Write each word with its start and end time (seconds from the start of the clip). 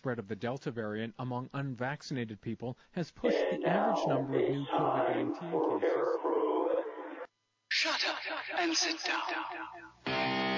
spread 0.00 0.18
of 0.18 0.28
the 0.28 0.36
Delta 0.36 0.70
variant 0.70 1.12
among 1.18 1.50
unvaccinated 1.52 2.40
people 2.40 2.78
has 2.92 3.10
pushed 3.10 3.36
the 3.50 3.68
average 3.68 4.06
number 4.06 4.38
of 4.38 4.48
new 4.48 4.64
COVID-19 4.64 5.80
cases. 5.82 5.92
Shut 7.68 8.02
up 8.08 8.16
and 8.58 8.74
sit 8.74 8.96
down. 9.04 10.49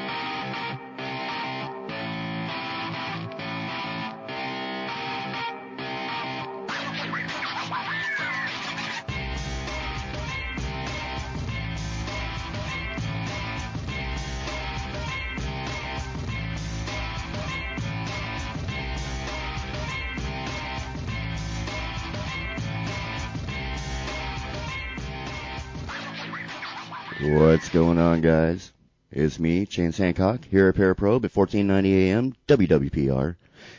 What's 27.23 27.69
going 27.69 27.99
on, 27.99 28.21
guys? 28.21 28.73
It's 29.13 29.39
me, 29.39 29.65
Chance 29.65 29.97
Hancock, 29.97 30.45
here 30.45 30.69
at 30.69 30.75
Paraprobe 30.75 31.25
at 31.25 31.37
1490 31.37 32.11
AM, 32.11 32.35
WWPR, 32.49 33.37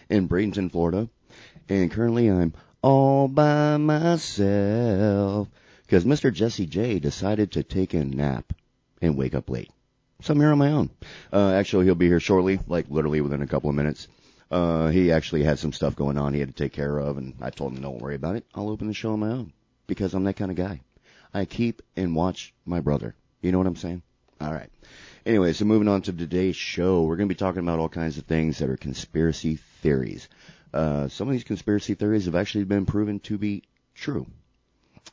in 0.10 0.30
Bradenton, 0.30 0.72
Florida. 0.72 1.10
And 1.68 1.92
currently 1.92 2.30
I'm 2.30 2.54
all 2.82 3.28
by 3.28 3.76
myself, 3.76 5.50
because 5.82 6.06
Mr. 6.06 6.32
Jesse 6.32 6.68
J 6.68 7.00
decided 7.00 7.52
to 7.52 7.64
take 7.64 7.94
a 7.94 8.06
nap 8.06 8.54
and 9.02 9.18
wake 9.18 9.36
up 9.36 9.50
late. 9.50 9.72
So 10.22 10.32
I'm 10.32 10.40
here 10.40 10.54
on 10.54 10.58
my 10.58 10.72
own. 10.72 10.90
Uh, 11.34 11.52
actually, 11.52 11.84
he'll 11.84 11.96
be 11.96 12.08
here 12.08 12.22
shortly, 12.22 12.62
like 12.68 12.86
literally 12.90 13.20
within 13.20 13.42
a 13.42 13.48
couple 13.48 13.70
of 13.70 13.76
minutes. 13.76 14.08
Uh, 14.52 14.88
he 14.88 15.12
actually 15.12 15.44
had 15.44 15.60
some 15.60 15.74
stuff 15.74 15.98
going 15.98 16.18
on 16.18 16.34
he 16.34 16.40
had 16.40 16.56
to 16.56 16.64
take 16.64 16.72
care 16.72 16.98
of, 16.98 17.18
and 17.18 17.34
I 17.42 17.50
told 17.50 17.74
him, 17.74 17.82
don't 17.82 18.00
worry 18.00 18.16
about 18.16 18.38
it. 18.38 18.46
I'll 18.56 18.70
open 18.70 18.88
the 18.88 18.94
show 18.94 19.12
on 19.12 19.20
my 19.20 19.32
own, 19.32 19.52
because 19.86 20.14
I'm 20.14 20.24
that 20.24 20.38
kind 20.38 20.50
of 20.50 20.56
guy. 20.56 20.80
I 21.34 21.44
keep 21.44 21.82
and 21.98 22.16
watch 22.16 22.54
my 22.66 22.80
brother. 22.80 23.16
You 23.44 23.52
know 23.52 23.58
what 23.58 23.68
I'm 23.68 23.76
saying? 23.76 24.02
All 24.40 24.54
right. 24.54 24.70
Anyway, 25.26 25.52
so 25.52 25.66
moving 25.66 25.90
on 25.90 26.02
to 26.04 26.14
today's 26.14 26.56
show, 26.56 27.04
we're 27.04 27.18
going 27.18 27.28
to 27.28 27.36
be 27.36 27.38
talking 27.38 27.62
about 27.62 27.78
all 27.78 27.90
kinds 27.90 28.18
of 28.18 28.24
things 28.24 28.60
that 28.60 28.70
are 28.70 28.78
conspiracy 28.78 29.58
theories. 29.82 30.30
Uh, 30.74 31.10
some 31.10 31.28
of 31.28 31.34
these 31.34 31.44
conspiracy 31.44 31.94
theories 31.94 32.26
have 32.26 32.36
actually 32.36 32.64
been 32.64 32.86
proven 32.86 33.20
to 33.20 33.38
be 33.38 33.64
true. 33.96 34.26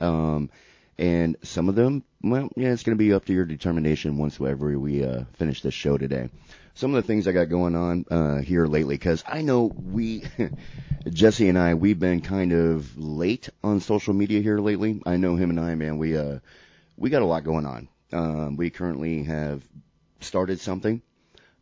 Um, 0.00 0.48
and 0.96 1.36
some 1.42 1.68
of 1.68 1.74
them, 1.74 2.04
well, 2.22 2.48
yeah, 2.54 2.72
it's 2.72 2.84
going 2.84 2.96
to 2.96 3.02
be 3.02 3.12
up 3.12 3.24
to 3.24 3.32
your 3.32 3.44
determination 3.44 4.16
once 4.16 4.38
whenever 4.38 4.78
we 4.78 5.02
uh, 5.04 5.24
finish 5.32 5.60
this 5.62 5.74
show 5.74 5.98
today. 5.98 6.28
Some 6.74 6.94
of 6.94 7.02
the 7.02 7.06
things 7.08 7.26
I 7.26 7.32
got 7.32 7.48
going 7.48 7.74
on 7.74 8.04
uh, 8.12 8.42
here 8.42 8.66
lately, 8.66 8.94
because 8.94 9.24
I 9.26 9.42
know 9.42 9.64
we, 9.64 10.22
Jesse 11.08 11.48
and 11.48 11.58
I, 11.58 11.74
we've 11.74 11.98
been 11.98 12.20
kind 12.20 12.52
of 12.52 12.96
late 12.96 13.48
on 13.64 13.80
social 13.80 14.14
media 14.14 14.40
here 14.40 14.58
lately. 14.58 15.02
I 15.04 15.16
know 15.16 15.34
him 15.34 15.50
and 15.50 15.58
I, 15.58 15.74
man, 15.74 15.98
we 15.98 16.16
uh, 16.16 16.38
we 16.96 17.10
got 17.10 17.22
a 17.22 17.26
lot 17.26 17.42
going 17.42 17.66
on. 17.66 17.88
Um, 18.12 18.56
we 18.56 18.70
currently 18.70 19.24
have 19.24 19.62
started 20.20 20.60
something. 20.60 21.02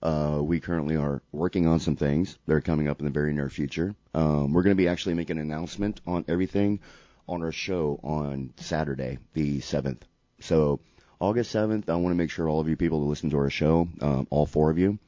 Uh, 0.02 0.40
we 0.42 0.60
currently 0.60 0.96
are 0.96 1.22
working 1.32 1.66
on 1.66 1.80
some 1.80 1.96
things 1.96 2.38
that 2.46 2.54
are 2.54 2.60
coming 2.60 2.88
up 2.88 3.00
in 3.00 3.04
the 3.04 3.10
very 3.10 3.32
near 3.32 3.50
future. 3.50 3.94
Um, 4.14 4.52
we're 4.52 4.62
going 4.62 4.76
to 4.76 4.80
be 4.80 4.88
actually 4.88 5.14
making 5.14 5.38
an 5.38 5.42
announcement 5.42 6.00
on 6.06 6.24
everything 6.28 6.80
on 7.28 7.42
our 7.42 7.52
show 7.52 7.98
on 8.02 8.52
Saturday, 8.56 9.18
the 9.34 9.58
7th. 9.58 10.00
So 10.40 10.80
August 11.20 11.52
7th, 11.54 11.88
I 11.88 11.96
want 11.96 12.12
to 12.12 12.16
make 12.16 12.30
sure 12.30 12.48
all 12.48 12.60
of 12.60 12.68
you 12.68 12.76
people 12.76 13.00
that 13.00 13.06
listen 13.06 13.30
to 13.30 13.38
our 13.38 13.50
show, 13.50 13.88
um, 14.00 14.28
all 14.30 14.46
four 14.46 14.70
of 14.70 14.78
you, 14.78 14.98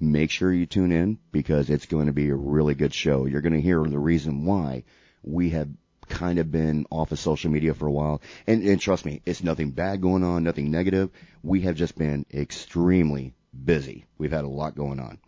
make 0.00 0.30
sure 0.30 0.52
you 0.52 0.66
tune 0.66 0.92
in 0.92 1.18
because 1.30 1.68
it's 1.68 1.86
going 1.86 2.06
to 2.06 2.12
be 2.12 2.30
a 2.30 2.34
really 2.34 2.74
good 2.74 2.94
show. 2.94 3.26
You're 3.26 3.42
going 3.42 3.52
to 3.52 3.60
hear 3.60 3.84
the 3.84 3.98
reason 3.98 4.44
why 4.44 4.84
we 5.22 5.50
have 5.50 5.68
kind 6.08 6.38
of 6.38 6.50
been 6.50 6.86
off 6.90 7.12
of 7.12 7.18
social 7.18 7.50
media 7.50 7.74
for 7.74 7.86
a 7.86 7.92
while. 7.92 8.22
And, 8.46 8.62
and 8.62 8.80
trust 8.80 9.04
me, 9.04 9.22
it's 9.26 9.42
nothing 9.42 9.70
bad 9.70 10.00
going 10.00 10.24
on, 10.24 10.44
nothing 10.44 10.70
negative. 10.70 11.10
We 11.42 11.62
have 11.62 11.76
just 11.76 11.96
been 11.96 12.26
extremely 12.32 13.34
busy. 13.64 14.04
We've 14.18 14.32
had 14.32 14.44
a 14.44 14.48
lot 14.48 14.74
going 14.74 15.00
on. 15.00 15.18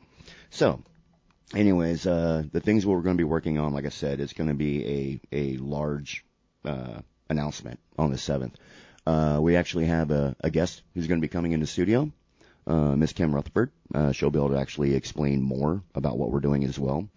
So, 0.51 0.83
anyways, 1.55 2.07
uh, 2.07 2.45
the 2.51 2.61
things 2.61 2.85
we're 2.85 3.03
going 3.03 3.17
to 3.17 3.21
be 3.21 3.25
working 3.25 3.59
on, 3.59 3.73
like 3.73 3.87
I 3.87 3.91
said, 3.91 4.21
it's 4.21 4.33
going 4.33 4.49
to 4.49 4.55
be 4.55 5.21
a, 5.33 5.37
a 5.37 5.57
large, 5.59 6.25
uh, 6.65 7.01
announcement 7.31 7.79
on 7.99 8.11
the 8.11 8.17
7th. 8.17 8.55
Uh, 9.07 9.39
we 9.41 9.57
actually 9.57 9.87
have 9.87 10.11
a, 10.11 10.37
a 10.41 10.51
guest 10.51 10.83
who's 10.95 11.07
going 11.07 11.21
to 11.21 11.25
be 11.25 11.29
coming 11.29 11.53
in 11.53 11.61
the 11.61 11.67
studio, 11.67 12.11
uh, 12.67 12.95
Miss 12.97 13.13
Kim 13.13 13.35
Rutherford. 13.35 13.71
Uh, 13.95 14.13
she'll 14.13 14.31
be 14.31 14.39
able 14.39 14.51
to 14.51 14.59
actually 14.59 14.95
explain 14.95 15.41
more 15.41 15.83
about 15.95 16.19
what 16.19 16.31
we're 16.31 16.41
doing 16.41 16.65
as 16.65 16.79
well. 16.79 17.09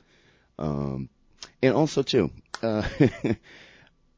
Um, 0.57 1.09
and 1.62 1.75
also 1.75 2.03
too, 2.03 2.31
uh, 2.63 2.88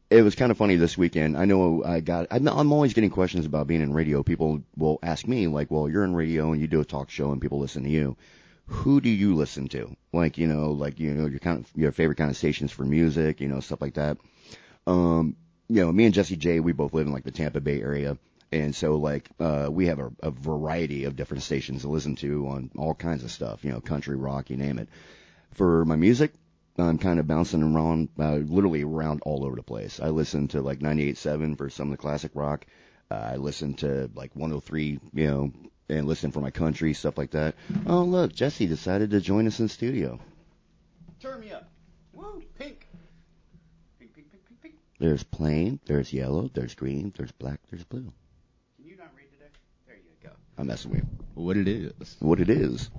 it 0.09 0.21
was 0.21 0.35
kind 0.35 0.51
of 0.51 0.57
funny 0.57 0.75
this 0.75 0.97
weekend. 0.97 1.37
I 1.37 1.45
know 1.45 1.83
I 1.83 1.99
got, 1.99 2.27
I'm, 2.31 2.47
I'm 2.47 2.71
always 2.71 2.93
getting 2.93 3.09
questions 3.09 3.45
about 3.45 3.67
being 3.67 3.81
in 3.81 3.93
radio. 3.93 4.23
People 4.23 4.61
will 4.77 4.99
ask 5.01 5.27
me 5.27 5.47
like, 5.47 5.71
well, 5.71 5.89
you're 5.89 6.03
in 6.03 6.15
radio 6.15 6.51
and 6.51 6.61
you 6.61 6.67
do 6.67 6.81
a 6.81 6.85
talk 6.85 7.09
show 7.09 7.31
and 7.31 7.41
people 7.41 7.59
listen 7.59 7.83
to 7.83 7.89
you. 7.89 8.15
Who 8.67 9.01
do 9.01 9.09
you 9.09 9.35
listen 9.35 9.67
to? 9.69 9.95
Like, 10.11 10.37
you 10.37 10.47
know, 10.47 10.71
like, 10.71 10.99
you 10.99 11.13
know, 11.13 11.27
your 11.27 11.39
kind 11.39 11.59
of, 11.59 11.71
your 11.75 11.91
favorite 11.91 12.17
kind 12.17 12.31
of 12.31 12.37
stations 12.37 12.71
for 12.71 12.83
music, 12.83 13.41
you 13.41 13.47
know, 13.47 13.59
stuff 13.59 13.81
like 13.81 13.95
that. 13.95 14.17
Um, 14.87 15.35
you 15.67 15.81
know, 15.81 15.91
me 15.91 16.05
and 16.05 16.13
Jesse 16.13 16.35
J, 16.35 16.59
we 16.59 16.71
both 16.71 16.93
live 16.93 17.07
in 17.07 17.13
like 17.13 17.23
the 17.23 17.31
Tampa 17.31 17.61
Bay 17.61 17.81
area. 17.81 18.17
And 18.51 18.75
so 18.75 18.95
like, 18.95 19.29
uh, 19.39 19.69
we 19.71 19.87
have 19.87 19.99
a, 19.99 20.11
a 20.21 20.31
variety 20.31 21.05
of 21.05 21.15
different 21.15 21.43
stations 21.43 21.81
to 21.81 21.89
listen 21.89 22.15
to 22.17 22.47
on 22.47 22.71
all 22.77 22.93
kinds 22.93 23.23
of 23.23 23.31
stuff, 23.31 23.63
you 23.63 23.71
know, 23.71 23.81
country, 23.81 24.15
rock, 24.15 24.49
you 24.49 24.57
name 24.57 24.79
it. 24.79 24.89
For 25.51 25.85
my 25.85 25.95
music, 25.95 26.33
I'm 26.77 26.97
kind 26.97 27.19
of 27.19 27.27
bouncing 27.27 27.63
around, 27.63 28.09
uh, 28.19 28.35
literally 28.35 28.83
around 28.83 29.21
all 29.25 29.45
over 29.45 29.55
the 29.55 29.63
place. 29.63 29.99
I 30.01 30.09
listen 30.09 30.49
to 30.49 30.61
like 30.61 30.79
98.7 30.79 31.57
for 31.57 31.69
some 31.69 31.87
of 31.87 31.91
the 31.91 32.01
classic 32.01 32.31
rock. 32.33 32.65
Uh, 33.09 33.15
I 33.15 33.35
listen 33.37 33.75
to 33.75 34.09
like 34.13 34.35
103, 34.35 34.99
you 35.13 35.27
know, 35.27 35.51
and 35.87 36.07
listen 36.07 36.31
for 36.31 36.41
my 36.41 36.51
country, 36.51 36.93
stuff 36.93 37.17
like 37.17 37.31
that. 37.31 37.55
Oh, 37.85 38.03
look, 38.03 38.33
Jesse 38.33 38.65
decided 38.65 39.11
to 39.11 39.21
join 39.21 39.47
us 39.47 39.59
in 39.59 39.69
studio. 39.69 40.19
Turn 41.21 41.39
me 41.39 41.51
up. 41.51 41.69
Woo, 42.13 42.43
pink. 42.57 42.87
Pink, 43.99 44.13
pink, 44.13 44.31
pink, 44.31 44.45
pink, 44.47 44.61
pink. 44.61 44.75
There's 44.99 45.23
plain, 45.23 45.79
there's 45.85 46.11
yellow, 46.11 46.49
there's 46.53 46.75
green, 46.75 47.13
there's 47.15 47.31
black, 47.31 47.59
there's 47.69 47.83
blue. 47.83 48.11
Can 48.77 48.85
you 48.85 48.97
not 48.97 49.11
read 49.15 49.31
today? 49.31 49.51
There 49.87 49.95
you 49.95 50.03
go. 50.21 50.31
I'm 50.57 50.67
messing 50.67 50.91
with 50.91 51.01
you. 51.01 51.07
What 51.35 51.57
it 51.57 51.67
is. 51.67 52.15
what 52.19 52.39
it 52.39 52.49
is. 52.49 52.89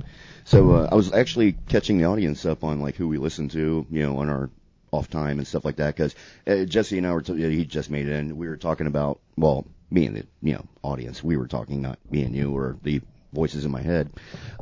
So 0.45 0.73
uh, 0.73 0.89
I 0.93 0.95
was 0.95 1.13
actually 1.13 1.57
catching 1.69 1.99
the 1.99 2.05
audience 2.05 2.45
up 2.45 2.65
on 2.65 2.81
like 2.81 2.97
who 2.97 3.09
we 3.09 3.19
listen 3.19 3.49
to, 3.51 3.87
you 3.91 4.03
know, 4.03 4.19
on 4.19 4.29
our 4.29 4.51
off 4.93 5.09
time 5.09 5.39
and 5.39 5.47
stuff 5.47 5.65
like 5.65 5.77
that. 5.77 5.97
Because 5.97 6.15
uh, 6.47 6.65
Jesse 6.65 6.99
and 6.99 7.07
I 7.07 7.13
were, 7.13 7.23
t- 7.23 7.35
he 7.35 7.65
just 7.65 7.91
made 7.91 8.07
it 8.07 8.13
in. 8.13 8.37
We 8.37 8.49
were 8.49 8.57
talking 8.57 8.87
about, 8.87 9.21
well, 9.37 9.67
me 9.91 10.07
and 10.07 10.17
the 10.17 10.27
you 10.43 10.55
know 10.55 10.65
audience. 10.83 11.25
We 11.25 11.37
were 11.37 11.49
talking, 11.49 11.81
not 11.83 11.99
me 12.11 12.23
and 12.23 12.35
you 12.35 12.55
or 12.57 12.77
the 12.83 13.01
voices 13.33 13.65
in 13.65 13.71
my 13.71 13.83
head. 13.83 14.11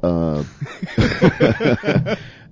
Uh, 0.02 0.44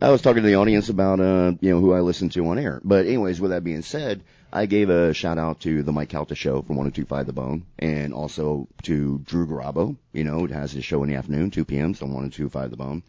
I 0.02 0.10
was 0.10 0.22
talking 0.22 0.42
to 0.42 0.48
the 0.48 0.56
audience 0.56 0.88
about, 0.88 1.20
uh, 1.20 1.52
you 1.60 1.70
know, 1.70 1.80
who 1.80 1.92
I 1.92 2.00
listen 2.00 2.28
to 2.30 2.46
on 2.48 2.58
air. 2.58 2.80
But 2.82 3.06
anyways, 3.06 3.40
with 3.40 3.50
that 3.50 3.64
being 3.64 3.82
said, 3.82 4.22
I 4.52 4.66
gave 4.66 4.90
a 4.90 5.14
shout 5.14 5.38
out 5.38 5.60
to 5.60 5.82
the 5.82 5.92
Mike 5.92 6.10
Calta 6.10 6.34
show 6.34 6.60
from 6.62 6.76
1025 6.76 7.26
The 7.26 7.32
Bone 7.32 7.64
and 7.78 8.12
also 8.12 8.68
to 8.82 9.18
Drew 9.24 9.46
Garabo, 9.46 9.96
you 10.12 10.24
know, 10.24 10.40
who 10.40 10.46
has 10.48 10.72
his 10.72 10.84
show 10.84 11.02
in 11.02 11.08
the 11.08 11.16
afternoon, 11.16 11.50
2 11.50 11.64
p.m. 11.64 11.94
So 11.94 12.04
1025 12.06 12.70
The 12.70 12.76
Bone. 12.76 13.02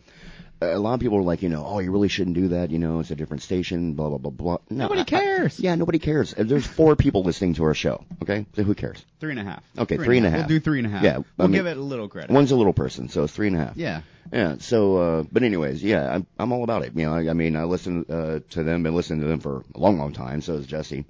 A 0.62 0.80
lot 0.80 0.94
of 0.94 1.02
people 1.02 1.18
are 1.18 1.24
like, 1.24 1.42
you 1.42 1.50
know, 1.50 1.66
oh, 1.68 1.80
you 1.80 1.92
really 1.92 2.08
shouldn't 2.08 2.38
do 2.38 2.48
that. 2.50 2.72
You 2.72 2.80
know, 2.80 3.02
it's 3.02 3.12
a 3.12 3.16
different 3.18 3.44
station, 3.44 3.96
blah, 3.96 4.08
blah, 4.08 4.18
blah, 4.18 4.32
blah. 4.32 4.58
No, 4.70 4.84
Nobody 4.88 5.00
I- 5.00 5.02
I- 5.02 5.06
cares. 5.06 5.60
yeah, 5.60 5.76
nobody 5.76 6.00
cares. 6.00 6.34
There's 6.38 6.66
four 6.66 6.96
people 6.96 7.24
listening 7.24 7.56
to 7.56 7.66
our 7.66 7.74
show. 7.74 8.06
Okay. 8.22 8.46
So 8.56 8.64
who 8.64 8.74
cares? 8.74 9.04
Three 9.20 9.32
and 9.32 9.40
a 9.42 9.44
half. 9.44 9.62
Okay, 9.78 9.98
three 9.98 10.16
and 10.20 10.26
a 10.26 10.30
half. 10.30 10.40
We'll 10.48 10.48
do 10.48 10.60
three 10.62 10.78
and 10.80 10.88
a 10.88 10.92
half. 10.92 11.04
Yeah, 11.04 11.18
I 11.18 11.24
We'll 11.38 11.50
mean- 11.50 11.58
give 11.60 11.68
it 11.68 11.76
a 11.76 11.82
little 11.82 12.08
credit. 12.08 12.32
One's 12.32 12.52
a 12.52 12.56
little 12.56 12.72
person, 12.72 13.10
so 13.10 13.26
it's 13.26 13.34
three 13.34 13.48
and 13.48 13.58
a 13.58 13.60
half. 13.60 13.76
Yeah. 13.76 14.04
Yeah. 14.32 14.56
So, 14.60 14.96
uh, 14.96 15.24
but 15.30 15.44
anyways, 15.44 15.84
yeah, 15.84 16.10
I'm, 16.16 16.26
I'm 16.40 16.54
all 16.54 16.64
about 16.64 16.84
it. 16.84 16.94
You 16.96 17.08
know, 17.08 17.14
I, 17.16 17.30
I 17.30 17.34
mean, 17.34 17.58
I 17.58 17.66
listen, 17.66 18.06
uh, 18.10 18.40
to 18.52 18.64
them, 18.64 18.84
been 18.84 18.96
listening 18.96 19.20
to 19.20 19.28
them 19.28 19.42
for 19.42 19.66
a 19.76 19.80
long, 19.80 19.98
long 20.00 20.14
time. 20.14 20.40
So 20.40 20.54
is 20.54 20.66
Jesse. 20.66 21.04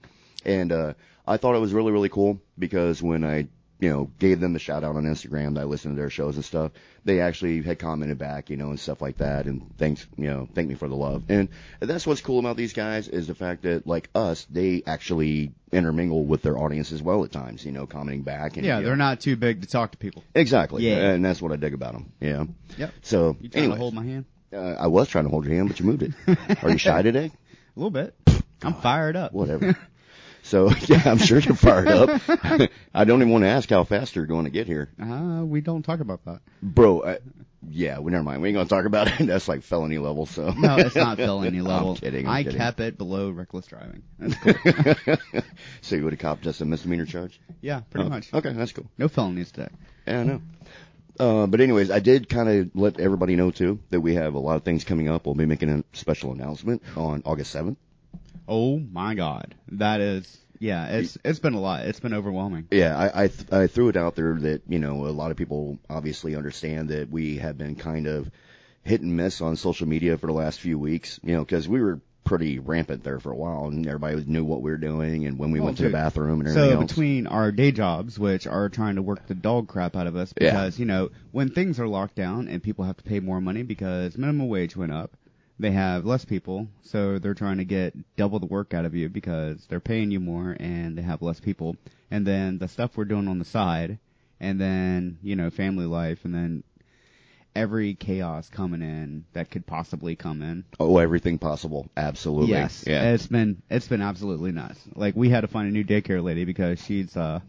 And, 0.45 0.71
uh, 0.71 0.93
I 1.25 1.37
thought 1.37 1.55
it 1.55 1.59
was 1.59 1.73
really, 1.73 1.91
really 1.91 2.09
cool 2.09 2.41
because 2.59 3.01
when 3.01 3.23
I, 3.23 3.47
you 3.79 3.89
know, 3.89 4.11
gave 4.19 4.39
them 4.39 4.53
the 4.53 4.59
shout 4.59 4.83
out 4.83 4.95
on 4.95 5.03
Instagram 5.03 5.55
that 5.55 5.61
I 5.61 5.63
listened 5.63 5.95
to 5.95 5.99
their 5.99 6.09
shows 6.09 6.35
and 6.35 6.43
stuff, 6.45 6.71
they 7.05 7.19
actually 7.21 7.61
had 7.61 7.79
commented 7.79 8.17
back, 8.17 8.49
you 8.49 8.55
know, 8.57 8.69
and 8.69 8.79
stuff 8.79 9.01
like 9.01 9.17
that 9.17 9.45
and 9.45 9.71
thanks, 9.77 10.05
you 10.17 10.29
know, 10.29 10.47
thank 10.53 10.67
me 10.69 10.75
for 10.75 10.87
the 10.87 10.95
love. 10.95 11.23
And 11.29 11.49
that's 11.79 12.05
what's 12.07 12.21
cool 12.21 12.39
about 12.39 12.55
these 12.57 12.73
guys 12.73 13.07
is 13.07 13.27
the 13.27 13.35
fact 13.35 13.63
that 13.63 13.85
like 13.87 14.09
us, 14.15 14.45
they 14.49 14.83
actually 14.85 15.53
intermingle 15.71 16.25
with 16.25 16.41
their 16.43 16.57
audience 16.57 16.91
as 16.91 17.01
well 17.01 17.23
at 17.25 17.31
times, 17.31 17.65
you 17.65 17.71
know, 17.71 17.85
commenting 17.87 18.23
back 18.23 18.57
and 18.57 18.65
Yeah, 18.65 18.77
you 18.77 18.83
know, 18.83 18.87
they're 18.89 18.95
not 18.97 19.21
too 19.21 19.35
big 19.37 19.61
to 19.61 19.67
talk 19.67 19.91
to 19.91 19.97
people. 19.97 20.23
Exactly. 20.35 20.83
Yeah. 20.87 21.11
And 21.11 21.23
that's 21.25 21.41
what 21.41 21.51
I 21.51 21.55
dig 21.57 21.73
about 21.73 21.93
them. 21.93 22.11
Yeah. 22.21 22.45
Yep. 22.77 22.91
So, 23.01 23.37
You 23.39 23.49
trying 23.49 23.63
anyway, 23.63 23.75
to 23.75 23.81
hold 23.81 23.93
my 23.93 24.03
hand? 24.05 24.25
uh, 24.53 24.57
I 24.57 24.87
was 24.87 25.07
trying 25.09 25.23
to 25.25 25.29
hold 25.29 25.45
your 25.45 25.55
hand, 25.55 25.69
but 25.69 25.79
you 25.79 25.85
moved 25.85 26.03
it. 26.03 26.13
Are 26.63 26.69
you 26.69 26.77
shy 26.77 27.01
today? 27.01 27.31
A 27.75 27.79
little 27.79 27.91
bit. 27.91 28.13
I'm 28.61 28.75
fired 28.75 29.15
up. 29.17 29.33
Whatever. 29.33 29.77
So 30.43 30.69
yeah, 30.87 31.01
I'm 31.05 31.17
sure 31.17 31.39
you're 31.39 31.55
fired 31.55 31.87
up. 31.87 32.21
I 32.93 33.05
don't 33.05 33.21
even 33.21 33.31
want 33.31 33.43
to 33.45 33.49
ask 33.49 33.69
how 33.69 33.83
fast 33.85 34.15
you're 34.15 34.25
going 34.25 34.45
to 34.45 34.51
get 34.51 34.67
here, 34.67 34.89
Uh, 35.01 35.43
we 35.45 35.61
don't 35.61 35.83
talk 35.83 35.99
about 36.01 36.23
that. 36.25 36.41
bro. 36.61 37.03
I, 37.03 37.17
yeah, 37.69 37.97
well, 37.99 38.11
never 38.11 38.25
mind. 38.25 38.41
We 38.41 38.49
ain't 38.49 38.57
gonna 38.57 38.67
talk 38.67 38.83
about 38.85 39.07
it. 39.07 39.13
That's 39.25 39.47
like 39.47 39.63
felony 39.63 39.97
level. 39.97 40.25
So 40.25 40.51
No, 40.51 40.75
it's 40.77 40.95
not 40.97 41.15
felony 41.17 41.61
level. 41.61 41.91
I'm 41.91 41.95
kidding. 41.95 42.27
I'm 42.27 42.33
I 42.33 42.43
kidding. 42.43 42.57
kept 42.59 42.81
it 42.81 42.97
below 42.97 43.29
reckless 43.29 43.67
driving. 43.67 44.03
That's 44.19 44.35
cool. 44.35 45.15
so 45.81 45.95
you 45.95 46.03
would 46.03 46.11
have 46.11 46.19
copped 46.19 46.41
just 46.43 46.59
a 46.59 46.65
misdemeanor 46.65 47.05
charge? 47.05 47.39
yeah, 47.61 47.79
pretty 47.89 48.07
Oh, 48.07 48.09
much. 48.09 48.33
Okay, 48.33 48.51
that's 48.51 48.73
cool. 48.73 48.85
No 48.97 49.07
felonies 49.07 49.51
today. 49.53 49.69
Yeah, 50.05 50.19
I 50.19 50.23
know. 50.23 50.41
Uh, 51.19 51.47
but 51.47 51.61
anyways, 51.61 51.89
I 51.91 51.99
did 51.99 52.27
kind 52.27 52.49
of 52.49 52.71
let 52.75 52.99
everybody 52.99 53.35
know 53.37 53.51
too 53.51 53.79
that 53.91 54.01
we 54.01 54.15
have 54.15 54.33
a 54.33 54.39
lot 54.39 54.57
of 54.57 54.63
things 54.63 54.83
coming 54.83 55.07
up. 55.07 55.25
We'll 55.25 55.35
be 55.35 55.45
making 55.45 55.69
a 55.69 55.83
special 55.95 56.33
announcement 56.33 56.81
on 56.97 57.21
August 57.23 57.55
7th. 57.55 57.77
Oh 58.47 58.79
my 58.79 59.15
god, 59.15 59.55
that 59.73 60.01
is 60.01 60.37
yeah. 60.59 60.87
It's 60.87 61.17
it's 61.23 61.39
been 61.39 61.53
a 61.53 61.59
lot. 61.59 61.85
It's 61.85 61.99
been 61.99 62.13
overwhelming. 62.13 62.67
Yeah, 62.71 62.97
I 62.97 63.23
I, 63.23 63.27
th- 63.27 63.51
I 63.51 63.67
threw 63.67 63.89
it 63.89 63.97
out 63.97 64.15
there 64.15 64.33
that 64.35 64.63
you 64.67 64.79
know 64.79 65.05
a 65.07 65.09
lot 65.11 65.31
of 65.31 65.37
people 65.37 65.79
obviously 65.89 66.35
understand 66.35 66.89
that 66.89 67.09
we 67.09 67.37
have 67.37 67.57
been 67.57 67.75
kind 67.75 68.07
of 68.07 68.29
hit 68.83 69.01
and 69.01 69.15
miss 69.15 69.41
on 69.41 69.55
social 69.55 69.87
media 69.87 70.17
for 70.17 70.27
the 70.27 70.33
last 70.33 70.59
few 70.59 70.77
weeks. 70.77 71.19
You 71.23 71.33
know, 71.35 71.43
because 71.45 71.67
we 71.67 71.81
were 71.81 71.99
pretty 72.25 72.57
rampant 72.59 73.03
there 73.03 73.19
for 73.19 73.31
a 73.31 73.35
while, 73.35 73.65
and 73.67 73.85
everybody 73.85 74.23
knew 74.25 74.45
what 74.45 74.61
we 74.61 74.71
were 74.71 74.77
doing 74.77 75.25
and 75.25 75.37
when 75.37 75.51
we 75.51 75.59
Oh, 75.59 75.63
went 75.65 75.77
to 75.77 75.83
the 75.83 75.89
bathroom 75.89 76.39
and 76.39 76.47
everything 76.49 76.71
So 76.71 76.79
else. 76.79 76.89
between 76.91 77.27
our 77.27 77.51
day 77.51 77.73
jobs, 77.73 78.17
which 78.17 78.47
are 78.47 78.69
trying 78.69 78.95
to 78.95 79.01
work 79.01 79.27
the 79.27 79.35
dog 79.35 79.67
crap 79.67 79.97
out 79.97 80.07
of 80.07 80.15
us, 80.15 80.33
Yeah. 80.39 80.51
because 80.51 80.79
you 80.79 80.85
know 80.85 81.09
when 81.31 81.49
things 81.49 81.79
are 81.81 81.87
locked 81.87 82.15
down 82.15 82.47
and 82.47 82.63
people 82.63 82.85
have 82.85 82.95
to 82.97 83.03
pay 83.03 83.19
more 83.19 83.41
money 83.41 83.63
because 83.63 84.17
minimum 84.17 84.47
wage 84.47 84.75
went 84.77 84.93
up, 84.93 85.11
they 85.63 85.71
have 85.71 86.05
less 86.05 86.25
people, 86.25 86.67
so 86.81 87.17
they're 87.19 87.33
trying 87.33 87.57
to 87.57 87.65
get 87.65 87.95
double 88.17 88.37
the 88.39 88.45
work 88.45 88.73
out 88.73 88.85
of 88.85 88.93
you 88.93 89.07
because 89.09 89.65
they're 89.67 89.79
paying 89.79 90.11
you 90.11 90.19
more 90.19 90.55
and 90.59 90.97
they 90.97 91.01
have 91.01 91.21
less 91.21 91.39
people. 91.39 91.75
And 92.11 92.27
then 92.27 92.57
the 92.59 92.67
stuff 92.67 92.91
we're 92.97 93.05
doing 93.05 93.27
on 93.29 93.39
the 93.39 93.45
side, 93.45 93.97
and 94.39 94.59
then 94.59 95.17
you 95.23 95.35
know 95.35 95.49
family 95.49 95.85
life, 95.85 96.25
and 96.25 96.33
then 96.35 96.63
every 97.55 97.93
chaos 97.95 98.49
coming 98.49 98.81
in 98.81 99.25
that 99.33 99.49
could 99.51 99.65
possibly 99.65 100.15
come 100.15 100.41
in. 100.41 100.65
oh, 100.79 100.97
everything 100.97 101.37
possible, 101.37 101.87
absolutely. 101.95 102.49
Yes, 102.49 102.83
Yeah. 102.85 103.13
it's 103.13 103.27
been 103.27 103.61
it's 103.69 103.87
been 103.87 104.01
absolutely 104.01 104.51
nuts. 104.51 104.79
Like 104.95 105.15
we 105.15 105.29
had 105.29 105.41
to 105.41 105.47
find 105.47 105.67
a 105.67 105.71
new 105.71 105.83
daycare 105.85 106.21
lady 106.23 106.45
because 106.45 106.83
she's 106.83 107.15
uh 107.15 107.39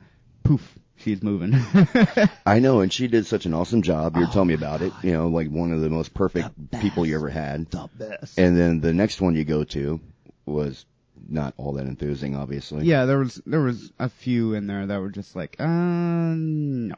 poof, 0.44 0.78
she's 0.96 1.23
moving. 1.23 1.55
I 2.46 2.58
know, 2.61 2.81
and 2.81 2.93
she 2.93 3.08
did 3.08 3.26
such 3.26 3.46
an 3.46 3.55
awesome 3.55 3.82
job. 3.82 4.17
You're 4.17 4.29
telling 4.29 4.49
me 4.49 4.55
about 4.55 4.82
it. 4.82 4.93
You 5.02 5.12
know, 5.12 5.29
like 5.29 5.49
one 5.49 5.73
of 5.73 5.81
the 5.81 5.91
most 5.91 6.14
perfect 6.14 6.49
people 6.81 7.06
you 7.06 7.17
ever 7.17 7.29
had. 7.29 7.70
the 7.70 7.88
best. 7.99 8.38
And 8.38 8.56
then 8.58 8.81
the 8.81 8.94
next 8.94 9.20
one 9.20 9.35
you 9.35 9.44
go 9.44 9.64
to 9.64 10.00
was 10.46 10.85
not 11.29 11.55
all 11.56 11.73
that 11.73 11.87
enthusing, 11.87 12.37
obviously. 12.37 12.85
Yeah, 12.85 13.05
there 13.06 13.19
was 13.19 13.41
there 13.46 13.61
was 13.61 13.93
a 13.99 14.08
few 14.08 14.55
in 14.55 14.67
there 14.67 14.87
that 14.87 15.00
were 15.00 15.11
just 15.11 15.35
like, 15.37 15.56
uh, 15.58 15.67
no. 15.67 16.94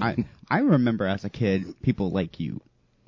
I 0.00 0.24
I 0.50 0.58
remember 0.60 1.06
as 1.06 1.24
a 1.24 1.30
kid 1.30 1.80
people 1.82 2.10
like 2.10 2.40
you, 2.40 2.60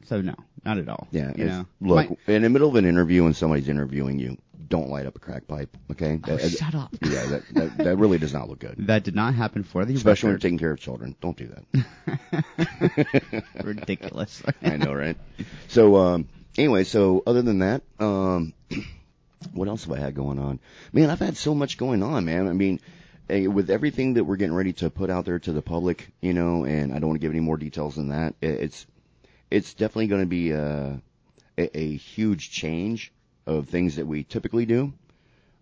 so 0.04 0.20
no, 0.20 0.34
not 0.64 0.78
at 0.78 0.88
all. 0.88 1.08
Yeah. 1.10 1.32
you 1.36 1.44
know. 1.44 1.66
Look, 1.80 2.10
My- 2.10 2.34
in 2.34 2.42
the 2.42 2.50
middle 2.50 2.68
of 2.68 2.76
an 2.76 2.84
interview 2.84 3.24
when 3.24 3.34
somebody's 3.34 3.68
interviewing 3.68 4.18
you, 4.18 4.38
don't 4.68 4.88
light 4.88 5.04
up 5.06 5.16
a 5.16 5.18
crack 5.18 5.46
pipe, 5.46 5.76
okay? 5.90 6.18
Oh, 6.26 6.36
That- 6.36 6.50
shut 6.50 6.74
up. 6.74 6.94
Yeah, 7.02 7.26
that, 7.26 7.42
that 7.54 7.78
that 7.78 7.96
really 7.96 8.18
does 8.18 8.32
not 8.32 8.48
look 8.48 8.60
good. 8.60 8.76
That 8.86 9.04
did 9.04 9.14
not 9.14 9.34
happen 9.34 9.64
for 9.64 9.84
the 9.84 9.94
Especially 9.94 10.28
when 10.28 10.32
you're 10.32 10.38
taking 10.38 10.58
care 10.58 10.72
of 10.72 10.80
children. 10.80 11.14
Don't 11.20 11.36
do 11.36 11.54
that. 11.72 13.44
ridiculous. 13.64 14.42
I 14.62 14.76
know, 14.78 14.94
right? 14.94 15.16
So, 15.68 15.96
um, 15.96 16.28
anyway, 16.56 16.84
so 16.84 17.22
other 17.26 17.42
than 17.42 17.58
that, 17.60 17.82
um, 17.98 18.54
what 19.52 19.68
else 19.68 19.84
have 19.84 19.92
I 19.92 19.98
had 19.98 20.14
going 20.14 20.38
on? 20.38 20.58
Man, 20.92 21.10
I've 21.10 21.20
had 21.20 21.36
so 21.36 21.54
much 21.54 21.76
going 21.76 22.02
on, 22.02 22.24
man. 22.24 22.48
I 22.48 22.52
mean, 22.52 22.80
eh, 23.28 23.46
with 23.46 23.70
everything 23.70 24.14
that 24.14 24.24
we're 24.24 24.36
getting 24.36 24.54
ready 24.54 24.72
to 24.74 24.90
put 24.90 25.10
out 25.10 25.24
there 25.24 25.38
to 25.40 25.52
the 25.52 25.62
public, 25.62 26.10
you 26.20 26.32
know, 26.32 26.64
and 26.64 26.92
I 26.92 26.98
don't 26.98 27.10
want 27.10 27.20
to 27.20 27.24
give 27.24 27.32
any 27.32 27.40
more 27.40 27.56
details 27.56 27.96
than 27.96 28.08
that. 28.08 28.34
It's, 28.40 28.86
it's 29.52 29.74
definitely 29.74 30.06
going 30.08 30.22
to 30.22 30.26
be 30.26 30.50
a, 30.52 31.00
a, 31.58 31.78
a 31.78 31.96
huge 31.96 32.50
change 32.50 33.12
of 33.46 33.68
things 33.68 33.96
that 33.96 34.06
we 34.06 34.24
typically 34.24 34.66
do. 34.66 34.92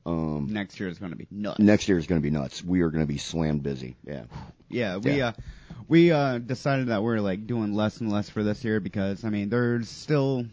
Um, 0.06 0.48
Next 0.50 0.80
year 0.80 0.88
is 0.88 0.98
going 0.98 1.12
to 1.12 1.16
be 1.18 1.26
nuts. 1.30 1.58
next 1.58 1.88
year 1.88 1.98
is 1.98 2.06
going 2.06 2.20
to 2.20 2.22
be 2.22 2.30
nuts. 2.30 2.64
We 2.64 2.80
are 2.80 2.90
going 2.90 3.02
to 3.02 3.06
be 3.12 3.18
slammed 3.18 3.62
busy. 3.62 3.96
Yeah. 4.06 4.22
Yeah, 4.68 4.96
we 4.96 5.18
Yeah. 5.18 5.28
uh 5.28 5.32
we 5.88 6.12
uh 6.12 6.38
decided 6.38 6.88
that 6.88 7.02
we're 7.02 7.18
like 7.20 7.46
doing 7.46 7.74
less 7.74 8.00
and 8.00 8.10
less 8.10 8.28
for 8.30 8.42
this 8.42 8.64
year 8.64 8.78
because 8.80 9.24
I 9.24 9.30
mean 9.30 9.48
there's 9.50 9.88
still 9.88 10.46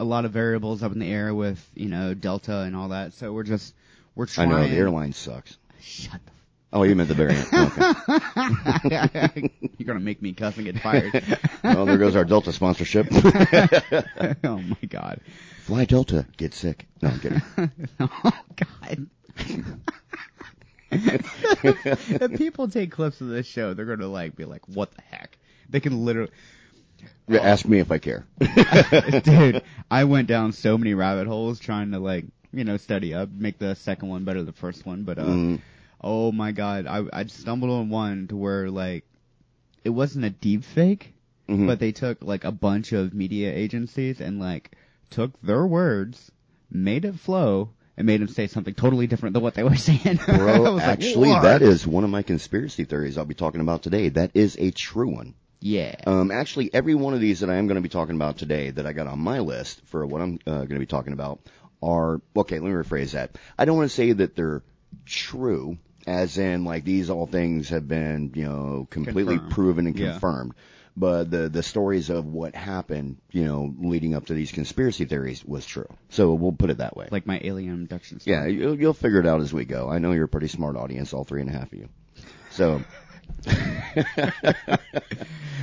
a 0.00 0.04
lot 0.04 0.24
of 0.24 0.32
variables 0.32 0.82
up 0.82 0.92
in 0.92 0.98
the 1.00 1.10
air 1.12 1.34
with, 1.34 1.64
you 1.74 1.88
know, 1.88 2.14
Delta 2.14 2.60
and 2.60 2.74
all 2.74 2.88
that. 2.88 3.12
So 3.12 3.32
we're 3.32 3.42
just 3.44 3.74
we're 4.14 4.26
trying. 4.26 4.52
I 4.52 4.62
know 4.62 4.68
the 4.68 4.76
airline 4.76 5.12
sucks. 5.12 5.56
Shut 5.80 6.20
Oh, 6.72 6.82
you 6.82 6.94
meant 6.94 7.08
the 7.08 7.14
variant. 7.14 7.48
Okay. 8.84 9.50
You're 9.78 9.86
gonna 9.86 10.00
make 10.00 10.20
me 10.22 10.32
cuss 10.32 10.56
and 10.56 10.66
get 10.66 10.80
fired. 10.80 11.24
well, 11.64 11.86
there 11.86 11.98
goes 11.98 12.14
our 12.16 12.24
Delta 12.24 12.52
sponsorship. 12.52 13.06
oh 13.12 14.58
my 14.58 14.76
god. 14.88 15.20
Fly 15.62 15.84
Delta, 15.84 16.26
get 16.36 16.54
sick. 16.54 16.86
No, 17.02 17.08
I'm 17.10 17.20
kidding. 17.20 17.42
oh 18.00 18.32
god. 18.56 19.06
if 20.90 22.36
people 22.38 22.68
take 22.68 22.90
clips 22.92 23.20
of 23.20 23.28
this 23.28 23.46
show, 23.46 23.74
they're 23.74 23.84
gonna 23.84 24.08
like 24.08 24.36
be 24.36 24.44
like, 24.44 24.66
"What 24.68 24.90
the 24.94 25.02
heck?" 25.02 25.38
They 25.70 25.80
can 25.80 26.04
literally, 26.04 26.30
Ask 27.28 27.66
me 27.66 27.78
if 27.78 27.90
I 27.92 27.98
care. 27.98 28.26
dude. 29.22 29.62
I 29.90 30.04
went 30.04 30.28
down 30.28 30.52
so 30.52 30.78
many 30.78 30.94
rabbit 30.94 31.26
holes 31.26 31.60
trying 31.60 31.92
to 31.92 31.98
like, 31.98 32.24
you 32.52 32.64
know, 32.64 32.76
study 32.78 33.12
up, 33.14 33.28
make 33.30 33.58
the 33.58 33.74
second 33.74 34.08
one 34.08 34.24
better 34.24 34.38
than 34.38 34.46
the 34.46 34.52
first 34.52 34.86
one. 34.86 35.02
But 35.04 35.18
uh, 35.18 35.24
Mm, 35.24 35.60
oh 36.00 36.32
my 36.32 36.52
god, 36.52 36.86
I 36.86 37.04
I 37.12 37.26
stumbled 37.26 37.70
on 37.70 37.90
one 37.90 38.28
to 38.28 38.36
where 38.36 38.70
like, 38.70 39.04
it 39.84 39.90
wasn't 39.90 40.24
a 40.24 40.30
deep 40.30 40.64
fake, 40.64 41.14
mhm. 41.48 41.66
but 41.66 41.78
they 41.78 41.92
took 41.92 42.22
like 42.22 42.44
a 42.44 42.52
bunch 42.52 42.92
of 42.92 43.14
media 43.14 43.52
agencies 43.54 44.20
and 44.20 44.38
like 44.40 44.72
took 45.10 45.40
their 45.42 45.66
words, 45.66 46.30
made 46.70 47.04
it 47.04 47.14
flow, 47.16 47.70
and 47.96 48.06
made 48.06 48.20
them 48.20 48.28
say 48.28 48.46
something 48.46 48.74
totally 48.74 49.06
different 49.06 49.32
than 49.34 49.42
what 49.42 49.54
they 49.54 49.62
were 49.64 49.76
saying. 49.88 50.20
Bro, 50.26 50.62
was 50.62 50.74
like, 50.74 50.82
actually, 50.84 51.30
"What?" 51.30 51.42
that 51.42 51.62
is 51.62 51.86
one 51.86 52.04
of 52.04 52.10
my 52.10 52.22
conspiracy 52.22 52.84
theories 52.84 53.18
I'll 53.18 53.24
be 53.24 53.34
talking 53.34 53.60
about 53.60 53.82
today. 53.82 54.08
That 54.10 54.30
is 54.34 54.56
a 54.58 54.70
true 54.70 55.08
one. 55.14 55.34
yeah. 55.60 55.96
Um, 56.06 56.30
actually, 56.30 56.72
every 56.72 56.94
one 56.94 57.14
of 57.14 57.20
these 57.20 57.40
that 57.40 57.50
I 57.50 57.56
am 57.56 57.66
going 57.66 57.76
to 57.76 57.82
be 57.82 57.88
talking 57.88 58.14
about 58.14 58.38
today 58.38 58.70
that 58.70 58.86
I 58.86 58.92
got 58.92 59.06
on 59.08 59.18
my 59.18 59.40
list 59.40 59.80
for 59.86 60.06
what 60.06 60.20
I'm 60.20 60.38
uh, 60.46 60.58
going 60.58 60.68
to 60.68 60.78
be 60.78 60.86
talking 60.86 61.12
about 61.12 61.40
are 61.82 62.20
okay. 62.36 62.58
Let 62.60 62.68
me 62.68 62.74
rephrase 62.74 63.12
that. 63.12 63.32
I 63.58 63.64
don't 63.64 63.76
want 63.76 63.90
to 63.90 63.94
say 63.96 64.12
that 64.12 64.36
they're 64.36 64.62
true, 65.06 65.78
as 66.08 66.38
in 66.38 66.64
like 66.64 66.84
these 66.84 67.10
all 67.10 67.26
things 67.26 67.68
have 67.68 67.86
been 67.86 68.32
you 68.34 68.44
know 68.44 68.86
completely 68.90 69.34
Confirmed. 69.36 69.52
proven 69.52 69.86
and 69.86 69.98
Yeah. 69.98 70.12
confirmed. 70.12 70.54
But 70.96 71.30
the 71.30 71.48
the 71.48 71.62
stories 71.62 72.10
of 72.10 72.24
what 72.26 72.56
happened, 72.56 73.18
you 73.30 73.44
know, 73.44 73.72
leading 73.78 74.16
up 74.16 74.26
to 74.26 74.34
these 74.34 74.50
conspiracy 74.50 75.04
theories 75.04 75.44
was 75.44 75.64
true. 75.64 75.86
So 76.08 76.34
we'll 76.34 76.50
put 76.50 76.70
it 76.70 76.78
that 76.78 76.96
way. 76.96 77.06
like 77.12 77.24
my 77.26 77.40
alien 77.44 77.74
abduction 77.82 78.18
story. 78.18 78.36
Yeah, 78.36 78.46
you'll, 78.46 78.76
you'll 78.80 78.94
figure 78.94 79.20
it 79.20 79.26
out 79.26 79.40
as 79.40 79.52
we 79.52 79.64
go. 79.64 79.88
I 79.88 79.98
know 79.98 80.10
you're 80.10 80.24
a 80.24 80.28
pretty 80.28 80.48
smart 80.48 80.76
audience, 80.76 81.12
all 81.12 81.22
three 81.24 81.40
and 81.40 81.50
a 81.50 81.52
half 81.52 81.72
of 81.72 81.78
you. 81.78 81.88
So, 82.50 82.82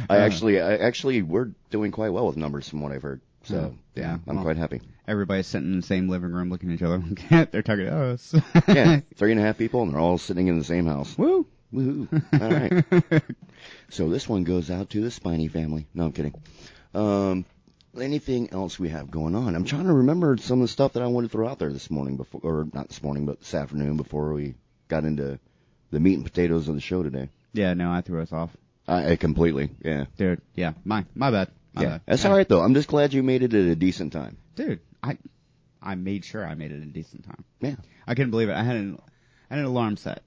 I 0.10 0.18
actually, 0.20 0.62
I 0.62 0.76
actually, 0.78 1.22
we're 1.22 1.52
doing 1.70 1.92
quite 1.92 2.10
well 2.14 2.28
with 2.28 2.38
numbers 2.38 2.70
from 2.70 2.82
what 2.82 2.92
I've 2.94 3.02
heard. 3.02 3.22
So, 3.46 3.76
Yeah, 3.96 4.02
yeah, 4.04 4.18
I'm 4.28 4.36
well. 4.36 4.44
quite 4.44 4.58
happy. 4.58 4.82
Everybody's 5.08 5.48
sitting 5.48 5.72
in 5.72 5.80
the 5.80 5.86
same 5.86 6.10
living 6.10 6.32
room 6.32 6.50
looking 6.50 6.70
at 6.72 6.76
each 6.76 6.82
other. 6.82 7.04
they're 7.52 7.62
talking 7.62 7.86
to 7.86 7.96
us. 7.96 8.34
Yeah, 8.68 9.02
three 9.16 9.32
and 9.32 9.40
a 9.40 9.44
half 9.44 9.58
people, 9.58 9.84
and 9.84 9.94
they're 9.94 10.00
all 10.00 10.18
sitting 10.18 10.48
in 10.48 10.58
the 10.58 10.64
same 10.66 10.88
house. 10.88 11.18
Woo. 11.18 11.46
Woohoo! 11.74 12.08
All 12.42 13.12
right. 13.12 13.24
so 13.90 14.08
this 14.10 14.30
one 14.30 14.44
goes 14.46 14.72
out 14.72 14.92
to 14.92 15.02
the 15.02 15.12
Spiny 15.12 15.48
family. 15.50 15.88
No, 15.94 16.06
I'm 16.06 16.12
kidding. 16.14 16.34
Um, 16.94 17.46
anything 18.00 18.52
else 18.54 18.80
we 18.80 18.90
have 18.90 19.12
going 19.12 19.36
on? 19.36 19.56
I'm 19.56 19.66
trying 19.66 19.88
to 19.88 19.94
remember 19.94 20.38
some 20.38 20.60
of 20.62 20.66
the 20.66 20.72
stuff 20.72 20.94
that 20.94 21.04
I 21.04 21.08
wanted 21.08 21.28
to 21.28 21.32
throw 21.34 21.50
out 21.50 21.60
there 21.60 21.74
this 21.74 21.92
morning 21.92 22.16
before, 22.16 22.40
or 22.44 22.68
not 22.74 22.88
this 22.88 23.04
morning, 23.04 23.26
but 23.26 23.40
this 23.40 23.54
afternoon 23.54 23.98
before 23.98 24.32
we 24.34 24.56
got 24.88 25.04
into 25.04 25.38
the 25.92 26.00
meat 26.00 26.14
and 26.14 26.24
potatoes 26.24 26.70
of 26.70 26.76
the 26.76 26.82
show 26.82 27.04
today. 27.04 27.30
Yeah, 27.52 27.74
no, 27.74 27.92
I 27.92 28.02
threw 28.02 28.22
us 28.22 28.32
off. 28.32 28.52
I, 28.88 29.12
I 29.12 29.16
completely, 29.18 29.72
yeah, 29.84 30.06
Dude, 30.18 30.42
yeah, 30.54 30.74
my 30.86 31.04
my 31.16 31.32
bad. 31.32 31.50
Yeah. 31.82 31.90
bad. 31.90 32.02
That's 32.06 32.24
Yeah. 32.24 32.30
all 32.32 32.38
right 32.38 32.48
though. 32.48 32.62
I'm 32.62 32.74
just 32.74 32.88
glad 32.88 33.14
you 33.14 33.24
made 33.24 33.44
it 33.44 33.54
at 33.54 33.66
a 33.66 33.76
decent 33.76 34.14
time. 34.14 34.38
Dude, 34.56 34.80
I 35.04 35.18
I 35.82 35.96
made 35.96 36.26
sure 36.26 36.46
I 36.46 36.56
made 36.56 36.72
it 36.72 36.82
a 36.82 36.86
decent 36.86 37.26
time. 37.26 37.44
Yeah. 37.62 37.76
I 38.08 38.16
couldn't 38.16 38.32
believe 38.32 38.50
it. 38.50 38.54
I 38.54 38.64
had 38.64 38.76
an 38.76 39.00
I 39.50 39.56
had 39.56 39.60
an 39.60 39.66
alarm 39.66 39.98
set 39.98 40.24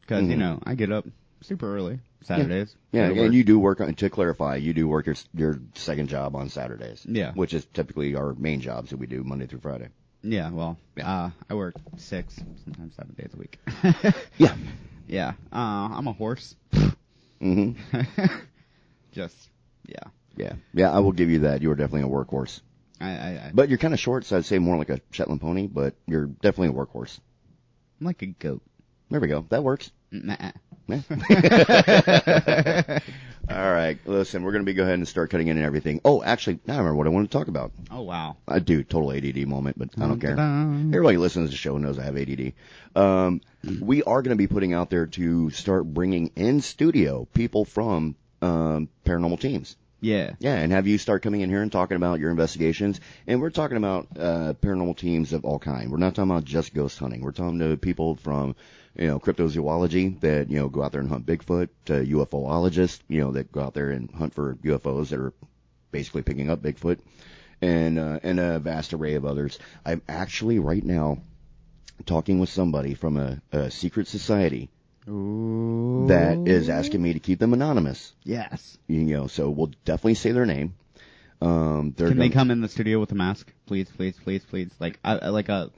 because 0.00 0.24
you 0.24 0.34
Mhm. 0.36 0.38
know 0.38 0.60
I 0.64 0.74
get 0.74 0.90
up 0.92 1.06
super 1.42 1.74
early 1.76 2.00
Saturdays. 2.22 2.74
Yeah, 2.92 3.08
work. 3.10 3.18
and 3.18 3.34
you 3.34 3.44
do 3.44 3.58
work 3.58 3.80
on. 3.80 3.94
To 3.94 4.10
clarify, 4.10 4.56
you 4.56 4.72
do 4.74 4.88
work 4.88 5.06
your 5.06 5.16
your 5.34 5.60
second 5.74 6.08
job 6.08 6.34
on 6.34 6.48
Saturdays. 6.48 7.04
Yeah. 7.08 7.32
which 7.34 7.54
is 7.54 7.64
typically 7.66 8.16
our 8.16 8.34
main 8.34 8.60
jobs 8.60 8.90
that 8.90 8.96
we 8.96 9.06
do 9.06 9.22
Monday 9.22 9.46
through 9.46 9.60
Friday. 9.60 9.88
Yeah, 10.22 10.50
well, 10.50 10.76
Yeah. 10.96 11.08
uh, 11.26 11.30
I 11.48 11.54
work 11.54 11.74
six, 11.98 12.34
sometimes 12.64 12.94
seven 12.96 13.14
days 13.14 13.30
a 13.32 13.36
week. 13.36 13.58
Yeah. 14.38 14.56
yeah, 15.06 15.28
uh, 15.52 15.88
I'm 15.96 16.08
a 16.08 16.12
horse. 16.12 16.56
mm-hmm. 17.40 17.72
Just, 19.12 19.36
yeah. 19.86 20.00
Yeah, 20.36 20.54
yeah, 20.74 20.90
I 20.90 21.00
will 21.00 21.12
give 21.12 21.30
you 21.30 21.40
that. 21.40 21.62
You 21.62 21.70
are 21.70 21.76
definitely 21.76 22.08
a 22.08 22.12
workhorse, 22.12 22.60
I, 23.00 23.10
I, 23.10 23.28
I 23.46 23.50
but 23.54 23.68
you're 23.68 23.78
kind 23.78 23.94
of 23.94 24.00
short, 24.00 24.24
so 24.24 24.36
I'd 24.36 24.44
say 24.44 24.58
more 24.58 24.76
like 24.76 24.90
a 24.90 25.00
Shetland 25.10 25.40
pony. 25.40 25.66
But 25.66 25.94
you're 26.06 26.26
definitely 26.26 26.68
a 26.68 26.86
workhorse. 26.86 27.18
I'm 28.00 28.06
like 28.06 28.22
a 28.22 28.26
goat. 28.26 28.62
There 29.10 29.20
we 29.20 29.28
go. 29.28 29.46
That 29.50 29.62
works. 29.62 29.90
Nah. 30.10 30.36
All 33.48 33.72
right. 33.72 33.98
Listen, 34.04 34.42
we're 34.42 34.52
going 34.52 34.62
to 34.62 34.66
be 34.66 34.74
go 34.74 34.82
ahead 34.82 34.94
and 34.94 35.06
start 35.06 35.30
cutting 35.30 35.48
in 35.48 35.56
and 35.56 35.66
everything. 35.66 36.00
Oh, 36.04 36.22
actually, 36.22 36.58
now 36.66 36.74
I 36.74 36.78
remember 36.78 36.96
what 36.96 37.06
I 37.06 37.10
wanted 37.10 37.30
to 37.30 37.38
talk 37.38 37.48
about. 37.48 37.72
Oh 37.90 38.02
wow. 38.02 38.36
I 38.46 38.58
do 38.58 38.82
total 38.82 39.12
ADD 39.12 39.46
moment, 39.46 39.78
but 39.78 39.90
I 39.96 40.08
don't 40.08 40.20
care. 40.20 40.32
Everybody 40.32 41.16
who 41.16 41.20
listens 41.20 41.48
to 41.48 41.50
the 41.52 41.56
show 41.56 41.78
knows 41.78 41.98
I 41.98 42.04
have 42.04 42.16
ADD. 42.16 42.52
Um, 42.94 43.40
we 43.80 44.02
are 44.02 44.22
going 44.22 44.36
to 44.36 44.36
be 44.36 44.46
putting 44.46 44.74
out 44.74 44.90
there 44.90 45.06
to 45.06 45.50
start 45.50 45.84
bringing 45.84 46.32
in 46.36 46.60
studio 46.60 47.26
people 47.34 47.64
from 47.64 48.16
um, 48.42 48.88
paranormal 49.04 49.40
teams. 49.40 49.76
Yeah. 50.00 50.34
Yeah, 50.38 50.56
and 50.56 50.72
have 50.72 50.86
you 50.86 50.98
start 50.98 51.22
coming 51.22 51.40
in 51.40 51.48
here 51.48 51.62
and 51.62 51.72
talking 51.72 51.96
about 51.96 52.20
your 52.20 52.30
investigations. 52.30 53.00
And 53.26 53.40
we're 53.40 53.50
talking 53.50 53.76
about 53.76 54.08
uh, 54.18 54.54
paranormal 54.60 54.96
teams 54.96 55.32
of 55.32 55.44
all 55.44 55.58
kind. 55.58 55.90
We're 55.90 55.96
not 55.96 56.14
talking 56.14 56.30
about 56.30 56.44
just 56.44 56.74
ghost 56.74 56.98
hunting. 56.98 57.22
We're 57.22 57.32
talking 57.32 57.58
to 57.60 57.76
people 57.76 58.16
from, 58.16 58.56
you 58.94 59.06
know, 59.06 59.18
cryptozoology 59.18 60.20
that 60.20 60.50
you 60.50 60.58
know 60.58 60.68
go 60.68 60.82
out 60.82 60.92
there 60.92 61.00
and 61.00 61.10
hunt 61.10 61.26
Bigfoot, 61.26 61.68
to 61.86 61.92
UFOologists, 61.94 63.00
you 63.08 63.20
know, 63.20 63.32
that 63.32 63.50
go 63.50 63.62
out 63.62 63.74
there 63.74 63.90
and 63.90 64.10
hunt 64.10 64.34
for 64.34 64.56
UFOs 64.56 65.08
that 65.08 65.18
are 65.18 65.32
basically 65.92 66.22
picking 66.22 66.50
up 66.50 66.62
Bigfoot, 66.62 66.98
and 67.62 67.98
uh, 67.98 68.20
and 68.22 68.38
a 68.38 68.58
vast 68.58 68.92
array 68.92 69.14
of 69.14 69.24
others. 69.24 69.58
I'm 69.84 70.02
actually 70.08 70.58
right 70.58 70.84
now 70.84 71.18
talking 72.04 72.38
with 72.38 72.50
somebody 72.50 72.92
from 72.92 73.16
a, 73.16 73.40
a 73.52 73.70
secret 73.70 74.08
society 74.08 74.68
Ooh. 75.08 76.06
that 76.08 76.48
is 76.48 76.68
asking 76.68 77.02
me 77.02 77.12
to 77.12 77.20
keep 77.20 77.38
them 77.38 77.52
anonymous. 77.52 78.12
Yes. 78.24 78.76
You 78.88 79.02
know, 79.02 79.26
so 79.26 79.50
we'll 79.50 79.72
definitely 79.84 80.14
say 80.14 80.32
their 80.32 80.46
name. 80.46 80.74
Um, 81.40 81.94
they're 81.96 82.08
Can 82.08 82.18
they 82.18 82.28
gonna- 82.28 82.34
come 82.34 82.50
in 82.50 82.60
the 82.60 82.68
studio 82.68 82.98
with 82.98 83.12
a 83.12 83.14
mask, 83.14 83.52
please, 83.66 83.88
please, 83.90 84.16
please, 84.22 84.42
please? 84.44 84.70
Like, 84.80 84.98
I, 85.04 85.16
I- 85.18 85.28
like 85.28 85.48
a, 85.48 85.70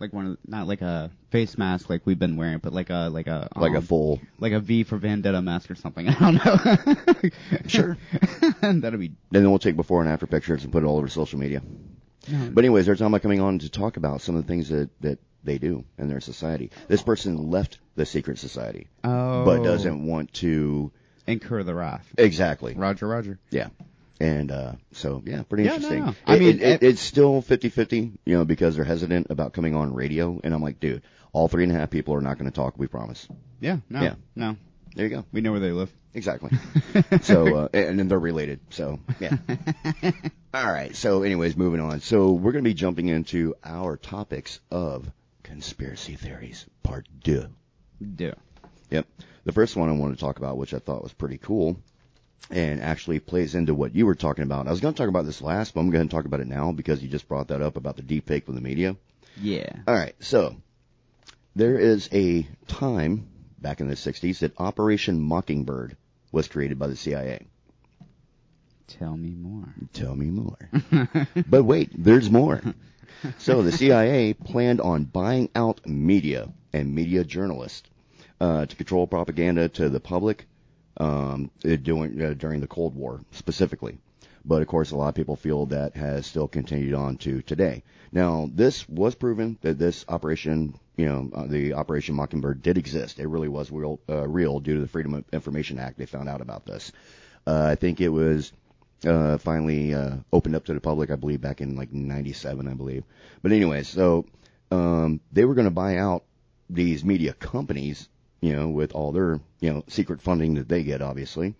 like 0.00 0.12
one 0.12 0.26
of, 0.26 0.38
not 0.46 0.66
like 0.66 0.82
a 0.82 1.10
face 1.30 1.56
mask 1.56 1.88
like 1.90 2.02
we've 2.04 2.18
been 2.18 2.36
wearing, 2.36 2.58
but 2.58 2.72
like 2.72 2.90
a, 2.90 3.08
like 3.12 3.26
a, 3.26 3.48
like 3.54 3.74
a 3.74 3.78
um, 3.78 3.82
full? 3.82 4.20
like 4.38 4.52
a 4.52 4.60
V 4.60 4.82
for 4.84 4.96
Vendetta 4.98 5.40
mask 5.42 5.70
or 5.70 5.74
something. 5.74 6.08
I 6.10 6.14
don't 6.18 6.34
know. 6.44 7.30
Sure. 7.68 7.96
That'd 8.60 8.98
be. 9.00 9.06
And 9.06 9.16
Then 9.30 9.48
we'll 9.50 9.58
take 9.58 9.76
before 9.76 10.00
and 10.02 10.10
after 10.10 10.26
pictures 10.26 10.64
and 10.64 10.72
put 10.72 10.82
it 10.82 10.86
all 10.86 10.96
over 10.96 11.08
social 11.08 11.38
media. 11.38 11.62
No, 12.30 12.50
But 12.52 12.64
anyways, 12.64 12.86
they're 12.86 12.94
talking 12.94 13.08
about 13.08 13.22
coming 13.22 13.40
on 13.40 13.58
to 13.60 13.68
talk 13.70 13.96
about 13.96 14.20
some 14.20 14.36
of 14.36 14.42
the 14.42 14.48
things 14.48 14.68
that 14.70 14.90
that 15.02 15.18
they 15.42 15.58
do 15.58 15.84
in 15.98 16.08
their 16.08 16.20
society. 16.20 16.70
This 16.88 17.02
person 17.02 17.50
left 17.50 17.78
the 17.96 18.06
secret 18.06 18.38
society, 18.38 18.88
oh, 19.04 19.44
but 19.44 19.62
doesn't 19.62 20.06
want 20.06 20.32
to 20.34 20.90
incur 21.26 21.62
the 21.62 21.74
wrath. 21.74 22.06
exactly. 22.16 22.74
Roger, 22.74 23.06
Roger. 23.06 23.38
Yeah. 23.50 23.68
And 24.20 24.50
uh 24.52 24.72
so 24.92 25.22
yeah, 25.26 25.42
pretty 25.42 25.64
Yeah, 25.64 25.74
interesting. 25.74 26.04
no. 26.06 26.14
I 26.26 26.36
It- 26.36 26.40
mean, 26.40 26.48
it, 26.48 26.62
it, 26.62 26.82
it- 26.82 26.82
it's 26.82 27.00
still 27.02 27.42
50-50, 27.42 28.12
you 28.24 28.36
know, 28.38 28.44
because 28.44 28.76
they're 28.76 28.84
hesitant 28.84 29.26
about 29.30 29.52
coming 29.52 29.74
on 29.74 29.92
radio. 29.92 30.40
And 30.44 30.54
I'm 30.54 30.62
like, 30.62 30.80
dude, 30.80 31.02
all 31.32 31.48
three 31.48 31.64
and 31.64 31.72
a 31.72 31.74
half 31.74 31.90
people 31.90 32.14
are 32.14 32.20
not 32.22 32.38
going 32.38 32.50
to 32.50 32.54
talk. 32.54 32.74
We 32.78 32.86
promise. 32.86 33.26
Yeah, 33.60 33.78
no, 33.90 34.02
Yeah. 34.02 34.14
no. 34.36 34.56
There 34.94 35.06
you 35.06 35.10
go. 35.10 35.24
We 35.32 35.40
know 35.40 35.50
where 35.50 35.60
they 35.60 35.72
live. 35.72 35.92
Exactly. 36.14 36.50
so, 37.22 37.56
uh, 37.56 37.68
and 37.74 37.98
then 37.98 38.06
they're 38.08 38.18
related. 38.18 38.60
So, 38.70 39.00
yeah. 39.18 39.36
All 40.54 40.66
right. 40.66 40.94
So, 40.94 41.24
anyways, 41.24 41.56
moving 41.56 41.80
on. 41.80 42.00
So, 42.00 42.30
we're 42.30 42.52
going 42.52 42.62
to 42.62 42.70
be 42.70 42.74
jumping 42.74 43.08
into 43.08 43.56
our 43.64 43.96
topics 43.96 44.60
of 44.70 45.10
conspiracy 45.42 46.14
theories, 46.14 46.64
part 46.84 47.08
two. 47.24 47.48
Do. 48.14 48.34
Yep. 48.90 49.06
The 49.44 49.52
first 49.52 49.74
one 49.74 49.88
I 49.88 49.92
wanted 49.92 50.14
to 50.14 50.20
talk 50.20 50.38
about, 50.38 50.56
which 50.56 50.74
I 50.74 50.78
thought 50.78 51.02
was 51.02 51.12
pretty 51.12 51.38
cool, 51.38 51.76
and 52.50 52.80
actually 52.80 53.18
plays 53.18 53.56
into 53.56 53.74
what 53.74 53.96
you 53.96 54.06
were 54.06 54.14
talking 54.14 54.44
about. 54.44 54.68
I 54.68 54.70
was 54.70 54.80
going 54.80 54.94
to 54.94 54.98
talk 54.98 55.08
about 55.08 55.26
this 55.26 55.42
last, 55.42 55.74
but 55.74 55.80
I'm 55.80 55.90
going 55.90 56.08
to 56.08 56.14
talk 56.14 56.24
about 56.24 56.40
it 56.40 56.46
now 56.46 56.70
because 56.70 57.02
you 57.02 57.08
just 57.08 57.28
brought 57.28 57.48
that 57.48 57.62
up 57.62 57.76
about 57.76 57.96
the 57.96 58.02
deep 58.02 58.26
fake 58.26 58.46
with 58.46 58.54
the 58.54 58.62
media. 58.62 58.96
Yeah. 59.40 59.72
All 59.88 59.94
right. 59.94 60.14
So, 60.20 60.56
there 61.56 61.78
is 61.78 62.08
a 62.12 62.46
time 62.68 63.28
back 63.64 63.80
in 63.80 63.88
the 63.88 63.94
60s 63.94 64.40
that 64.40 64.52
Operation 64.58 65.18
Mockingbird 65.20 65.96
was 66.30 66.46
created 66.46 66.78
by 66.78 66.86
the 66.86 66.96
CIA. 66.96 67.46
Tell 68.86 69.16
me 69.16 69.30
more. 69.30 69.74
Tell 69.94 70.14
me 70.14 70.26
more. 70.26 70.70
but 71.48 71.64
wait, 71.64 71.90
there's 71.96 72.30
more. 72.30 72.60
So 73.38 73.62
the 73.62 73.72
CIA 73.72 74.34
planned 74.34 74.82
on 74.82 75.04
buying 75.04 75.48
out 75.54 75.86
media 75.86 76.52
and 76.74 76.94
media 76.94 77.24
journalists 77.24 77.88
uh, 78.38 78.66
to 78.66 78.76
control 78.76 79.06
propaganda 79.06 79.70
to 79.70 79.88
the 79.88 80.00
public 80.00 80.46
um, 80.98 81.50
during 81.62 82.20
uh, 82.20 82.34
during 82.34 82.60
the 82.60 82.66
Cold 82.66 82.94
War 82.94 83.22
specifically. 83.30 83.96
But 84.44 84.60
of 84.60 84.68
course, 84.68 84.90
a 84.90 84.96
lot 84.96 85.08
of 85.08 85.14
people 85.14 85.36
feel 85.36 85.66
that 85.66 85.96
has 85.96 86.26
still 86.26 86.48
continued 86.48 86.92
on 86.92 87.16
to 87.18 87.40
today. 87.40 87.82
Now, 88.12 88.50
this 88.52 88.86
was 88.88 89.14
proven 89.14 89.56
that 89.62 89.78
this 89.78 90.04
operation, 90.06 90.74
you 90.96 91.06
know, 91.06 91.30
uh, 91.34 91.46
the 91.46 91.74
Operation 91.74 92.14
Mockingbird 92.14 92.62
did 92.62 92.78
exist. 92.78 93.18
It 93.18 93.26
really 93.26 93.48
was 93.48 93.70
real, 93.70 94.00
uh, 94.08 94.26
real 94.28 94.60
due 94.60 94.74
to 94.74 94.80
the 94.80 94.88
Freedom 94.88 95.14
of 95.14 95.24
Information 95.32 95.78
Act. 95.78 95.98
They 95.98 96.06
found 96.06 96.28
out 96.28 96.40
about 96.40 96.66
this. 96.66 96.92
Uh, 97.46 97.66
I 97.70 97.74
think 97.74 98.00
it 98.00 98.08
was 98.08 98.52
uh, 99.06 99.38
finally 99.38 99.94
uh, 99.94 100.16
opened 100.32 100.56
up 100.56 100.64
to 100.66 100.74
the 100.74 100.80
public, 100.80 101.10
I 101.10 101.16
believe, 101.16 101.40
back 101.40 101.60
in 101.60 101.76
like 101.76 101.92
'97, 101.92 102.68
I 102.68 102.74
believe. 102.74 103.04
But 103.42 103.52
anyway, 103.52 103.82
so 103.82 104.26
um, 104.70 105.20
they 105.32 105.44
were 105.44 105.54
going 105.54 105.66
to 105.66 105.70
buy 105.70 105.98
out 105.98 106.24
these 106.70 107.04
media 107.04 107.32
companies, 107.32 108.08
you 108.40 108.54
know, 108.54 108.68
with 108.68 108.92
all 108.92 109.12
their 109.12 109.40
you 109.60 109.72
know 109.72 109.84
secret 109.88 110.22
funding 110.22 110.54
that 110.54 110.68
they 110.68 110.84
get, 110.84 111.02
obviously, 111.02 111.54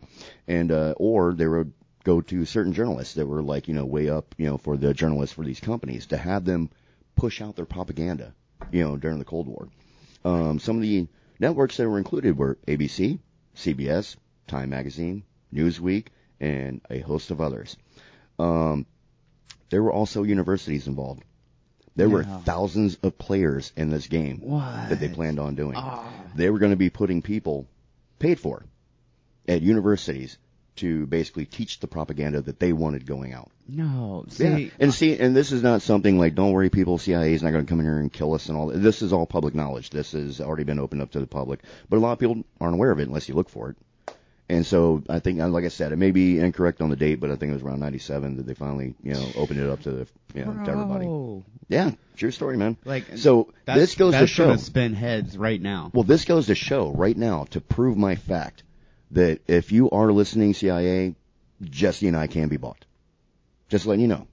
and 0.47 0.71
uh, 0.71 0.95
or 0.97 1.35
they 1.35 1.47
would 1.47 1.73
go 2.05 2.21
to 2.21 2.45
certain 2.45 2.73
journalists 2.73 3.15
that 3.15 3.27
were 3.27 3.43
like 3.43 3.69
you 3.69 3.75
know 3.75 3.85
way 3.85 4.09
up, 4.09 4.35
you 4.39 4.47
know, 4.47 4.59
for 4.59 4.77
the 4.77 4.95
journalists 4.95 5.35
for 5.35 5.45
these 5.45 5.61
companies 5.61 6.07
to 6.07 6.17
have 6.17 6.45
them 6.45 6.71
push 7.17 7.41
out 7.41 7.57
their 7.57 7.67
propaganda, 7.67 8.35
you 8.71 8.83
know, 8.83 8.97
during 8.97 9.19
the 9.19 9.25
Cold 9.25 9.47
War. 9.47 9.69
Um, 10.25 10.59
some 10.59 10.77
of 10.77 10.83
the 10.83 11.07
networks 11.39 11.77
that 11.77 11.89
were 11.89 11.99
included 11.99 12.37
were 12.37 12.59
ABC, 12.67 13.19
CBS, 13.57 14.17
Time 14.47 14.71
Magazine, 14.71 15.23
Newsweek, 15.53 16.07
and 16.41 16.81
a 16.91 17.01
host 17.01 17.31
of 17.31 17.41
others. 17.41 17.77
Um, 18.39 18.87
there 19.71 19.83
were 19.83 19.93
also 19.93 20.23
universities 20.23 20.87
involved. 20.87 21.23
There 21.97 22.09
were 22.09 22.25
thousands 22.25 22.97
of 23.03 23.17
players 23.19 23.73
in 23.77 23.91
this 23.91 24.09
game 24.09 24.41
What? 24.41 24.89
that 24.89 24.99
they 24.99 25.09
planned 25.09 25.39
on 25.39 25.55
doing. 25.55 25.75
Oh. 25.77 26.05
They 26.35 26.51
were 26.51 26.59
going 26.59 26.73
to 26.73 26.77
be 26.77 26.91
putting 26.91 27.23
people 27.23 27.69
paid 28.19 28.41
for 28.41 28.65
at 29.47 29.63
universities 29.63 30.37
to 30.77 31.07
basically 31.07 31.45
teach 31.47 31.81
the 31.81 31.87
propaganda 31.87 32.41
that 32.41 32.59
they 32.59 32.73
wanted 32.73 33.07
going 33.07 33.33
out. 33.33 33.51
No. 33.69 34.25
See, 34.29 34.45
yeah, 34.45 34.71
and 34.81 34.93
see, 34.93 35.19
and 35.19 35.35
this 35.35 35.53
is 35.53 35.63
not 35.63 35.83
something 35.83 36.19
like, 36.19 36.35
don't 36.35 36.53
worry, 36.53 36.71
people, 36.71 36.99
CIA 36.99 37.33
is 37.33 37.43
not 37.43 37.53
going 37.53 37.65
to 37.65 37.69
come 37.69 37.81
in 37.81 37.87
here 37.87 37.99
and 37.99 38.13
kill 38.13 38.35
us 38.35 38.49
and 38.49 38.59
all. 38.59 38.69
This 38.69 39.03
is 39.03 39.13
all 39.13 39.27
public 39.27 39.55
knowledge. 39.55 39.91
This 39.91 40.13
has 40.13 40.41
already 40.41 40.65
been 40.65 40.79
opened 40.79 41.03
up 41.03 41.13
to 41.13 41.21
the 41.21 41.27
public, 41.27 41.61
but 41.89 41.97
a 41.97 42.01
lot 42.01 42.13
of 42.13 42.19
people 42.19 42.45
aren't 42.61 42.75
aware 42.75 42.91
of 42.91 42.99
it 42.99 43.09
unless 43.09 43.29
you 43.29 43.35
look 43.35 43.49
for 43.49 43.71
it. 43.71 43.77
And 44.47 44.67
so 44.67 45.03
I 45.09 45.21
think, 45.21 45.39
like 45.39 45.65
I 45.65 45.69
said, 45.69 45.93
it 45.93 45.97
may 45.97 46.11
be 46.11 46.39
incorrect 46.39 46.83
on 46.83 46.91
the 46.91 46.97
date, 46.97 47.19
but 47.19 47.31
I 47.31 47.37
think 47.37 47.51
it 47.51 47.55
was 47.55 47.63
around 47.63 47.81
'97 47.81 48.37
that 48.37 48.47
they 48.47 48.53
finally, 48.53 48.95
you 49.03 49.15
know, 49.15 49.27
opened 49.37 49.59
it 49.59 49.71
up 49.71 49.81
to 49.83 49.91
the, 49.91 50.07
you 50.35 50.45
know, 50.45 50.65
to 50.65 50.71
everybody. 50.71 51.43
Yeah, 51.69 51.93
true 52.17 52.31
story, 52.31 52.59
man. 52.59 52.77
Like 52.85 53.17
So 53.17 53.55
this 53.65 53.95
goes 53.95 54.13
to 54.13 54.21
that's 54.21 54.31
show. 54.31 54.55
spin 54.57 54.93
heads 54.93 55.39
right 55.39 55.61
now. 55.61 55.91
Well, 55.95 56.05
this 56.05 56.27
goes 56.27 56.49
to 56.49 56.55
show 56.55 56.91
right 56.91 57.17
now 57.17 57.45
to 57.53 57.63
prove 57.63 57.97
my 57.97 58.17
fact 58.17 58.65
that 59.15 59.41
if 59.49 59.73
you 59.73 59.91
are 59.91 60.13
listening 60.13 60.55
CIA, 60.55 61.15
Jesse 61.63 62.09
and 62.09 62.17
I 62.17 62.27
can 62.27 62.49
be 62.49 62.57
bought. 62.57 62.85
Just 63.69 63.87
letting 63.87 64.03
you 64.03 64.09
know. 64.09 64.27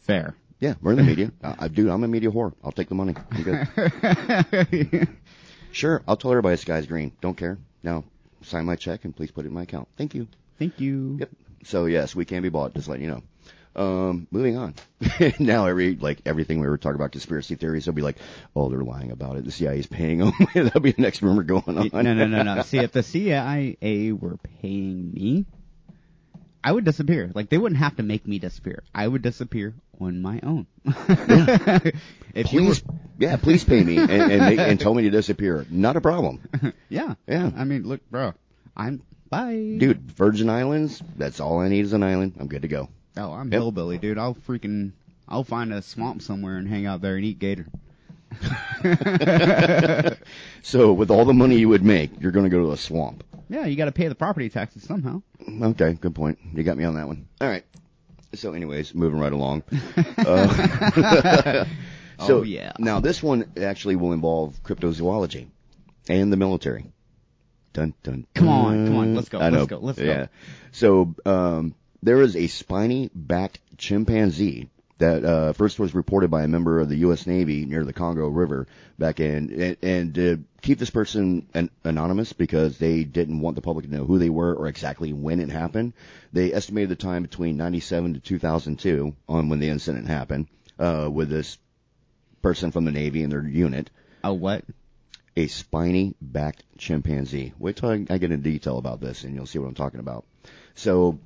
Fair. 0.00 0.34
Yeah, 0.60 0.74
we're 0.80 0.92
in 0.92 0.98
the 0.98 1.04
media. 1.04 1.32
I, 1.42 1.54
I, 1.58 1.68
dude, 1.68 1.90
I'm 1.90 2.02
a 2.02 2.08
media 2.08 2.30
whore. 2.30 2.52
I'll 2.64 2.72
take 2.72 2.88
the 2.88 2.94
money. 2.94 3.14
Sure, 5.70 6.02
I'll 6.08 6.16
tell 6.16 6.30
everybody 6.30 6.54
the 6.54 6.62
sky's 6.62 6.86
green. 6.86 7.12
Don't 7.20 7.36
care. 7.36 7.58
Now, 7.82 8.04
sign 8.42 8.64
my 8.64 8.76
check 8.76 9.04
and 9.04 9.14
please 9.14 9.30
put 9.30 9.44
it 9.44 9.48
in 9.48 9.54
my 9.54 9.62
account. 9.62 9.88
Thank 9.96 10.14
you. 10.14 10.26
Thank 10.58 10.80
you. 10.80 11.18
Yep. 11.20 11.30
So 11.64 11.86
yes, 11.86 12.14
we 12.14 12.24
can 12.24 12.42
be 12.42 12.48
bought. 12.48 12.74
Just 12.74 12.88
letting 12.88 13.04
you 13.04 13.10
know. 13.10 13.22
Um, 13.78 14.26
moving 14.32 14.56
on. 14.56 14.74
now 15.38 15.66
every 15.66 15.94
like 15.94 16.22
everything 16.26 16.58
we 16.58 16.66
were 16.66 16.78
talking 16.78 16.96
about 16.96 17.12
conspiracy 17.12 17.54
theories, 17.54 17.84
they'll 17.84 17.94
be 17.94 18.02
like, 18.02 18.16
oh, 18.56 18.68
they're 18.68 18.82
lying 18.82 19.12
about 19.12 19.36
it. 19.36 19.44
The 19.44 19.52
CIA's 19.52 19.86
paying 19.86 20.18
them. 20.18 20.32
That'll 20.52 20.80
be 20.80 20.90
the 20.90 21.02
next 21.02 21.22
rumor 21.22 21.44
going 21.44 21.62
on. 21.78 21.90
No, 21.92 22.12
no, 22.12 22.26
no, 22.26 22.42
no. 22.42 22.62
See, 22.66 22.78
if 22.78 22.90
the 22.90 23.04
CIA 23.04 24.12
were 24.12 24.36
paying 24.60 25.12
me, 25.12 25.46
I 26.64 26.72
would 26.72 26.84
disappear. 26.84 27.30
Like 27.32 27.50
they 27.50 27.58
wouldn't 27.58 27.78
have 27.78 27.96
to 27.96 28.02
make 28.02 28.26
me 28.26 28.40
disappear. 28.40 28.82
I 28.92 29.06
would 29.06 29.22
disappear 29.22 29.74
on 30.00 30.22
my 30.22 30.40
own. 30.42 30.66
if 32.34 32.52
you 32.52 32.64
were, 32.64 32.74
yeah, 33.18 33.36
please 33.36 33.62
pay 33.62 33.84
me 33.84 33.96
and 33.96 34.10
and, 34.10 34.42
make, 34.42 34.58
and 34.58 34.80
tell 34.80 34.92
me 34.92 35.04
to 35.04 35.10
disappear. 35.10 35.64
Not 35.70 35.94
a 35.96 36.00
problem, 36.00 36.40
yeah, 36.88 37.14
Yeah. 37.28 37.50
I 37.56 37.62
mean, 37.62 37.84
look, 37.84 38.00
bro, 38.10 38.34
I'm 38.76 39.02
bye, 39.30 39.76
dude. 39.78 40.10
Virgin 40.10 40.50
Islands. 40.50 41.00
That's 41.16 41.38
all 41.38 41.60
I 41.60 41.68
need 41.68 41.84
is 41.84 41.92
an 41.92 42.02
island. 42.02 42.34
I'm 42.40 42.48
good 42.48 42.62
to 42.62 42.68
go. 42.68 42.88
Oh, 43.18 43.32
I'm 43.32 43.50
Yep. 43.52 43.60
hillbilly, 43.60 43.98
dude. 43.98 44.16
I'll 44.18 44.34
freaking, 44.34 44.92
I'll 45.28 45.44
find 45.44 45.72
a 45.72 45.82
swamp 45.82 46.22
somewhere 46.22 46.56
and 46.56 46.68
hang 46.68 46.86
out 46.86 47.00
there 47.02 47.16
and 47.16 47.24
eat 47.24 47.38
gator. 47.38 47.66
So 50.62 50.92
with 50.92 51.10
all 51.10 51.24
the 51.24 51.32
money 51.32 51.56
you 51.58 51.68
would 51.70 51.84
make, 51.84 52.10
you're 52.20 52.32
going 52.32 52.44
to 52.44 52.50
go 52.50 52.62
to 52.64 52.72
a 52.72 52.76
swamp. 52.76 53.24
Yeah, 53.48 53.64
you 53.66 53.76
got 53.76 53.86
to 53.86 53.92
pay 53.92 54.08
the 54.08 54.14
property 54.14 54.48
taxes 54.50 54.82
somehow. 54.82 55.22
Okay, 55.62 55.94
good 55.94 56.14
point. 56.14 56.38
You 56.52 56.62
got 56.62 56.76
me 56.76 56.84
on 56.84 56.94
that 56.94 57.06
one. 57.06 57.26
All 57.40 57.48
right. 57.48 57.64
So, 58.34 58.52
anyways, 58.52 58.94
moving 58.94 59.18
right 59.18 59.32
along. 59.32 59.62
Uh, 60.18 61.64
So 62.20 62.38
Oh, 62.38 62.42
yeah. 62.42 62.72
now 62.80 62.98
this 62.98 63.22
one 63.22 63.44
actually 63.56 63.94
will 63.94 64.12
involve 64.12 64.60
cryptozoology 64.64 65.46
and 66.08 66.32
the 66.32 66.36
military. 66.36 66.86
Dun 67.72 67.94
dun. 68.02 68.26
Come 68.34 68.48
on, 68.48 68.86
come 68.88 68.96
on, 68.96 69.14
let's 69.14 69.28
go, 69.28 69.38
I 69.38 69.50
let's 69.50 69.66
go, 69.68 69.78
let's 69.78 69.98
go. 70.00 70.04
yeah. 70.04 70.26
So 70.72 71.14
um, 71.24 71.74
there 72.02 72.20
is 72.20 72.36
a 72.36 72.46
spiny-backed 72.46 73.60
chimpanzee 73.76 74.68
that 74.98 75.24
uh, 75.24 75.52
first 75.52 75.78
was 75.78 75.94
reported 75.94 76.30
by 76.30 76.42
a 76.42 76.48
member 76.48 76.80
of 76.80 76.88
the 76.88 76.96
U.S. 76.98 77.26
Navy 77.26 77.64
near 77.64 77.84
the 77.84 77.92
Congo 77.92 78.26
River 78.28 78.66
back 78.98 79.20
in, 79.20 79.62
and, 79.62 79.76
and 79.80 80.14
to 80.16 80.44
keep 80.60 80.78
this 80.78 80.90
person 80.90 81.48
an, 81.54 81.70
anonymous 81.84 82.32
because 82.32 82.78
they 82.78 83.04
didn't 83.04 83.40
want 83.40 83.54
the 83.54 83.62
public 83.62 83.86
to 83.86 83.92
know 83.92 84.04
who 84.04 84.18
they 84.18 84.30
were 84.30 84.52
or 84.54 84.66
exactly 84.66 85.12
when 85.12 85.38
it 85.40 85.50
happened. 85.50 85.92
They 86.32 86.52
estimated 86.52 86.90
the 86.90 86.96
time 86.96 87.22
between 87.22 87.56
97 87.56 88.14
to 88.14 88.20
2002 88.20 89.14
on 89.28 89.48
when 89.48 89.60
the 89.60 89.68
incident 89.68 90.08
happened 90.08 90.48
uh, 90.80 91.08
with 91.12 91.28
this 91.28 91.58
person 92.42 92.72
from 92.72 92.84
the 92.84 92.90
Navy 92.92 93.22
and 93.22 93.32
their 93.32 93.46
unit, 93.46 93.90
A 94.24 94.34
what? 94.34 94.64
a 95.36 95.46
spiny-backed 95.46 96.64
chimpanzee. 96.76 97.52
Wait 97.58 97.76
till 97.76 97.90
I, 97.90 98.04
I 98.10 98.18
get 98.18 98.32
into 98.32 98.38
detail 98.38 98.78
about 98.78 99.00
this, 99.00 99.22
and 99.22 99.36
you'll 99.36 99.46
see 99.46 99.60
what 99.60 99.68
I'm 99.68 99.74
talking 99.74 100.00
about. 100.00 100.24
So, 100.74 101.20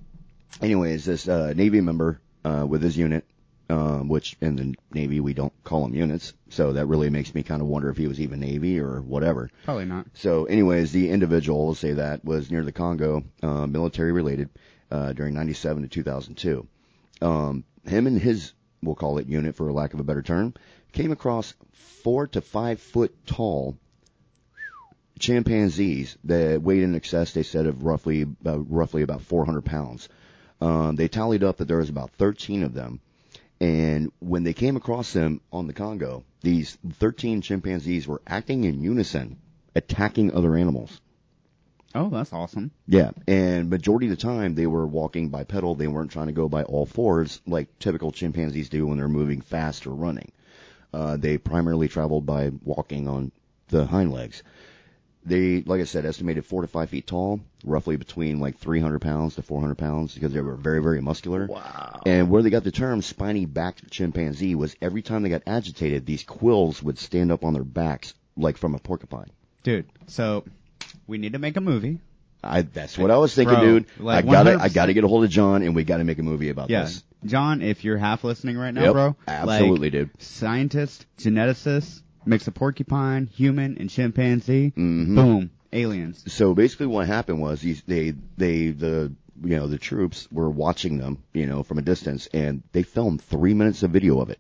anyways, 0.61 1.05
this 1.05 1.29
uh, 1.29 1.53
Navy 1.55 1.81
member 1.81 2.21
uh, 2.45 2.67
with 2.69 2.83
his 2.83 2.97
unit, 2.97 3.25
um, 3.69 4.09
which 4.09 4.37
in 4.41 4.57
the 4.57 4.75
Navy 4.93 5.21
we 5.21 5.35
don't 5.35 5.53
call 5.65 5.83
them 5.83 5.95
units, 5.95 6.35
so 6.51 6.73
that 6.75 6.87
really 6.87 7.11
makes 7.11 7.35
me 7.35 7.43
kind 7.43 7.63
of 7.63 7.69
wonder 7.69 7.89
if 7.89 7.97
he 7.97 8.07
was 8.07 8.21
even 8.21 8.41
Navy 8.41 8.79
or 8.81 9.01
whatever. 9.01 9.51
Probably 9.65 9.85
not. 9.85 10.07
So, 10.15 10.45
anyways, 10.45 10.93
the 10.93 11.11
individual, 11.11 11.65
we'll 11.65 11.75
say 11.75 11.95
that, 11.95 12.25
was 12.25 12.51
near 12.51 12.65
the 12.65 12.73
Congo, 12.73 13.25
uh, 13.43 13.67
military 13.67 14.13
related, 14.13 14.51
uh, 14.91 15.13
during 15.13 15.35
97 15.35 15.83
to 15.83 15.89
2002. 15.89 16.67
Um, 17.23 17.65
him 17.87 18.07
and 18.07 18.21
his, 18.21 18.53
we'll 18.83 18.95
call 18.95 19.19
it 19.19 19.27
unit 19.27 19.55
for 19.55 19.73
lack 19.73 19.95
of 19.95 20.01
a 20.01 20.05
better 20.05 20.23
term, 20.23 20.55
came 20.93 21.13
across 21.13 21.55
four 22.03 22.27
to 22.29 22.41
five 22.41 22.81
foot 22.81 23.15
tall 23.27 23.79
chimpanzees 25.19 26.19
that 26.25 26.61
weighed 26.61 26.83
in 26.83 26.95
excess, 26.95 27.33
they 27.33 27.45
said, 27.45 27.67
of 27.67 27.85
roughly, 27.85 28.27
uh, 28.45 28.59
roughly 28.59 29.03
about 29.03 29.23
400 29.23 29.65
pounds. 29.65 30.09
Um, 30.63 30.95
they 30.95 31.09
tallied 31.09 31.43
up 31.43 31.57
that 31.57 31.67
there 31.67 31.79
was 31.79 31.89
about 31.89 32.13
13 32.13 32.63
of 32.63 32.73
them. 32.73 33.01
And 33.61 34.13
when 34.21 34.45
they 34.45 34.53
came 34.53 34.77
across 34.77 35.13
them 35.13 35.41
on 35.53 35.67
the 35.67 35.73
Congo, 35.73 36.23
these 36.41 36.79
13 37.01 37.41
chimpanzees 37.41 38.07
were 38.07 38.23
acting 38.29 38.63
in 38.63 38.81
unison, 38.81 39.39
attacking 39.75 40.33
other 40.33 40.55
animals. 40.57 41.01
Oh, 41.97 42.11
that's 42.11 42.33
awesome. 42.33 42.71
Yeah, 42.87 43.11
and 43.27 43.71
majority 43.71 44.07
of 44.07 44.11
the 44.11 44.17
time 44.17 44.55
they 44.55 44.69
were 44.69 44.87
walking 44.87 45.31
bipedal. 45.31 45.75
They 45.75 45.89
weren't 45.89 46.13
trying 46.13 46.29
to 46.29 46.33
go 46.33 46.49
by 46.49 46.63
all 46.63 46.87
fours 46.87 47.41
like 47.45 47.79
typical 47.81 48.13
chimpanzees 48.13 48.69
do 48.69 48.87
when 48.87 48.99
they're 48.99 49.09
moving 49.09 49.41
fast 49.41 49.87
or 49.87 49.91
running. 49.91 50.31
Uh, 50.93 51.17
they 51.17 51.39
primarily 51.39 51.89
traveled 51.89 52.25
by 52.25 52.53
walking 52.63 53.09
on 53.09 53.33
the 53.69 53.85
hind 53.85 54.13
legs. 54.13 54.45
They, 55.25 55.63
like 55.63 55.81
I 55.81 55.85
said, 55.85 56.05
estimated 56.05 56.45
four 56.45 56.63
to 56.63 56.69
five 56.69 56.91
feet 56.91 57.07
tall, 57.07 57.41
roughly 57.65 57.97
between 57.97 58.41
like 58.41 58.59
300 58.59 59.01
pounds 59.01 59.37
to 59.37 59.43
400 59.43 59.77
pounds 59.77 60.15
because 60.15 60.33
they 60.33 60.41
were 60.41 60.57
very, 60.57 60.83
very 60.83 61.01
muscular. 61.01 61.47
Wow. 61.47 62.01
And 62.05 62.29
where 62.29 62.43
they 62.43 62.51
got 62.51 62.65
the 62.65 62.73
term 62.73 63.03
spiny-backed 63.03 63.89
chimpanzee 63.91 64.57
was 64.57 64.75
every 64.83 65.03
time 65.03 65.23
they 65.23 65.29
got 65.29 65.43
agitated, 65.47 66.07
these 66.07 66.25
quills 66.25 66.83
would 66.83 66.99
stand 66.99 67.31
up 67.31 67.45
on 67.45 67.53
their 67.55 67.63
backs 67.65 68.15
like 68.37 68.57
from 68.57 68.75
a 68.75 68.79
porcupine. 68.81 69.31
Dude, 69.63 69.87
so 70.09 70.45
we 71.07 71.19
need 71.19 71.35
to 71.35 71.39
make 71.39 71.57
a 71.57 71.61
movie. 71.61 72.01
I, 72.43 72.63
that's 72.63 72.99
what 72.99 73.13
I 73.13 73.19
was 73.19 73.33
thinking, 73.33 73.55
Bro, 73.55 73.65
dude. 73.65 73.87
like 74.01 74.25
I 74.25 74.29
gotta, 74.29 74.51
I 74.55 74.69
100%. 74.69 74.75
gotta 74.75 74.93
get 74.95 75.05
a 75.05 75.09
hold 75.09 75.23
of 75.23 75.31
John, 75.31 75.63
and 75.63 75.77
we 75.77 75.85
gotta 75.85 76.03
make 76.03 76.19
a 76.19 76.25
movie 76.25 76.49
about 76.49 76.69
Yeah. 76.71 76.83
this. 76.83 77.05
John, 77.25 77.63
if 77.63 77.85
you're 77.85 77.97
half 77.99 78.25
listening 78.25 78.59
right 78.59 78.75
now, 78.75 78.83
Yep, 78.83 78.93
bro. 78.93 79.17
absolutely, 79.29 79.91
like, 79.91 79.93
dude. 79.93 80.21
Scientist, 80.21 81.07
geneticist, 81.19 82.03
mix 82.25 82.47
of 82.47 82.55
porcupine, 82.55 83.27
human, 83.27 83.77
and 83.79 83.91
chimpanzee. 83.91 84.73
Mhm. 84.77 85.15
Boom. 85.15 85.51
Aliens. 85.73 86.23
So 86.33 86.55
basically, 86.55 86.87
what 86.87 87.07
happened 87.07 87.41
was 87.41 87.61
these, 87.63 87.83
they, 87.87 88.15
they, 88.37 88.69
the, 88.69 89.13
you 89.43 89.57
know, 89.57 89.67
the 89.67 89.79
troops 89.79 90.29
were 90.31 90.51
watching 90.51 90.99
them, 90.99 91.23
you 91.33 91.47
know, 91.47 91.63
from 91.63 91.79
a 91.79 91.83
distance, 91.83 92.29
and 92.35 92.63
they 92.73 92.83
filmed 92.83 93.23
three 93.23 93.55
minutes 93.55 93.83
of 93.83 93.91
video 93.91 94.21
of 94.21 94.29
it. 94.31 94.39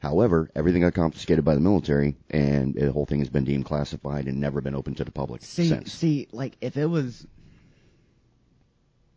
However, 0.00 0.50
everything 0.54 0.82
got 0.82 0.92
confiscated 0.94 1.44
by 1.44 1.54
the 1.54 1.60
military, 1.60 2.16
and 2.28 2.74
the 2.74 2.90
whole 2.92 3.06
thing 3.06 3.20
has 3.20 3.30
been 3.30 3.44
deemed 3.44 3.64
classified 3.64 4.26
and 4.26 4.40
never 4.40 4.60
been 4.60 4.74
open 4.74 4.94
to 4.96 5.04
the 5.04 5.10
public 5.12 5.42
See, 5.42 5.68
since. 5.68 5.92
see, 5.92 6.28
like 6.32 6.56
if 6.60 6.76
it 6.76 6.86
was 6.86 7.26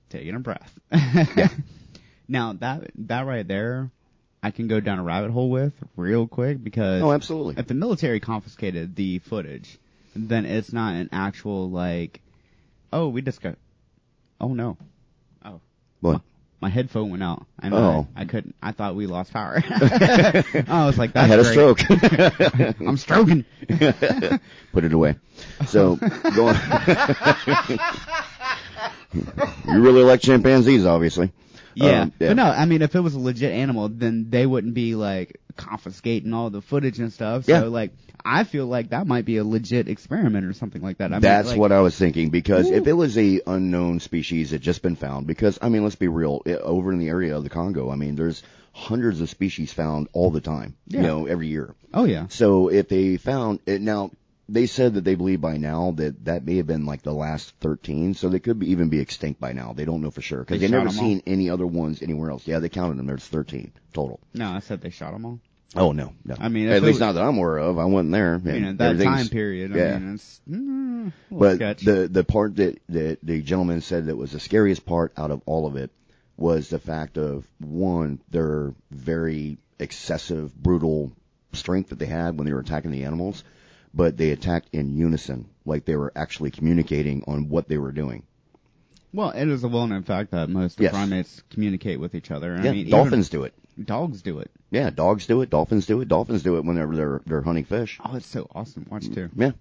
taking 0.09 0.35
a 0.35 0.39
breath. 0.39 0.77
Yeah. 0.91 1.49
Now 2.29 2.51
that 2.53 2.91
that 3.07 3.25
right 3.25 3.47
there, 3.47 3.89
I 4.47 4.51
can 4.51 4.69
go 4.69 4.79
down 4.79 4.97
a 4.97 5.03
rabbit 5.03 5.31
hole 5.31 5.49
with 5.49 5.73
real 5.97 6.25
quick 6.25 6.63
because 6.63 7.01
Oh, 7.03 7.11
absolutely. 7.11 7.55
if 7.57 7.67
the 7.67 7.73
military 7.73 8.21
confiscated 8.21 8.95
the 8.95 9.19
footage, 9.19 9.77
then 10.15 10.45
it's 10.45 10.71
not 10.71 10.95
an 10.95 11.09
actual 11.11 11.69
like, 11.69 12.21
oh, 12.93 13.09
we 13.09 13.21
just 13.21 13.41
got, 13.41 13.57
oh 14.39 14.53
no, 14.53 14.77
oh, 15.43 15.59
What? 15.99 16.21
my 16.61 16.69
headphone 16.69 17.09
went 17.09 17.23
out. 17.23 17.45
and 17.61 17.73
Oh. 17.73 18.07
I, 18.15 18.21
I 18.21 18.25
couldn't. 18.25 18.55
I 18.63 18.71
thought 18.71 18.95
we 18.95 19.05
lost 19.05 19.33
power. 19.33 19.57
I 19.69 20.85
was 20.87 20.97
like, 20.97 21.13
I 21.17 21.25
had 21.27 21.39
a 21.39 21.43
stroke. 21.45 21.79
I'm 22.79 22.95
stroking. 22.95 23.43
Put 24.71 24.85
it 24.85 24.93
away. 24.93 25.17
So, 25.67 25.97
go 25.97 26.47
on. 26.47 26.55
you 29.67 29.81
really 29.81 30.03
like 30.03 30.21
chimpanzees, 30.21 30.85
obviously. 30.85 31.31
Yeah. 31.77 32.01
Um, 32.03 32.13
yeah. 32.19 32.27
But 32.29 32.33
no, 32.37 32.43
I 32.45 32.65
mean, 32.65 32.81
if 32.81 32.95
it 32.95 32.99
was 32.99 33.13
a 33.15 33.19
legit 33.19 33.51
animal, 33.51 33.89
then 33.89 34.27
they 34.29 34.45
wouldn't 34.45 34.73
be 34.73 34.95
like 34.95 35.39
confiscating 35.55 36.33
all 36.33 36.49
the 36.49 36.61
footage 36.61 36.99
and 36.99 37.11
stuff. 37.11 37.45
So 37.45 37.51
Yeah. 37.51 37.61
like, 37.63 37.91
I 38.23 38.43
feel 38.43 38.65
like 38.65 38.89
that 38.89 39.07
might 39.07 39.25
be 39.25 39.37
a 39.37 39.43
legit 39.43 39.87
experiment 39.87 40.45
or 40.45 40.53
something 40.53 40.81
like 40.81 40.97
that. 40.97 41.05
I 41.11 41.15
mean, 41.15 41.21
That's 41.21 41.49
like, 41.49 41.57
what 41.59 41.71
I 41.71 41.79
was 41.81 41.97
thinking 41.97 42.29
because 42.29 42.69
if 42.69 42.87
it 42.87 42.93
was 42.93 43.17
a 43.17 43.41
unknown 43.47 43.99
species 43.99 44.51
that 44.51 44.59
just 44.59 44.81
been 44.81 44.95
found, 44.95 45.27
because 45.27 45.57
I 45.61 45.69
mean, 45.69 45.83
let's 45.83 45.95
be 45.95 46.07
real, 46.07 46.41
i- 46.45 46.51
over 46.55 46.91
in 46.91 46.99
the 46.99 47.07
area 47.09 47.35
of 47.37 47.43
the 47.43 47.49
Congo, 47.49 47.89
I 47.91 47.95
mean, 47.95 48.15
there's 48.15 48.43
hundreds 48.73 49.21
of 49.21 49.29
species 49.29 49.73
found 49.73 50.07
all 50.13 50.29
the 50.29 50.41
time, 50.41 50.75
Yeah. 50.87 51.01
you 51.01 51.07
know, 51.07 51.25
every 51.25 51.47
year. 51.47 51.73
Oh 51.93 52.03
yeah. 52.05 52.27
So 52.29 52.67
if 52.69 52.89
they 52.89 53.17
found 53.17 53.59
it 53.65 53.81
now, 53.81 54.11
they 54.49 54.65
said 54.65 54.93
that 54.93 55.03
they 55.03 55.15
believe 55.15 55.41
by 55.41 55.57
now 55.57 55.91
that 55.97 56.25
that 56.25 56.45
may 56.45 56.57
have 56.57 56.67
been 56.67 56.85
like 56.85 57.01
the 57.01 57.13
last 57.13 57.53
13, 57.59 58.13
so 58.13 58.29
they 58.29 58.39
could 58.39 58.59
be, 58.59 58.71
even 58.71 58.89
be 58.89 58.99
extinct 58.99 59.39
by 59.41 59.51
now. 59.53 59.73
They 59.73 59.85
don't 59.85 60.01
know 60.01 60.11
for 60.11 60.21
sure 60.21 60.39
because 60.39 60.59
They 60.61 60.67
they 60.67 60.71
shot 60.71 60.77
never 60.85 60.89
'em 60.89 60.97
all? 60.97 61.03
seen 61.03 61.21
any 61.27 61.49
other 61.49 61.67
ones 61.67 62.01
anywhere 62.01 62.29
else. 62.31 62.47
Yeah, 62.47 62.59
they 62.59 62.69
counted 62.69 62.97
them. 62.97 63.07
There's 63.07 63.25
13 63.25 63.71
total. 63.93 64.19
No, 64.33 64.49
I 64.51 64.59
said 64.59 64.81
they 64.81 64.89
shot 64.89 65.11
them 65.13 65.25
all. 65.25 65.39
Oh 65.75 65.91
no, 65.91 66.13
no. 66.23 66.35
I 66.39 66.47
mean, 66.47 66.69
at 66.69 66.81
least 66.81 66.93
was- 66.93 66.99
not 67.01 67.11
that 67.13 67.23
I'm 67.23 67.37
aware 67.37 67.57
of. 67.57 67.77
I 67.77 67.83
wasn't 67.85 68.13
there. 68.13 68.41
You 68.45 68.59
know, 68.61 68.73
that 68.73 68.99
time 69.03 69.27
period. 69.27 69.73
I 69.73 69.77
yeah. 69.77 69.97
mean, 69.99 70.13
it's 70.13 70.41
mm, 70.49 71.11
But 71.29 71.55
sketch. 71.55 71.81
the 71.83 72.07
the 72.07 72.23
part 72.23 72.55
that, 72.55 72.79
that 72.87 73.19
the 73.21 73.41
gentleman 73.41 73.81
said 73.81 74.05
that 74.05 74.15
was 74.15 74.31
the 74.31 74.39
scariest 74.39 74.85
part 74.85 75.11
out 75.17 75.29
of 75.29 75.41
all 75.45 75.67
of 75.67 75.75
it 75.75 75.91
was 76.37 76.69
the 76.69 76.79
fact 76.79 77.17
of 77.17 77.45
one, 77.59 78.21
their 78.31 78.73
very 78.91 79.57
excessive, 79.77 80.55
brutal 80.55 81.11
strength 81.51 81.89
that 81.89 81.99
they 81.99 82.05
had 82.05 82.37
when 82.37 82.45
they 82.45 82.53
were 82.53 82.59
attacking 82.61 82.91
the 82.91 83.03
animals, 83.03 83.43
but 83.93 84.17
they 84.17 84.31
attacked 84.31 84.69
in 84.73 84.95
unison, 84.97 85.49
like 85.65 85.85
they 85.85 85.95
were 85.95 86.11
actually 86.15 86.51
communicating 86.51 87.23
on 87.27 87.49
what 87.49 87.67
they 87.67 87.77
were 87.77 87.91
doing. 87.91 88.23
well, 89.13 89.31
it 89.31 89.47
is 89.47 89.63
a 89.63 89.67
well-known 89.67 90.03
fact 90.03 90.31
that 90.31 90.49
most 90.49 90.79
Yes. 90.79 90.91
primates 90.91 91.41
communicate 91.49 91.99
with 91.99 92.13
each 92.15 92.29
other. 92.31 92.55
I 92.55 92.63
yeah, 92.63 92.71
mean, 92.71 92.89
dolphins 92.89 93.29
do 93.29 93.43
it. 93.43 93.53
dogs 93.83 94.21
do 94.21 94.39
it. 94.39 94.51
Yeah, 94.69 94.89
dogs 94.89 95.25
do 95.27 95.41
it. 95.41 95.49
Dolphins 95.49 95.85
do 95.85 96.01
it. 96.01 96.07
Dolphins 96.07 96.43
do 96.43 96.57
it 96.57 96.65
whenever 96.65 96.95
they're 96.95 97.21
they're 97.25 97.41
hunting 97.41 97.63
fish. 97.65 97.99
Oh, 98.03 98.15
it's 98.15 98.25
so 98.27 98.47
awesome. 98.53 98.85
Watch 98.89 99.09
too. 99.09 99.29
Yeah. 99.35 99.51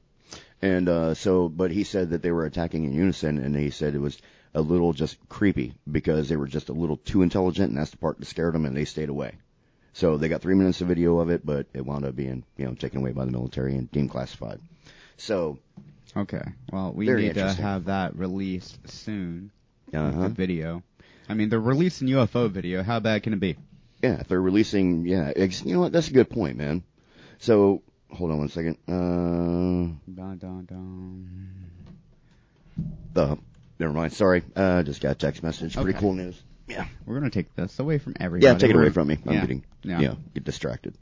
And 0.60 0.88
uh 0.88 1.14
so 1.14 1.48
but 1.48 1.70
he 1.70 1.84
said 1.84 2.10
that 2.10 2.22
they 2.22 2.32
were 2.32 2.44
attacking 2.46 2.84
in 2.84 2.92
unison 2.92 3.38
and 3.38 3.54
he 3.54 3.70
said 3.70 3.94
it 3.94 4.00
was 4.00 4.18
a 4.54 4.60
little 4.60 4.92
just 4.92 5.16
creepy 5.28 5.74
because 5.90 6.28
they 6.28 6.36
were 6.36 6.48
just 6.48 6.68
a 6.70 6.72
little 6.72 6.96
too 6.96 7.22
intelligent 7.22 7.68
and 7.70 7.78
that's 7.78 7.90
the 7.90 7.98
part 7.98 8.18
that 8.18 8.24
scared 8.26 8.54
them 8.54 8.64
and 8.64 8.76
they 8.76 8.84
stayed 8.86 9.10
away. 9.10 9.32
So 9.96 10.18
they 10.18 10.28
got 10.28 10.42
three 10.42 10.54
minutes 10.54 10.82
of 10.82 10.88
video 10.88 11.20
of 11.20 11.30
it, 11.30 11.40
but 11.46 11.68
it 11.72 11.86
wound 11.86 12.04
up 12.04 12.14
being, 12.14 12.44
you 12.58 12.66
know, 12.66 12.74
taken 12.74 13.00
away 13.00 13.12
by 13.12 13.24
the 13.24 13.30
military 13.30 13.74
and 13.76 13.90
deemed 13.90 14.10
classified. 14.10 14.60
So, 15.16 15.58
Okay. 16.14 16.42
Well, 16.70 16.92
we 16.94 17.06
need 17.06 17.34
to 17.34 17.50
have 17.54 17.86
that 17.86 18.14
released 18.14 18.76
soon. 18.90 19.50
uh 19.94 20.10
The 20.10 20.28
video. 20.28 20.82
I 21.30 21.34
mean, 21.34 21.48
they're 21.48 21.58
releasing 21.58 22.08
UFO 22.08 22.50
video. 22.50 22.82
How 22.82 23.00
bad 23.00 23.22
can 23.22 23.32
it 23.32 23.40
be? 23.40 23.56
yeah, 24.02 24.20
if 24.20 24.28
they're 24.28 24.40
releasing, 24.40 25.06
yeah, 25.06 25.32
you 25.34 25.72
know 25.72 25.80
what? 25.80 25.92
That's 25.92 26.08
a 26.08 26.12
good 26.12 26.28
point, 26.28 26.58
man. 26.58 26.82
So, 27.38 27.80
hold 28.10 28.30
on 28.32 28.38
one 28.38 28.48
second. 28.48 28.76
Uh, 28.86 29.96
Dun, 30.12 30.36
dun, 30.38 30.66
dun. 30.66 31.70
uh 33.16 33.36
never 33.78 33.94
mind. 33.94 34.12
Sorry. 34.12 34.42
Uh, 34.54 34.82
just 34.82 35.00
got 35.00 35.12
a 35.12 35.14
text 35.14 35.42
message. 35.42 35.74
Pretty 35.74 35.98
cool 35.98 36.12
news. 36.12 36.38
Yeah. 36.66 36.86
We're 37.04 37.14
gonna 37.18 37.30
take 37.30 37.54
this 37.54 37.78
away 37.78 37.98
from 37.98 38.14
everybody. 38.18 38.52
Yeah, 38.52 38.58
take 38.58 38.70
it 38.70 38.76
away 38.76 38.90
from 38.90 39.08
me. 39.08 39.18
I'm 39.26 39.34
yeah. 39.34 39.40
getting, 39.40 39.64
Yeah. 39.82 40.00
yeah, 40.00 40.14
get 40.34 40.44
distracted. 40.44 40.94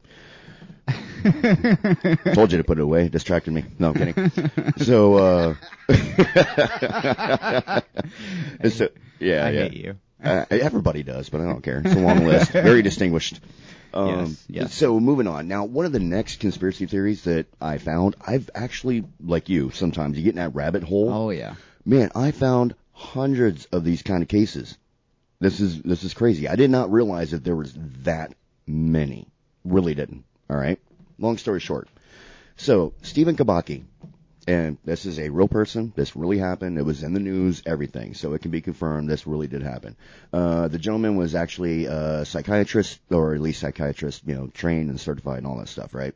Told 2.34 2.52
you 2.52 2.58
to 2.58 2.64
put 2.64 2.78
it 2.78 2.82
away. 2.82 3.08
Distracted 3.08 3.52
me. 3.52 3.64
No, 3.78 3.88
I'm 3.88 3.94
kidding. 3.94 4.72
so, 4.78 5.14
uh, 5.14 5.54
so, 8.68 8.88
yeah, 9.18 9.46
I 9.46 9.50
yeah. 9.50 9.62
hate 9.62 9.72
you. 9.72 9.96
Uh, 10.22 10.44
everybody 10.50 11.02
does, 11.02 11.28
but 11.30 11.40
I 11.40 11.44
don't 11.44 11.62
care. 11.62 11.80
It's 11.84 11.94
a 11.94 11.98
long 11.98 12.24
list. 12.26 12.50
Very 12.52 12.82
distinguished. 12.82 13.40
Um, 13.92 14.08
Yes, 14.08 14.44
yes. 14.48 14.74
So 14.74 14.98
moving 15.00 15.26
on. 15.26 15.48
Now, 15.48 15.64
one 15.64 15.86
of 15.86 15.92
the 15.92 16.00
next 16.00 16.40
conspiracy 16.40 16.86
theories 16.86 17.24
that 17.24 17.46
I 17.60 17.78
found, 17.78 18.16
I've 18.20 18.50
actually, 18.54 19.04
like 19.24 19.48
you, 19.48 19.70
sometimes 19.70 20.16
you 20.18 20.24
get 20.24 20.30
in 20.30 20.36
that 20.36 20.54
rabbit 20.54 20.82
hole. 20.82 21.10
Oh 21.10 21.30
yeah. 21.30 21.54
Man, 21.84 22.10
I 22.14 22.30
found 22.32 22.74
hundreds 22.92 23.66
of 23.66 23.84
these 23.84 24.02
kind 24.02 24.22
of 24.22 24.28
cases. 24.28 24.76
This 25.44 25.60
is 25.60 25.82
this 25.82 26.04
is 26.04 26.14
crazy. 26.14 26.48
I 26.48 26.56
did 26.56 26.70
not 26.70 26.90
realize 26.90 27.32
that 27.32 27.44
there 27.44 27.54
was 27.54 27.74
that 28.04 28.32
many. 28.66 29.28
Really 29.62 29.94
didn't. 29.94 30.24
All 30.48 30.56
right. 30.56 30.80
Long 31.18 31.36
story 31.36 31.60
short. 31.60 31.86
So 32.56 32.94
Stephen 33.02 33.36
Kubacki, 33.36 33.84
and 34.48 34.78
this 34.86 35.04
is 35.04 35.18
a 35.18 35.28
real 35.28 35.46
person. 35.46 35.92
This 35.94 36.16
really 36.16 36.38
happened. 36.38 36.78
It 36.78 36.86
was 36.86 37.02
in 37.02 37.12
the 37.12 37.20
news, 37.20 37.62
everything. 37.66 38.14
So 38.14 38.32
it 38.32 38.40
can 38.40 38.52
be 38.52 38.62
confirmed. 38.62 39.10
This 39.10 39.26
really 39.26 39.46
did 39.46 39.60
happen. 39.60 39.96
Uh, 40.32 40.68
the 40.68 40.78
gentleman 40.78 41.16
was 41.16 41.34
actually 41.34 41.84
a 41.84 42.24
psychiatrist, 42.24 43.00
or 43.10 43.34
at 43.34 43.42
least 43.42 43.60
psychiatrist, 43.60 44.22
you 44.24 44.34
know, 44.34 44.46
trained 44.46 44.88
and 44.88 44.98
certified 44.98 45.38
and 45.38 45.46
all 45.46 45.58
that 45.58 45.68
stuff, 45.68 45.94
right? 45.94 46.14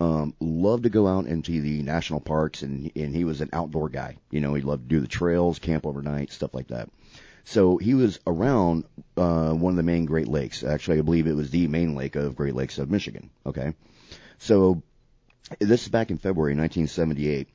Um, 0.00 0.34
loved 0.38 0.82
to 0.82 0.90
go 0.90 1.06
out 1.06 1.24
into 1.24 1.62
the 1.62 1.82
national 1.82 2.20
parks, 2.20 2.60
and 2.60 2.92
and 2.94 3.16
he 3.16 3.24
was 3.24 3.40
an 3.40 3.48
outdoor 3.54 3.88
guy. 3.88 4.18
You 4.30 4.42
know, 4.42 4.52
he 4.52 4.60
loved 4.60 4.82
to 4.82 4.96
do 4.96 5.00
the 5.00 5.08
trails, 5.08 5.58
camp 5.58 5.86
overnight, 5.86 6.30
stuff 6.30 6.52
like 6.52 6.68
that. 6.68 6.90
So 7.48 7.76
he 7.76 7.94
was 7.94 8.18
around 8.26 8.84
uh, 9.16 9.52
one 9.52 9.72
of 9.72 9.76
the 9.76 9.84
main 9.84 10.04
Great 10.04 10.26
Lakes. 10.28 10.64
Actually, 10.64 10.98
I 10.98 11.02
believe 11.02 11.28
it 11.28 11.36
was 11.36 11.50
the 11.50 11.68
main 11.68 11.94
lake 11.94 12.16
of 12.16 12.34
Great 12.34 12.54
Lakes 12.56 12.78
of 12.78 12.90
Michigan. 12.90 13.30
Okay, 13.46 13.72
so 14.38 14.82
this 15.60 15.82
is 15.82 15.88
back 15.88 16.10
in 16.10 16.18
February 16.18 16.54
1978. 16.56 17.48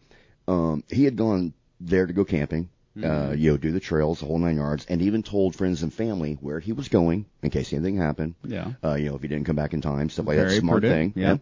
Um, 0.47 0.83
he 0.89 1.03
had 1.03 1.17
gone 1.17 1.53
there 1.81 2.07
to 2.07 2.13
go 2.13 2.23
camping, 2.23 2.69
uh, 3.03 3.31
you 3.31 3.51
know, 3.51 3.57
do 3.57 3.71
the 3.73 3.81
trails, 3.81 4.21
the 4.21 4.27
whole 4.27 4.39
nine 4.39 4.55
yards, 4.55 4.85
and 4.85 5.01
even 5.01 5.23
told 5.23 5.55
friends 5.57 5.83
and 5.83 5.93
family 5.93 6.37
where 6.39 6.61
he 6.61 6.71
was 6.71 6.87
going 6.87 7.25
in 7.43 7.49
case 7.49 7.73
anything 7.73 7.97
happened. 7.97 8.35
Yeah. 8.45 8.71
Uh, 8.81 8.93
you 8.95 9.09
know, 9.09 9.15
if 9.15 9.21
he 9.21 9.27
didn't 9.27 9.45
come 9.45 9.57
back 9.57 9.73
in 9.73 9.81
time, 9.81 10.09
stuff 10.09 10.25
like 10.25 10.37
that. 10.37 10.47
Very 10.47 10.59
Smart 10.59 10.81
prudent, 10.81 11.15
thing. 11.15 11.21
yeah. 11.21 11.37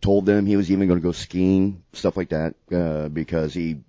Told 0.00 0.24
them 0.24 0.46
he 0.46 0.56
was 0.56 0.70
even 0.70 0.86
going 0.86 1.00
to 1.00 1.04
go 1.04 1.10
skiing, 1.10 1.82
stuff 1.92 2.16
like 2.16 2.28
that, 2.28 2.54
uh, 2.70 3.08
because 3.08 3.52
he 3.52 3.80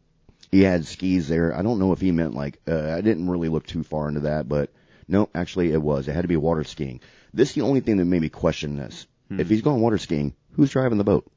he 0.52 0.64
had 0.64 0.86
skis 0.86 1.28
there. 1.28 1.56
I 1.56 1.62
don't 1.62 1.80
know 1.80 1.92
if 1.94 2.02
he 2.02 2.12
meant 2.12 2.34
like 2.34 2.60
uh, 2.68 2.92
I 2.92 3.02
didn't 3.02 3.30
really 3.30 3.50
look 3.50 3.66
too 3.66 3.84
far 3.84 4.08
into 4.08 4.22
that, 4.22 4.48
but 4.48 4.72
no, 5.08 5.30
actually 5.34 5.72
it 5.72 5.82
was. 5.82 6.08
It 6.08 6.14
had 6.14 6.22
to 6.22 6.28
be 6.28 6.38
water 6.38 6.64
skiing. 6.64 7.02
This 7.34 7.50
is 7.50 7.56
the 7.56 7.62
only 7.62 7.82
thing 7.82 7.98
that 7.98 8.06
made 8.06 8.22
me 8.22 8.30
question 8.30 8.76
this. 8.76 9.08
Hmm. 9.28 9.40
If 9.40 9.50
he's 9.50 9.62
going 9.62 9.82
water 9.82 9.98
skiing, 9.98 10.34
who's 10.54 10.72
driving 10.72 10.98
the 10.98 11.04
boat? 11.04 11.30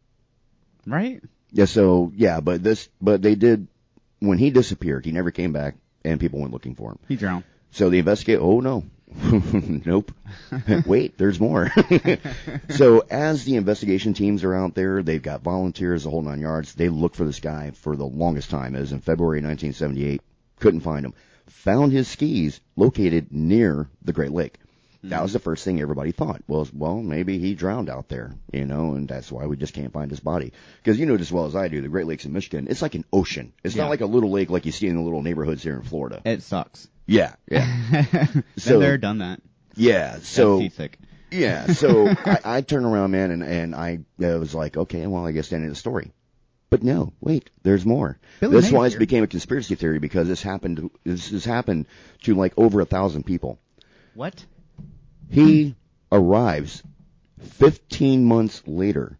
Right. 0.86 1.22
Yeah, 1.50 1.66
so 1.66 2.12
yeah, 2.14 2.40
but 2.40 2.62
this 2.62 2.88
but 3.00 3.22
they 3.22 3.34
did 3.34 3.68
when 4.20 4.38
he 4.38 4.50
disappeared, 4.50 5.04
he 5.04 5.12
never 5.12 5.30
came 5.30 5.52
back 5.52 5.74
and 6.04 6.18
people 6.20 6.40
went 6.40 6.52
looking 6.52 6.74
for 6.74 6.92
him. 6.92 6.98
He 7.08 7.16
drowned. 7.16 7.44
So 7.70 7.90
they 7.90 7.98
investigate, 7.98 8.38
oh 8.40 8.60
no. 8.60 8.84
nope. 9.86 10.12
Wait, 10.86 11.18
there's 11.18 11.40
more. 11.40 11.70
so 12.70 13.00
as 13.10 13.44
the 13.44 13.56
investigation 13.56 14.14
teams 14.14 14.44
are 14.44 14.54
out 14.54 14.74
there, 14.74 15.02
they've 15.02 15.22
got 15.22 15.42
volunteers, 15.42 16.04
the 16.04 16.10
whole 16.10 16.22
nine 16.22 16.40
yards. 16.40 16.74
They 16.74 16.88
look 16.88 17.14
for 17.14 17.24
this 17.24 17.40
guy 17.40 17.70
for 17.72 17.96
the 17.96 18.06
longest 18.06 18.50
time. 18.50 18.74
It 18.74 18.80
was 18.80 18.92
in 18.92 19.00
February 19.00 19.42
1978. 19.42 20.22
Couldn't 20.58 20.80
find 20.80 21.04
him. 21.04 21.14
Found 21.46 21.92
his 21.92 22.08
skis 22.08 22.60
located 22.76 23.32
near 23.32 23.88
the 24.02 24.12
Great 24.12 24.32
Lake. 24.32 24.58
That 25.04 25.22
was 25.22 25.32
the 25.32 25.40
first 25.40 25.64
thing 25.64 25.80
everybody 25.80 26.12
thought 26.12 26.42
was, 26.46 26.72
well, 26.72 27.02
maybe 27.02 27.38
he 27.38 27.54
drowned 27.54 27.90
out 27.90 28.08
there, 28.08 28.34
you 28.52 28.64
know, 28.66 28.94
and 28.94 29.08
that's 29.08 29.32
why 29.32 29.46
we 29.46 29.56
just 29.56 29.74
can't 29.74 29.92
find 29.92 30.10
his 30.10 30.20
body. 30.20 30.52
Because 30.82 30.96
you 30.98 31.06
know 31.06 31.16
as 31.16 31.32
well 31.32 31.46
as 31.46 31.56
I 31.56 31.66
do, 31.66 31.82
the 31.82 31.88
Great 31.88 32.06
Lakes 32.06 32.24
in 32.24 32.32
Michigan, 32.32 32.68
it's 32.70 32.82
like 32.82 32.94
an 32.94 33.04
ocean. 33.12 33.52
It's 33.64 33.74
Yeah. 33.74 33.82
not 33.82 33.88
like 33.90 34.00
a 34.00 34.06
little 34.06 34.30
lake 34.30 34.48
like 34.50 34.64
you 34.64 34.70
see 34.70 34.86
in 34.86 34.94
the 34.94 35.02
little 35.02 35.22
neighborhoods 35.22 35.62
here 35.62 35.74
in 35.74 35.82
Florida. 35.82 36.22
It 36.24 36.42
sucks. 36.44 36.86
Yeah, 37.04 37.34
yeah, 37.50 38.26
So- 38.58 38.78
there, 38.78 38.96
done 38.96 39.18
that. 39.18 39.42
yeah. 39.74 40.12
That's 40.12 40.28
So 40.28 40.60
seasick. 40.60 40.98
yeah, 41.32 41.66
so 41.72 42.08
I, 42.24 42.38
I 42.44 42.60
turned 42.60 42.86
around, 42.86 43.10
man, 43.10 43.32
and 43.32 43.42
and 43.42 43.74
I 43.74 43.98
uh, 44.22 44.38
was 44.38 44.54
like, 44.54 44.76
okay, 44.76 45.04
well, 45.08 45.26
I 45.26 45.32
guess 45.32 45.48
the 45.48 45.56
end 45.56 45.64
of 45.64 45.70
the 45.70 45.76
story. 45.76 46.12
But 46.70 46.84
no, 46.84 47.12
wait, 47.20 47.50
there's 47.64 47.84
more. 47.84 48.18
Billy 48.38 48.54
This 48.54 48.70
why 48.70 48.86
it 48.86 48.98
became 49.00 49.24
a 49.24 49.26
conspiracy 49.26 49.74
theory 49.74 49.98
because 49.98 50.28
this 50.28 50.42
happened. 50.42 50.90
This 51.02 51.30
has 51.30 51.44
happened 51.44 51.86
to 52.22 52.34
like 52.36 52.54
over 52.56 52.80
a 52.80 52.86
thousand 52.86 53.24
people. 53.26 53.58
What? 54.14 54.46
He 55.32 55.74
arrives 56.12 56.82
15 57.38 58.22
months 58.22 58.62
later, 58.66 59.18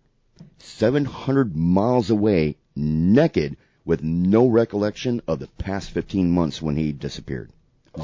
700 0.59 1.57
miles 1.57 2.11
away, 2.11 2.59
naked, 2.77 3.57
with 3.87 4.03
no 4.03 4.47
recollection 4.47 5.23
of 5.27 5.39
the 5.39 5.47
past 5.57 5.91
15 5.91 6.31
months 6.31 6.61
when 6.61 6.77
he 6.77 6.93
disappeared. 6.93 7.51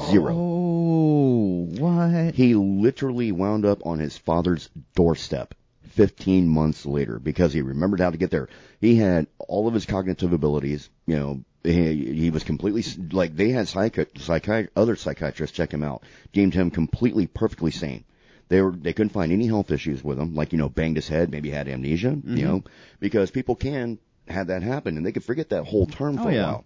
Zero. 0.09 0.33
Oh, 0.35 1.67
what? 1.77 2.33
He 2.33 2.55
literally 2.55 3.31
wound 3.31 3.63
up 3.63 3.85
on 3.85 3.99
his 3.99 4.17
father's 4.17 4.71
doorstep 4.95 5.53
15 5.99 6.47
months 6.47 6.85
later 6.85 7.19
because 7.19 7.51
he 7.51 7.61
remembered 7.61 7.99
how 7.99 8.09
to 8.09 8.17
get 8.17 8.31
there. 8.31 8.47
He 8.79 8.95
had 8.95 9.27
all 9.37 9.67
of 9.67 9.73
his 9.73 9.85
cognitive 9.85 10.31
abilities, 10.31 10.89
you 11.05 11.17
know, 11.17 11.43
he, 11.61 12.13
he 12.13 12.29
was 12.29 12.45
completely, 12.45 12.85
like, 13.11 13.35
they 13.35 13.49
had 13.49 13.65
psychi- 13.65 14.13
psychi- 14.13 14.69
other 14.77 14.95
psychiatrists 14.95 15.57
check 15.57 15.73
him 15.73 15.83
out, 15.83 16.03
deemed 16.31 16.53
him 16.53 16.71
completely, 16.71 17.27
perfectly 17.27 17.71
sane. 17.71 18.05
They 18.47 18.61
were, 18.61 18.71
they 18.71 18.93
couldn't 18.93 19.11
find 19.11 19.33
any 19.33 19.45
health 19.45 19.71
issues 19.71 20.01
with 20.01 20.17
him, 20.17 20.35
like, 20.35 20.53
you 20.53 20.57
know, 20.57 20.69
banged 20.69 20.95
his 20.95 21.09
head, 21.09 21.31
maybe 21.31 21.49
had 21.49 21.67
amnesia, 21.67 22.11
you 22.11 22.15
mm-hmm. 22.15 22.35
know, 22.45 22.63
because 23.01 23.29
people 23.29 23.55
can 23.55 23.99
have 24.29 24.47
that 24.47 24.63
happen 24.63 24.95
and 24.95 25.05
they 25.05 25.11
could 25.11 25.25
forget 25.25 25.49
that 25.49 25.65
whole 25.65 25.85
term 25.85 26.17
Oh, 26.17 26.23
for 26.23 26.29
a 26.29 26.33
yeah. 26.33 26.45
while. 26.45 26.65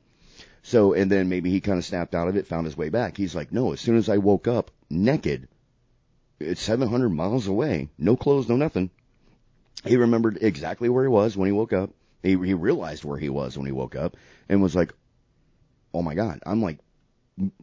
So, 0.62 0.94
and 0.94 1.12
then 1.12 1.28
maybe 1.28 1.50
he 1.50 1.60
kind 1.60 1.80
of 1.80 1.86
snapped 1.86 2.14
out 2.14 2.28
of 2.28 2.38
it, 2.38 2.46
found 2.46 2.68
his 2.68 2.78
way 2.78 2.90
back. 2.90 3.18
He's 3.18 3.34
like, 3.34 3.52
no, 3.52 3.74
as 3.74 3.82
soon 3.82 3.98
as 3.98 4.10
I 4.10 4.18
woke 4.18 4.48
up 4.48 4.70
naked, 4.92 5.48
it's 6.40 6.62
700 6.62 7.10
miles 7.10 7.48
away, 7.48 7.90
no 7.98 8.16
clothes, 8.16 8.48
no 8.48 8.58
nothing. 8.58 8.92
He 9.86 9.98
remembered 9.98 10.40
exactly 10.42 10.90
where 10.90 11.04
he 11.04 11.10
was 11.10 11.36
when 11.36 11.48
he 11.48 11.52
woke 11.52 11.74
up. 11.74 11.92
He, 12.22 12.32
he 12.32 12.54
realized 12.54 13.04
where 13.04 13.18
he 13.18 13.30
was 13.30 13.58
when 13.58 13.66
he 13.66 13.72
woke 13.72 13.96
up 13.96 14.16
and 14.48 14.62
was 14.62 14.76
like, 14.76 14.94
oh 15.94 16.02
my 16.02 16.16
God, 16.16 16.40
I'm 16.46 16.62
like 16.62 16.80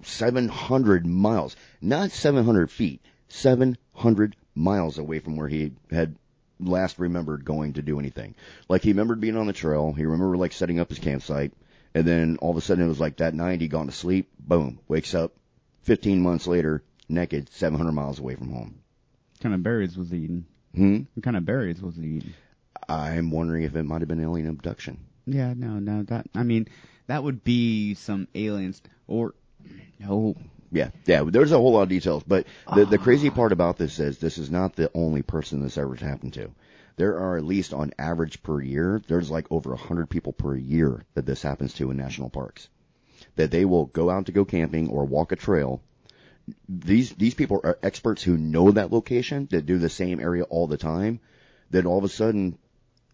700 0.03 1.07
miles, 1.07 1.57
not 1.81 2.11
700 2.11 2.71
feet, 2.71 3.01
700 3.29 4.37
miles 4.55 4.99
away 4.99 5.21
from 5.21 5.37
where 5.37 5.49
he 5.49 5.73
had 5.91 6.17
last 6.59 6.99
remembered 6.99 7.45
going 7.45 7.75
to 7.75 7.83
do 7.83 7.99
anything. 7.99 8.35
Like 8.69 8.83
he 8.83 8.91
remembered 8.91 9.21
being 9.21 9.37
on 9.37 9.47
the 9.47 9.53
trail. 9.53 9.93
He 9.93 10.05
remembered 10.05 10.39
like 10.39 10.53
setting 10.53 10.79
up 10.79 10.91
his 10.91 10.99
campsite. 10.99 11.53
And 11.95 12.07
then 12.07 12.37
all 12.41 12.51
of 12.51 12.57
a 12.57 12.61
sudden 12.61 12.85
it 12.85 12.89
was 12.89 13.01
like 13.01 13.17
that 13.17 13.35
night 13.35 13.61
he 13.61 13.69
gone 13.69 13.87
to 13.87 13.93
sleep. 13.93 14.31
Boom. 14.39 14.79
Wakes 14.89 15.15
up 15.15 15.33
15 15.83 16.21
months 16.21 16.47
later, 16.47 16.83
naked, 17.09 17.51
700 17.53 17.93
miles 17.93 18.19
away 18.19 18.35
from 18.37 18.51
home. 18.51 18.81
Kind 19.41 19.55
of 19.55 19.63
berries 19.63 19.97
was 19.97 20.13
eating? 20.13 20.45
Hmm? 20.75 21.01
What 21.15 21.25
kind 21.25 21.37
of 21.37 21.45
berries 21.45 21.83
was 21.83 21.97
he 21.97 22.03
eating? 22.03 22.35
I'm 22.89 23.31
wondering 23.31 23.65
if 23.65 23.75
it 23.77 23.83
might 23.83 24.01
have 24.01 24.09
been 24.09 24.23
alien 24.23 24.49
abduction. 24.49 24.99
Yeah, 25.27 25.55
no, 25.55 25.79
no, 25.79 26.03
that, 26.05 26.27
I 26.35 26.43
mean, 26.43 26.69
that 27.07 27.23
would 27.23 27.45
be 27.45 27.95
some 27.95 28.27
aliens, 28.35 28.83
or, 29.07 29.35
no, 29.99 30.35
Yeah, 30.73 30.91
yeah. 31.07 31.25
There's 31.25 31.53
a 31.53 31.59
whole 31.59 31.73
lot 31.73 31.83
of 31.83 31.89
details, 31.89 32.23
but 32.23 32.47
the 32.75 32.85
the 32.85 32.99
crazy 32.99 33.31
part 33.31 33.53
about 33.53 33.77
this 33.77 33.99
is 33.99 34.19
this 34.19 34.39
is 34.39 34.51
not 34.51 34.75
the 34.77 34.91
only 34.95 35.23
person 35.23 35.61
this 35.61 35.79
ever 35.79 35.95
happened 35.95 36.35
to. 36.35 36.51
There 36.97 37.19
are 37.19 37.37
at 37.37 37.45
least 37.45 37.73
on 37.73 37.93
average 37.99 38.43
per 38.43 38.61
year, 38.61 39.01
there's 39.09 39.31
like 39.31 39.47
over 39.51 39.73
a 39.73 39.77
hundred 39.77 40.11
people 40.11 40.33
per 40.33 40.55
year 40.55 41.03
that 41.15 41.27
this 41.27 41.43
happens 41.43 41.75
to 41.75 41.91
in 41.91 41.97
national 41.97 42.31
parks. 42.31 42.69
That 43.37 43.51
they 43.51 43.65
will 43.65 43.87
go 43.87 44.11
out 44.11 44.27
to 44.27 44.33
go 44.33 44.45
camping 44.45 44.89
or 44.89 45.05
walk 45.05 45.33
a 45.33 45.37
trail. 45.37 45.83
These 46.69 47.13
these 47.13 47.35
people 47.35 47.61
are 47.65 47.79
experts 47.83 48.23
who 48.23 48.37
know 48.37 48.71
that 48.71 48.93
location 48.93 49.49
that 49.51 49.67
do 49.67 49.79
the 49.79 49.89
same 49.89 50.21
area 50.21 50.45
all 50.45 50.67
the 50.67 50.77
time. 50.77 51.21
Then 51.71 51.87
all 51.87 51.99
of 51.99 52.05
a 52.05 52.09
sudden 52.09 52.59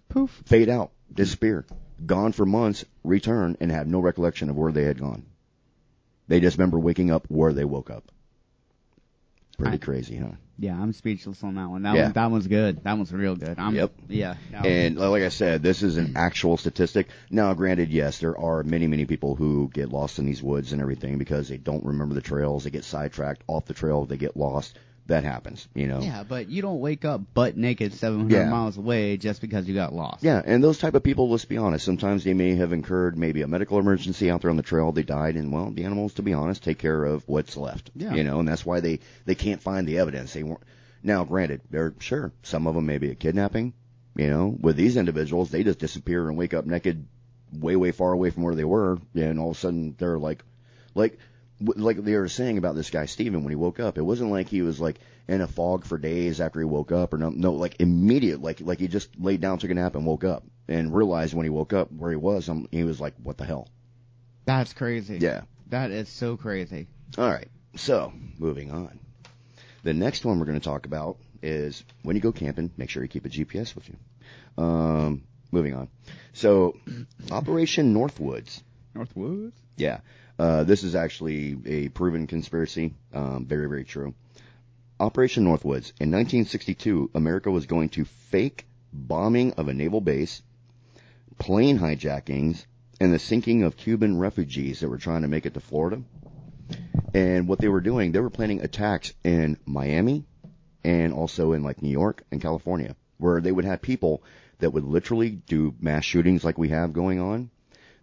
poof. 0.08 0.42
fade 0.46 0.68
out, 0.68 0.92
disappear, 1.12 1.66
gone 2.04 2.32
for 2.32 2.46
months, 2.46 2.84
return, 3.04 3.56
and 3.60 3.70
have 3.70 3.86
no 3.86 4.00
recollection 4.00 4.50
of 4.50 4.56
where 4.56 4.72
they 4.72 4.84
had 4.84 4.98
gone. 4.98 5.26
They 6.28 6.40
just 6.40 6.58
remember 6.58 6.78
waking 6.78 7.10
up 7.10 7.26
where 7.28 7.52
they 7.52 7.64
woke 7.64 7.90
up. 7.90 8.10
Pretty 9.58 9.74
I- 9.74 9.78
crazy, 9.78 10.16
huh? 10.16 10.32
Yeah, 10.58 10.72
I'm 10.80 10.94
speechless 10.94 11.44
on 11.44 11.56
that 11.56 11.68
one. 11.68 11.82
That 11.82 11.94
Yeah. 11.96 12.02
one, 12.04 12.12
that 12.12 12.30
one's 12.30 12.46
good. 12.46 12.82
That 12.84 12.94
one's 12.96 13.12
real 13.12 13.36
good. 13.36 13.58
I'm, 13.58 13.74
Yep. 13.74 13.92
Yeah. 14.08 14.36
And 14.64 14.96
like 14.96 15.22
I 15.22 15.28
said, 15.28 15.62
this 15.62 15.82
is 15.82 15.98
an 15.98 16.14
actual 16.16 16.56
statistic. 16.56 17.08
Now, 17.30 17.52
granted, 17.52 17.90
yes, 17.90 18.20
there 18.20 18.38
are 18.38 18.62
many, 18.62 18.86
many 18.86 19.04
people 19.04 19.34
who 19.34 19.70
get 19.72 19.90
lost 19.90 20.18
in 20.18 20.24
these 20.24 20.42
woods 20.42 20.72
and 20.72 20.80
everything 20.80 21.18
because 21.18 21.48
they 21.50 21.58
don't 21.58 21.84
remember 21.84 22.14
the 22.14 22.22
trails. 22.22 22.64
They 22.64 22.70
get 22.70 22.84
sidetracked 22.84 23.42
off 23.46 23.66
the 23.66 23.74
trail. 23.74 24.06
They 24.06 24.16
get 24.16 24.34
lost. 24.34 24.78
That 25.08 25.22
happens, 25.22 25.68
you 25.72 25.86
know. 25.86 26.00
Yeah, 26.00 26.24
but 26.28 26.48
you 26.48 26.62
don't 26.62 26.80
wake 26.80 27.04
up 27.04 27.20
butt 27.32 27.56
naked 27.56 27.92
700 27.94 28.34
Yeah. 28.34 28.48
miles 28.48 28.76
away 28.76 29.16
just 29.16 29.40
because 29.40 29.68
you 29.68 29.74
got 29.74 29.94
lost. 29.94 30.24
Yeah, 30.24 30.42
and 30.44 30.64
those 30.64 30.78
type 30.78 30.94
of 30.94 31.04
people, 31.04 31.30
let's 31.30 31.44
be 31.44 31.58
honest, 31.58 31.84
sometimes 31.84 32.24
they 32.24 32.34
may 32.34 32.56
have 32.56 32.72
incurred 32.72 33.16
maybe 33.16 33.42
a 33.42 33.46
medical 33.46 33.78
emergency 33.78 34.30
out 34.32 34.40
there 34.42 34.50
on 34.50 34.56
the 34.56 34.64
trail. 34.64 34.90
They 34.90 35.04
died, 35.04 35.36
and 35.36 35.52
well, 35.52 35.70
the 35.70 35.84
animals, 35.84 36.14
to 36.14 36.22
be 36.22 36.32
honest, 36.32 36.64
take 36.64 36.78
care 36.78 37.04
of 37.04 37.22
what's 37.28 37.56
left. 37.56 37.92
Yeah. 37.94 38.14
You 38.14 38.24
know, 38.24 38.40
and 38.40 38.48
that's 38.48 38.66
why 38.66 38.80
they 38.80 38.98
they 39.26 39.36
can't 39.36 39.62
find 39.62 39.86
the 39.86 39.98
evidence. 39.98 40.32
They 40.32 40.42
weren't. 40.42 40.62
Now, 41.04 41.22
granted, 41.22 41.60
they're 41.70 41.94
sure 42.00 42.32
some 42.42 42.66
of 42.66 42.74
them 42.74 42.86
may 42.86 42.98
be 42.98 43.10
a 43.10 43.14
kidnapping. 43.14 43.74
You 44.16 44.28
know, 44.28 44.56
with 44.60 44.74
these 44.76 44.96
individuals, 44.96 45.50
they 45.50 45.62
just 45.62 45.78
disappear 45.78 46.26
and 46.28 46.36
wake 46.36 46.52
up 46.54 46.66
naked, 46.66 47.06
way 47.52 47.76
way 47.76 47.92
far 47.92 48.12
away 48.12 48.30
from 48.30 48.42
where 48.42 48.56
they 48.56 48.64
were, 48.64 48.98
and 49.14 49.38
all 49.38 49.50
of 49.50 49.56
a 49.56 49.60
sudden 49.60 49.94
they're 49.98 50.18
like, 50.18 50.42
like. 50.96 51.18
W- 51.62 51.82
Like 51.84 51.98
they 52.02 52.14
were 52.16 52.28
saying 52.28 52.58
about 52.58 52.74
this 52.74 52.90
guy 52.90 53.06
Steven 53.06 53.42
when 53.42 53.50
he 53.50 53.56
woke 53.56 53.80
up, 53.80 53.98
it 53.98 54.02
wasn't 54.02 54.30
like 54.30 54.48
he 54.48 54.62
was 54.62 54.80
like 54.80 54.98
in 55.28 55.40
a 55.40 55.46
fog 55.46 55.84
for 55.84 55.98
days 55.98 56.40
after 56.40 56.60
he 56.60 56.64
woke 56.66 56.92
up, 56.92 57.12
or 57.14 57.18
no, 57.18 57.30
no, 57.30 57.52
like 57.52 57.76
immediate, 57.80 58.40
like 58.42 58.60
like 58.60 58.78
he 58.80 58.88
just 58.88 59.08
laid 59.18 59.40
down, 59.40 59.58
took 59.58 59.70
a 59.70 59.74
nap, 59.74 59.94
and 59.96 60.06
woke 60.06 60.24
up, 60.24 60.44
and 60.68 60.94
realized 60.94 61.34
when 61.34 61.44
he 61.44 61.50
woke 61.50 61.72
up 61.72 61.90
where 61.92 62.10
he 62.10 62.16
was, 62.16 62.48
um, 62.48 62.68
he 62.70 62.84
was 62.84 63.00
like, 63.00 63.14
"What 63.22 63.36
the 63.36 63.44
hell?" 63.44 63.68
That's 64.44 64.72
crazy. 64.72 65.18
Yeah. 65.20 65.42
That 65.70 65.90
is 65.90 66.08
so 66.08 66.36
crazy. 66.36 66.86
All 67.18 67.28
right. 67.28 67.48
So 67.74 68.12
moving 68.38 68.70
on. 68.70 69.00
The 69.82 69.92
next 69.94 70.24
one 70.24 70.38
we're 70.38 70.46
going 70.46 70.60
to 70.60 70.64
talk 70.64 70.86
about 70.86 71.18
is 71.42 71.82
when 72.02 72.14
you 72.16 72.22
go 72.22 72.32
camping, 72.32 72.70
make 72.76 72.88
sure 72.90 73.02
you 73.02 73.08
keep 73.08 73.24
a 73.26 73.28
GPS 73.28 73.74
with 73.74 73.88
you. 73.88 73.96
Um, 74.62 75.22
moving 75.50 75.74
on. 75.74 75.88
So 76.32 76.76
Operation 77.30 77.92
Northwoods. 77.94 78.62
Northwoods? 78.94 79.52
Yeah. 79.76 79.98
Uh, 80.38 80.64
this 80.64 80.84
is 80.84 80.94
actually 80.94 81.56
a 81.64 81.88
proven 81.88 82.26
conspiracy. 82.26 82.94
Um, 83.12 83.46
very, 83.46 83.68
very 83.68 83.84
true. 83.84 84.14
Operation 85.00 85.44
Northwoods. 85.44 85.92
In 86.00 86.10
1962, 86.10 87.10
America 87.14 87.50
was 87.50 87.66
going 87.66 87.90
to 87.90 88.04
fake 88.04 88.66
bombing 88.92 89.52
of 89.54 89.68
a 89.68 89.74
naval 89.74 90.00
base, 90.00 90.42
plane 91.38 91.78
hijackings, 91.78 92.64
and 93.00 93.12
the 93.12 93.18
sinking 93.18 93.62
of 93.62 93.76
Cuban 93.76 94.18
refugees 94.18 94.80
that 94.80 94.88
were 94.88 94.98
trying 94.98 95.22
to 95.22 95.28
make 95.28 95.46
it 95.46 95.54
to 95.54 95.60
Florida. 95.60 96.02
And 97.14 97.48
what 97.48 97.60
they 97.60 97.68
were 97.68 97.80
doing, 97.80 98.12
they 98.12 98.20
were 98.20 98.30
planning 98.30 98.62
attacks 98.62 99.12
in 99.22 99.58
Miami 99.66 100.24
and 100.84 101.12
also 101.12 101.52
in 101.52 101.62
like 101.62 101.82
New 101.82 101.90
York 101.90 102.24
and 102.30 102.40
California, 102.40 102.96
where 103.18 103.40
they 103.40 103.52
would 103.52 103.64
have 103.64 103.82
people 103.82 104.22
that 104.58 104.72
would 104.72 104.84
literally 104.84 105.30
do 105.30 105.74
mass 105.80 106.04
shootings 106.04 106.44
like 106.44 106.58
we 106.58 106.70
have 106.70 106.92
going 106.92 107.20
on. 107.20 107.50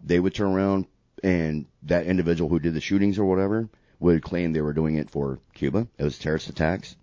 They 0.02 0.20
would 0.20 0.34
turn 0.34 0.52
around 0.52 0.86
and 1.24 1.64
that 1.84 2.06
individual 2.06 2.50
who 2.50 2.58
did 2.58 2.74
the 2.74 2.82
shootings 2.82 3.18
or 3.18 3.24
whatever 3.24 3.70
would 3.98 4.22
claim 4.22 4.52
they 4.52 4.60
were 4.60 4.74
doing 4.74 4.96
it 4.96 5.08
for 5.08 5.38
Cuba. 5.54 5.88
It 5.96 6.04
was 6.04 6.18
terrorist 6.18 6.50
attacks. 6.50 6.96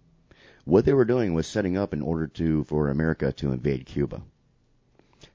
What 0.64 0.86
they 0.86 0.94
were 0.94 1.06
doing 1.06 1.34
was 1.34 1.48
setting 1.48 1.76
up 1.76 1.92
in 1.92 2.04
order 2.04 2.28
to 2.28 2.64
for 2.66 2.90
America 2.90 3.32
to 3.34 3.52
invade 3.52 3.88
Cuba. 3.88 4.22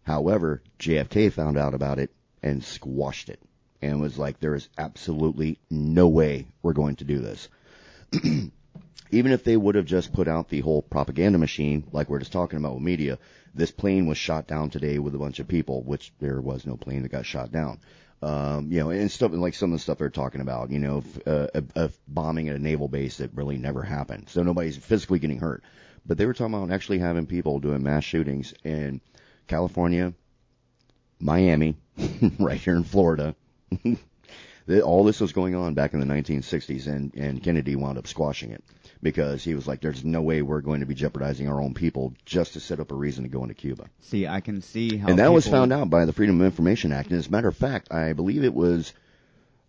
However, 0.05 0.62
JFK 0.79 1.33
found 1.33 1.59
out 1.59 1.75
about 1.75 1.99
it 1.99 2.12
and 2.44 2.62
squashed 2.62 3.29
it 3.29 3.40
and 3.83 4.01
was 4.01 4.18
like, 4.18 4.38
there 4.38 4.55
is 4.55 4.68
absolutely 4.79 5.59
no 5.68 6.07
way 6.07 6.46
we're 6.62 6.72
going 6.72 6.94
to 6.96 7.05
do 7.05 7.18
this. 7.18 7.49
Even 9.11 9.33
if 9.33 9.42
they 9.42 9.57
would 9.57 9.75
have 9.75 9.87
just 9.87 10.12
put 10.12 10.29
out 10.29 10.49
the 10.49 10.61
whole 10.61 10.83
propaganda 10.83 11.38
machine, 11.38 11.83
like 11.90 12.09
we're 12.09 12.20
just 12.20 12.33
talking 12.33 12.59
about 12.61 12.75
with 12.75 12.85
media, 12.85 13.18
this 13.53 13.72
plane 13.72 14.07
was 14.07 14.16
shot 14.16 14.46
down 14.46 14.70
today 14.70 15.01
with 15.01 15.16
a 15.16 15.18
bunch 15.18 15.40
of 15.40 15.49
people, 15.49 15.83
which 15.83 16.12
there 16.20 16.40
was 16.40 16.64
no 16.64 16.77
plane 16.77 17.03
that 17.03 17.11
got 17.11 17.27
shot 17.27 17.51
down. 17.51 17.81
Um, 18.22 18.72
you 18.72 18.81
know, 18.81 18.90
and 18.90 19.11
stuff 19.11 19.33
like 19.33 19.55
some 19.55 19.72
of 19.72 19.79
the 19.79 19.83
stuff 19.83 19.98
they're 19.98 20.09
talking 20.09 20.40
about, 20.40 20.70
you 20.70 20.79
know, 20.79 20.98
f- 20.98 21.26
uh, 21.26 21.48
of, 21.55 21.76
of 21.76 21.98
bombing 22.09 22.48
at 22.48 22.57
a 22.57 22.59
naval 22.59 22.88
base 22.88 23.18
that 23.18 23.35
really 23.35 23.59
never 23.59 23.83
happened. 23.83 24.31
So 24.31 24.42
nobody's 24.42 24.76
physically 24.76 25.18
getting 25.18 25.38
hurt. 25.38 25.62
But 26.07 26.16
they 26.16 26.24
were 26.24 26.33
talking 26.33 26.55
about 26.55 26.72
actually 26.72 26.98
having 26.98 27.26
people 27.26 27.61
doing 27.61 27.83
mass 27.83 28.05
shootings 28.05 28.55
in 28.64 29.00
California, 29.48 30.14
Miami, 31.20 31.76
right 32.38 32.61
here 32.61 32.76
in 32.76 32.85
Florida. 32.85 33.35
All 34.83 35.05
this 35.05 35.20
was 35.20 35.33
going 35.33 35.55
on 35.55 35.74
back 35.74 35.92
in 35.92 36.00
the 36.00 36.07
1960s, 36.07 36.87
and, 36.87 37.14
and 37.14 37.42
Kennedy 37.42 37.76
wound 37.76 37.98
up 37.98 38.07
squashing 38.07 38.52
it 38.52 38.64
because 39.02 39.44
he 39.44 39.54
was 39.54 39.66
like, 39.66 39.80
"There's 39.80 40.04
no 40.04 40.22
way 40.22 40.42
we're 40.42 40.61
going 40.61 40.80
to 40.80 40.87
be 40.87 40.94
jeopardizing 40.94 41.48
our 41.48 41.61
own 41.61 41.74
people 41.74 42.14
just 42.24 42.54
to 42.54 42.61
set 42.61 42.80
up 42.80 42.90
a 42.92 42.94
reason 42.94 43.24
to 43.24 43.30
go 43.30 43.42
into 43.42 43.54
Cuba." 43.54 43.87
See, 44.00 44.26
I 44.26 44.40
can 44.40 44.62
see 44.62 44.96
how. 44.96 45.09
and 45.09 45.18
that 45.18 45.32
was 45.32 45.46
found 45.46 45.72
out 45.72 45.90
by 45.90 46.04
the 46.04 46.12
Freedom 46.12 46.40
of 46.40 46.46
Information 46.46 46.92
Act. 46.92 47.11
And 47.11 47.18
as 47.18 47.26
a 47.28 47.30
matter 47.30 47.48
of 47.48 47.56
fact, 47.56 47.92
I 47.92 48.12
believe 48.12 48.44
it 48.44 48.54
was, 48.54 48.92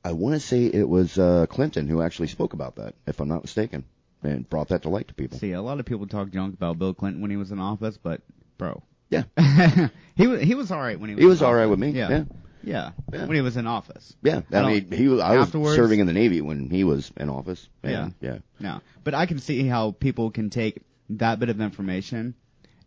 I 0.04 0.14
want 0.14 0.36
to 0.36 0.40
say 0.40 0.66
it 0.66 0.88
was 0.88 1.18
uh, 1.18 1.46
Clinton 1.50 1.88
who 1.88 2.02
actually 2.02 2.28
spoke 2.28 2.54
about 2.54 2.76
that, 2.78 2.96
if 3.06 3.20
I'm 3.20 3.28
not 3.28 3.44
mistaken, 3.44 3.86
and 4.24 4.50
brought 4.50 4.70
that 4.70 4.84
to 4.84 4.90
light 4.90 5.08
to 5.10 5.14
people. 5.14 5.40
See, 5.40 5.52
a 5.52 5.62
lot 5.62 5.80
of 5.80 5.86
people 5.86 6.08
talk 6.08 6.30
junk 6.32 6.54
about 6.56 6.80
Bill 6.80 6.94
Clinton 6.94 7.22
when 7.22 7.32
he 7.32 7.38
was 7.38 7.52
in 7.52 7.60
office, 7.60 7.98
but 7.98 8.22
bro, 8.58 8.82
Yeah. 9.10 9.24
he 10.16 10.28
was 10.28 10.42
he 10.42 10.56
was 10.56 10.72
all 10.72 10.80
right 10.82 11.00
when 11.00 11.10
he 11.10 11.16
was. 11.16 11.22
He 11.24 11.28
was 11.28 11.42
all 11.42 11.54
right 11.54 11.68
with 11.68 11.80
me. 11.80 11.92
Yeah. 11.92 12.10
Yeah. 12.10 12.24
Yeah, 12.68 12.92
Yeah. 13.14 13.26
when 13.26 13.36
he 13.36 13.42
was 13.42 13.56
in 13.58 13.66
office. 13.66 14.14
Yeah, 14.22 14.42
I 14.52 14.58
I, 14.58 14.68
mean, 14.74 14.92
he 14.92 15.08
was, 15.08 15.22
I 15.22 15.38
was 15.38 15.52
serving 15.76 16.00
in 16.00 16.08
the 16.08 16.14
Navy 16.14 16.42
when 16.42 16.70
he 16.70 16.84
was 16.84 17.12
in 17.18 17.30
office. 17.30 17.68
and, 17.84 18.14
yeah, 18.22 18.40
No, 18.60 18.82
but 19.04 19.14
I 19.14 19.26
can 19.26 19.40
see 19.40 19.66
how 19.68 19.92
people 19.92 20.32
can 20.32 20.50
take 20.50 20.82
that 21.12 21.40
bit 21.40 21.50
of 21.50 21.62
information 21.62 22.36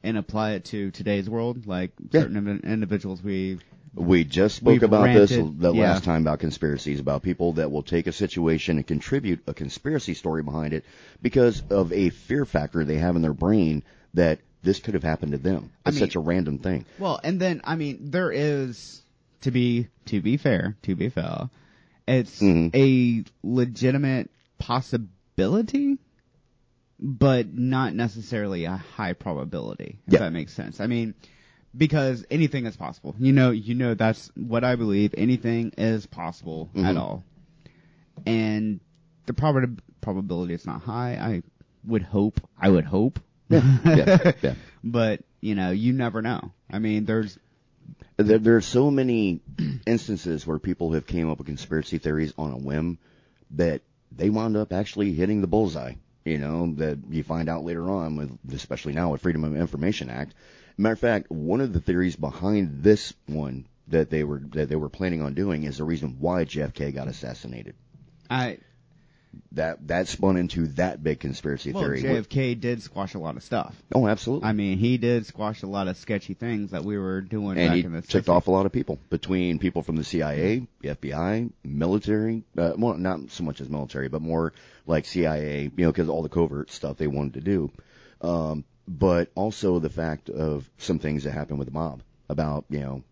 and 0.03 0.17
apply 0.19 0.53
it 0.53 0.65
to 0.67 0.91
today's 0.91 1.29
world, 1.29 1.67
like 1.67 1.93
Yeah. 2.11 2.23
certain 2.23 2.61
individuals 2.65 3.23
we. 3.23 3.59
We 3.95 4.23
just 4.25 4.55
spoke 4.57 4.83
about 4.83 5.13
this 5.13 5.31
the 5.31 5.73
yeah. 5.73 5.91
last 5.91 6.05
time 6.05 6.23
about 6.23 6.39
conspiracies, 6.39 7.01
about 7.01 7.23
people 7.23 7.55
that 7.55 7.73
will 7.73 7.83
take 7.83 8.07
a 8.07 8.13
situation 8.13 8.77
and 8.77 8.87
contribute 8.87 9.41
a 9.49 9.55
conspiracy 9.55 10.15
story 10.15 10.43
behind 10.45 10.75
it 10.75 10.85
because 11.21 11.63
of 11.71 11.93
a 11.93 12.11
fear 12.11 12.45
factor 12.45 12.85
they 12.85 12.99
have 12.99 13.17
in 13.17 13.23
their 13.23 13.33
brain 13.35 13.83
that 14.15 14.39
this 14.63 14.79
could 14.79 14.95
have 14.95 15.03
happened 15.03 15.33
to 15.33 15.39
them. 15.39 15.71
I 15.85 15.91
mean- 15.91 15.99
such 15.99 16.15
a 16.15 16.21
random 16.21 16.59
thing. 16.59 16.85
Well, 17.01 17.19
and 17.25 17.41
then 17.41 17.63
I 17.65 17.75
mean, 17.77 18.11
there 18.11 18.31
is 18.31 19.03
to 19.43 19.51
be 19.51 19.89
to 20.07 20.21
be 20.21 20.37
fair, 20.37 20.77
to 20.83 20.95
be 20.97 21.09
fair, 21.09 21.49
it's 22.07 22.41
Mhm. 22.41 22.75
a 22.75 23.25
legitimate 23.47 24.31
possibility, 24.59 25.99
but 26.99 27.53
not 27.55 27.95
necessarily 27.95 28.65
a 28.65 28.77
high 28.77 29.13
probability. 29.13 29.99
If 30.07 30.15
Yeah. 30.15 30.19
that 30.21 30.33
makes 30.33 30.53
sense. 30.53 30.81
I 30.81 30.87
mean, 30.87 31.15
because 31.77 32.25
anything 32.31 32.67
is 32.67 32.77
possible. 32.77 33.15
You 33.19 33.33
know, 33.33 33.51
you 33.51 33.75
know 33.75 33.95
that's 33.95 34.31
what 34.35 34.65
I 34.65 34.77
believe. 34.77 35.15
Anything 35.17 35.73
is 35.79 36.07
possible 36.07 36.69
at 36.75 36.97
Mhm. 36.97 36.99
all, 36.99 37.25
and 38.27 38.81
the 39.27 39.33
prob- 39.33 39.81
probability 40.01 40.55
is 40.55 40.67
not 40.67 40.83
high. 40.83 41.15
I 41.15 41.43
would 41.85 42.03
hope. 42.03 42.41
I 42.59 42.69
would 42.71 42.85
hope. 42.85 43.21
yeah, 43.49 44.33
yeah. 44.43 44.55
But 44.85 45.23
you 45.41 45.55
know, 45.55 45.71
you 45.71 45.93
never 45.93 46.23
know. 46.23 46.53
I 46.71 46.79
mean, 46.81 47.05
there's 47.05 47.39
There, 48.17 48.39
there 48.39 48.57
are 48.57 48.61
so 48.61 48.91
many 48.91 49.41
instances 49.87 50.47
where 50.47 50.59
people 50.59 50.93
have 50.93 51.07
came 51.07 51.31
up 51.31 51.39
with 51.39 51.47
conspiracy 51.47 51.99
theories 51.99 52.35
on 52.37 52.53
a 52.53 52.59
whim 52.59 52.99
that 53.53 53.83
they 54.13 54.31
wound 54.31 54.57
up 54.57 54.73
actually 54.73 55.13
hitting 55.13 55.41
the 55.41 55.47
bullseye. 55.47 55.95
You 56.25 56.39
know 56.39 56.75
that 56.75 56.99
you 57.09 57.23
find 57.23 57.49
out 57.49 57.65
later 57.65 57.91
on, 57.91 58.17
with 58.17 58.39
especially 58.53 58.93
now 58.93 59.13
with 59.13 59.23
Freedom 59.23 59.43
of 59.45 59.57
Information 59.57 60.11
Act. 60.11 60.35
Matter 60.77 60.93
of 60.93 60.99
fact, 60.99 61.31
one 61.31 61.61
of 61.61 61.73
the 61.73 61.81
theories 61.81 62.17
behind 62.17 62.83
this 62.83 63.15
one 63.27 63.67
that 63.89 64.11
they 64.11 64.23
were 64.23 64.41
that 64.53 64.69
they 64.69 64.77
were 64.77 64.91
planning 64.91 65.23
on 65.23 65.35
doing 65.35 65.65
is 65.65 65.79
the 65.79 65.85
reason 65.85 66.17
why 66.21 66.45
JFK 66.45 66.95
got 66.95 67.09
assassinated. 67.09 67.75
I 68.29 68.59
That 69.53 69.87
that 69.89 70.09
spun 70.09 70.37
into 70.37 70.67
that 70.75 71.03
big 71.03 71.21
conspiracy 71.21 71.73
well, 71.73 71.85
theory. 71.85 72.03
JFK 72.03 72.61
did 72.61 72.83
squash 72.83 73.15
a 73.15 73.19
lot 73.19 73.37
of 73.37 73.43
stuff. 73.45 73.75
oh, 73.95 74.09
absolutely. 74.09 74.49
I 74.49 74.53
mean, 74.53 74.79
he 74.79 74.99
did 74.99 75.27
squash 75.27 75.63
a 75.63 75.67
lot 75.67 75.87
of 75.87 75.97
sketchy 75.97 76.35
things 76.35 76.73
that 76.73 76.85
we 76.85 76.99
were 76.99 77.21
doing 77.21 77.57
and 77.59 77.69
back 77.69 77.77
he 77.77 77.85
in 77.85 77.93
the 77.93 78.03
ticked 78.03 78.27
60s. 78.27 78.33
off 78.33 78.49
a 78.49 78.51
lot 78.51 78.67
of 78.67 78.73
people 78.73 78.99
between 79.09 79.59
people 79.61 79.83
from 79.83 79.97
the 79.97 80.05
CIA, 80.05 80.67
the 80.81 80.89
FBI, 80.91 81.51
military. 81.65 82.43
Uh, 82.59 82.73
well, 82.77 82.95
not 82.95 83.31
so 83.31 83.45
much 83.45 83.61
as 83.61 83.69
military, 83.69 84.09
but 84.09 84.21
more 84.23 84.53
like 84.87 85.05
CIA. 85.07 85.71
You 85.77 85.85
know, 85.85 85.93
because 85.93 86.09
all 86.09 86.23
the 86.23 86.29
covert 86.29 86.71
stuff 86.71 86.97
they 86.97 87.07
wanted 87.07 87.35
to 87.35 87.41
do. 87.41 87.71
Um, 88.21 88.65
but 88.89 89.31
also 89.37 89.79
the 89.79 89.91
fact 89.91 90.29
of 90.29 90.69
some 90.79 90.99
things 90.99 91.25
that 91.25 91.33
happened 91.33 91.59
with 91.59 91.69
the 91.69 91.75
mob 91.75 92.03
about 92.29 92.65
you 92.69 92.81
know 92.81 93.03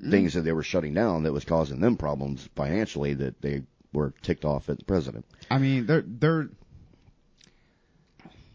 Mm. 0.00 0.12
things 0.12 0.34
that 0.34 0.42
they 0.42 0.52
were 0.52 0.62
shutting 0.62 0.94
down 0.94 1.24
that 1.24 1.32
was 1.32 1.44
causing 1.44 1.80
them 1.80 1.96
problems 1.96 2.48
financially 2.54 3.14
that 3.14 3.42
they 3.42 3.62
were 3.92 4.12
ticked 4.22 4.44
off 4.44 4.68
at 4.68 4.78
the 4.78 4.84
president. 4.84 5.24
I 5.50 5.58
mean, 5.58 5.86
there 5.86 6.02
there 6.06 6.48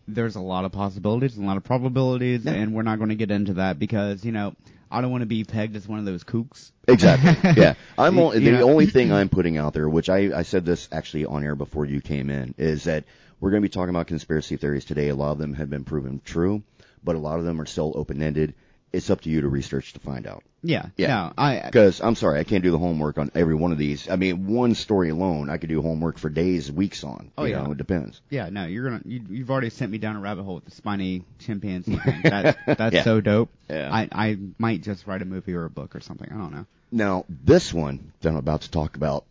there's 0.07 0.35
a 0.35 0.41
lot 0.41 0.65
of 0.65 0.71
possibilities, 0.71 1.35
and 1.37 1.45
a 1.45 1.47
lot 1.47 1.57
of 1.57 1.63
probabilities, 1.63 2.43
Yeah. 2.45 2.53
and 2.53 2.73
we're 2.73 2.81
not 2.83 2.97
going 2.97 3.09
to 3.09 3.15
get 3.15 3.31
into 3.31 3.53
that 3.55 3.79
because 3.79 4.25
you 4.25 4.31
know 4.31 4.53
I 4.91 5.01
don't 5.01 5.11
want 5.11 5.21
to 5.21 5.27
be 5.27 5.43
pegged 5.43 5.75
as 5.75 5.87
one 5.87 5.99
of 5.99 6.05
those 6.05 6.23
kooks. 6.23 6.71
Exactly. 6.87 7.51
Yeah. 7.61 7.73
I'm 7.97 8.19
only, 8.19 8.39
the 8.39 8.51
know- 8.51 8.69
only 8.69 8.85
thing 8.85 9.11
I'm 9.11 9.29
putting 9.29 9.57
out 9.57 9.73
there, 9.73 9.87
which 9.89 10.09
I, 10.09 10.37
I 10.37 10.43
said 10.43 10.65
this 10.65 10.87
actually 10.91 11.25
on 11.25 11.43
air 11.43 11.55
before 11.55 11.85
you 11.85 11.99
came 12.01 12.29
in, 12.29 12.53
is 12.57 12.83
that 12.83 13.05
we're 13.39 13.49
going 13.51 13.61
to 13.63 13.67
be 13.67 13.71
talking 13.73 13.89
about 13.89 14.07
conspiracy 14.07 14.55
theories 14.57 14.85
today. 14.85 15.09
A 15.09 15.15
lot 15.15 15.31
of 15.31 15.37
them 15.39 15.53
have 15.55 15.69
been 15.69 15.83
proven 15.83 16.21
true, 16.23 16.61
but 17.03 17.15
a 17.15 17.19
lot 17.19 17.39
of 17.39 17.45
them 17.45 17.59
are 17.59 17.65
still 17.65 17.91
open 17.95 18.21
ended. 18.21 18.53
It's 18.93 19.09
up 19.09 19.21
to 19.21 19.29
you 19.29 19.41
to 19.41 19.47
research 19.49 19.93
to 19.93 19.99
find 19.99 20.27
out. 20.27 20.43
Yeah, 20.61 20.85
Yeah. 20.97 21.07
No, 21.07 21.33
I 21.37 21.61
Because 21.65 21.99
I'm 21.99 22.13
sorry, 22.15 22.39
I 22.39 22.43
can't 22.43 22.63
do 22.63 22.69
the 22.71 22.77
homework 22.77 23.17
on 23.17 23.31
every 23.33 23.55
one 23.55 23.71
of 23.71 23.79
these. 23.79 24.07
I 24.07 24.15
mean, 24.17 24.45
one 24.47 24.75
story 24.75 25.09
alone, 25.09 25.49
I 25.49 25.57
could 25.57 25.67
do 25.69 25.81
homework 25.81 26.19
for 26.19 26.29
days, 26.29 26.71
weeks 26.71 27.03
on. 27.03 27.31
Oh, 27.37 27.43
you 27.45 27.51
yeah. 27.55 27.63
know, 27.63 27.71
it 27.71 27.77
depends. 27.79 28.21
yeah 28.29 28.49
no, 28.49 28.65
you're 28.65 28.83
gonna 28.87 29.01
you, 29.03 29.21
you've 29.29 29.49
already 29.49 29.71
sent 29.71 29.91
me 29.91 29.97
down 29.97 30.15
a 30.15 30.19
rabbit 30.19 30.43
hole 30.43 30.55
with 30.55 30.65
the 30.65 30.71
spiny 30.71 31.23
chimpanzee 31.39 31.97
thing. 31.97 32.21
That's 32.23 32.57
that's 32.65 32.93
Yeah. 32.95 33.03
so 33.03 33.19
dope. 33.19 33.49
Yeah. 33.67 33.89
I 33.91 34.07
I 34.11 34.37
might 34.59 34.83
just 34.83 35.07
write 35.07 35.23
a 35.23 35.25
movie 35.25 35.53
or 35.55 35.65
a 35.65 35.69
book 35.71 35.95
or 35.95 35.99
something. 35.99 36.29
I 36.31 36.37
don't 36.37 36.51
know. 36.53 36.65
Now, 36.91 37.25
this 37.27 37.73
one 37.73 38.13
that 38.21 38.29
I'm 38.29 38.35
about 38.35 38.61
to 38.61 38.69
talk 38.71 38.95
about, 38.95 39.25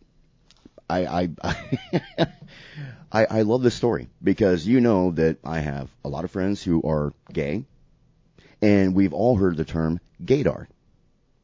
I 0.89 1.05
I 1.05 1.29
I, 1.41 1.55
I, 3.13 3.25
I 3.25 3.41
love 3.43 3.63
this 3.63 3.75
story 3.75 4.09
because 4.21 4.67
you 4.67 4.81
know 4.81 5.11
that 5.11 5.37
I 5.45 5.59
have 5.59 5.89
a 6.03 6.09
lot 6.09 6.25
of 6.25 6.31
friends 6.31 6.61
who 6.61 6.81
are 6.83 7.13
gay, 7.31 7.63
and 8.63 8.95
we've 8.95 9.13
all 9.13 9.35
heard 9.35 9.57
the 9.57 9.65
term 9.65 9.99
gaydar. 10.23 10.67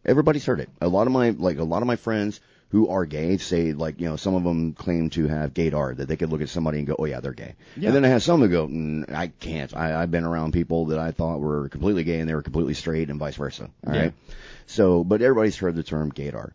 Everybody's 0.06 0.46
heard 0.46 0.60
it. 0.62 0.70
A 0.82 0.88
lot 0.88 1.08
of 1.08 1.14
my 1.14 1.32
like 1.32 1.58
a 1.60 1.64
lot 1.64 1.82
of 1.84 1.88
my 1.88 1.96
friends 1.98 2.40
who 2.70 2.88
are 2.90 3.06
gay 3.06 3.38
say 3.38 3.74
like 3.74 4.00
you 4.00 4.08
know 4.08 4.16
some 4.16 4.36
of 4.36 4.44
them 4.44 4.74
claim 4.74 5.10
to 5.10 5.28
have 5.28 5.54
gaydar 5.54 5.98
that 5.98 6.08
they 6.08 6.16
could 6.16 6.30
look 6.30 6.42
at 6.42 6.50
somebody 6.50 6.78
and 6.78 6.88
go 6.88 6.96
oh 7.00 7.06
yeah 7.06 7.20
they're 7.20 7.34
gay 7.34 7.56
Yeah. 7.76 7.88
and 7.90 7.96
then 7.96 8.06
I 8.06 8.10
have 8.10 8.22
some 8.24 8.40
who 8.42 8.48
go 8.48 8.68
mm, 8.68 9.12
I 9.12 9.28
can't 9.28 9.76
I, 9.76 10.00
I've 10.02 10.12
been 10.12 10.24
around 10.24 10.54
people 10.54 10.86
that 10.88 11.00
I 11.00 11.10
thought 11.12 11.40
were 11.40 11.68
completely 11.70 12.04
gay 12.04 12.20
and 12.20 12.30
they 12.30 12.36
were 12.36 12.44
completely 12.44 12.76
straight 12.76 13.10
and 13.10 13.18
vice 13.20 13.36
versa 13.38 13.64
all 13.88 13.94
right 13.94 14.14
Yeah. 14.28 14.34
so 14.68 15.04
but 15.04 15.22
everybody's 15.24 15.58
heard 15.58 15.76
the 15.76 15.82
term 15.84 16.12
gaydar 16.12 16.52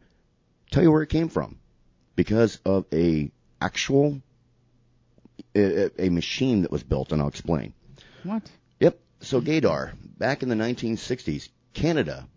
tell 0.71 0.85
you 0.85 0.93
where 0.93 1.03
it 1.03 1.09
came 1.09 1.29
from 1.29 1.59
because 2.15 2.61
of 2.65 2.87
a 2.93 3.31
actual 3.61 4.23
a, 5.57 5.91
a 6.07 6.09
machine 6.11 6.63
that 6.63 6.71
was 6.71 6.83
built 6.83 7.11
and 7.13 7.21
I'll 7.21 7.29
explain 7.29 7.75
What? 8.23 8.49
So 9.25 9.41
Gaydar, 9.41 9.93
back 10.19 10.43
in 10.43 10.51
the 10.51 10.55
1960s, 10.55 11.49
Canada 11.73 12.29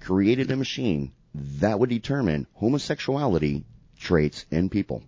created 0.00 0.50
a 0.50 0.56
machine 0.56 1.12
that 1.34 1.78
would 1.78 1.90
determine 1.90 2.46
homosexuality 2.54 3.64
traits 3.98 4.46
in 4.50 4.70
people. 4.70 5.02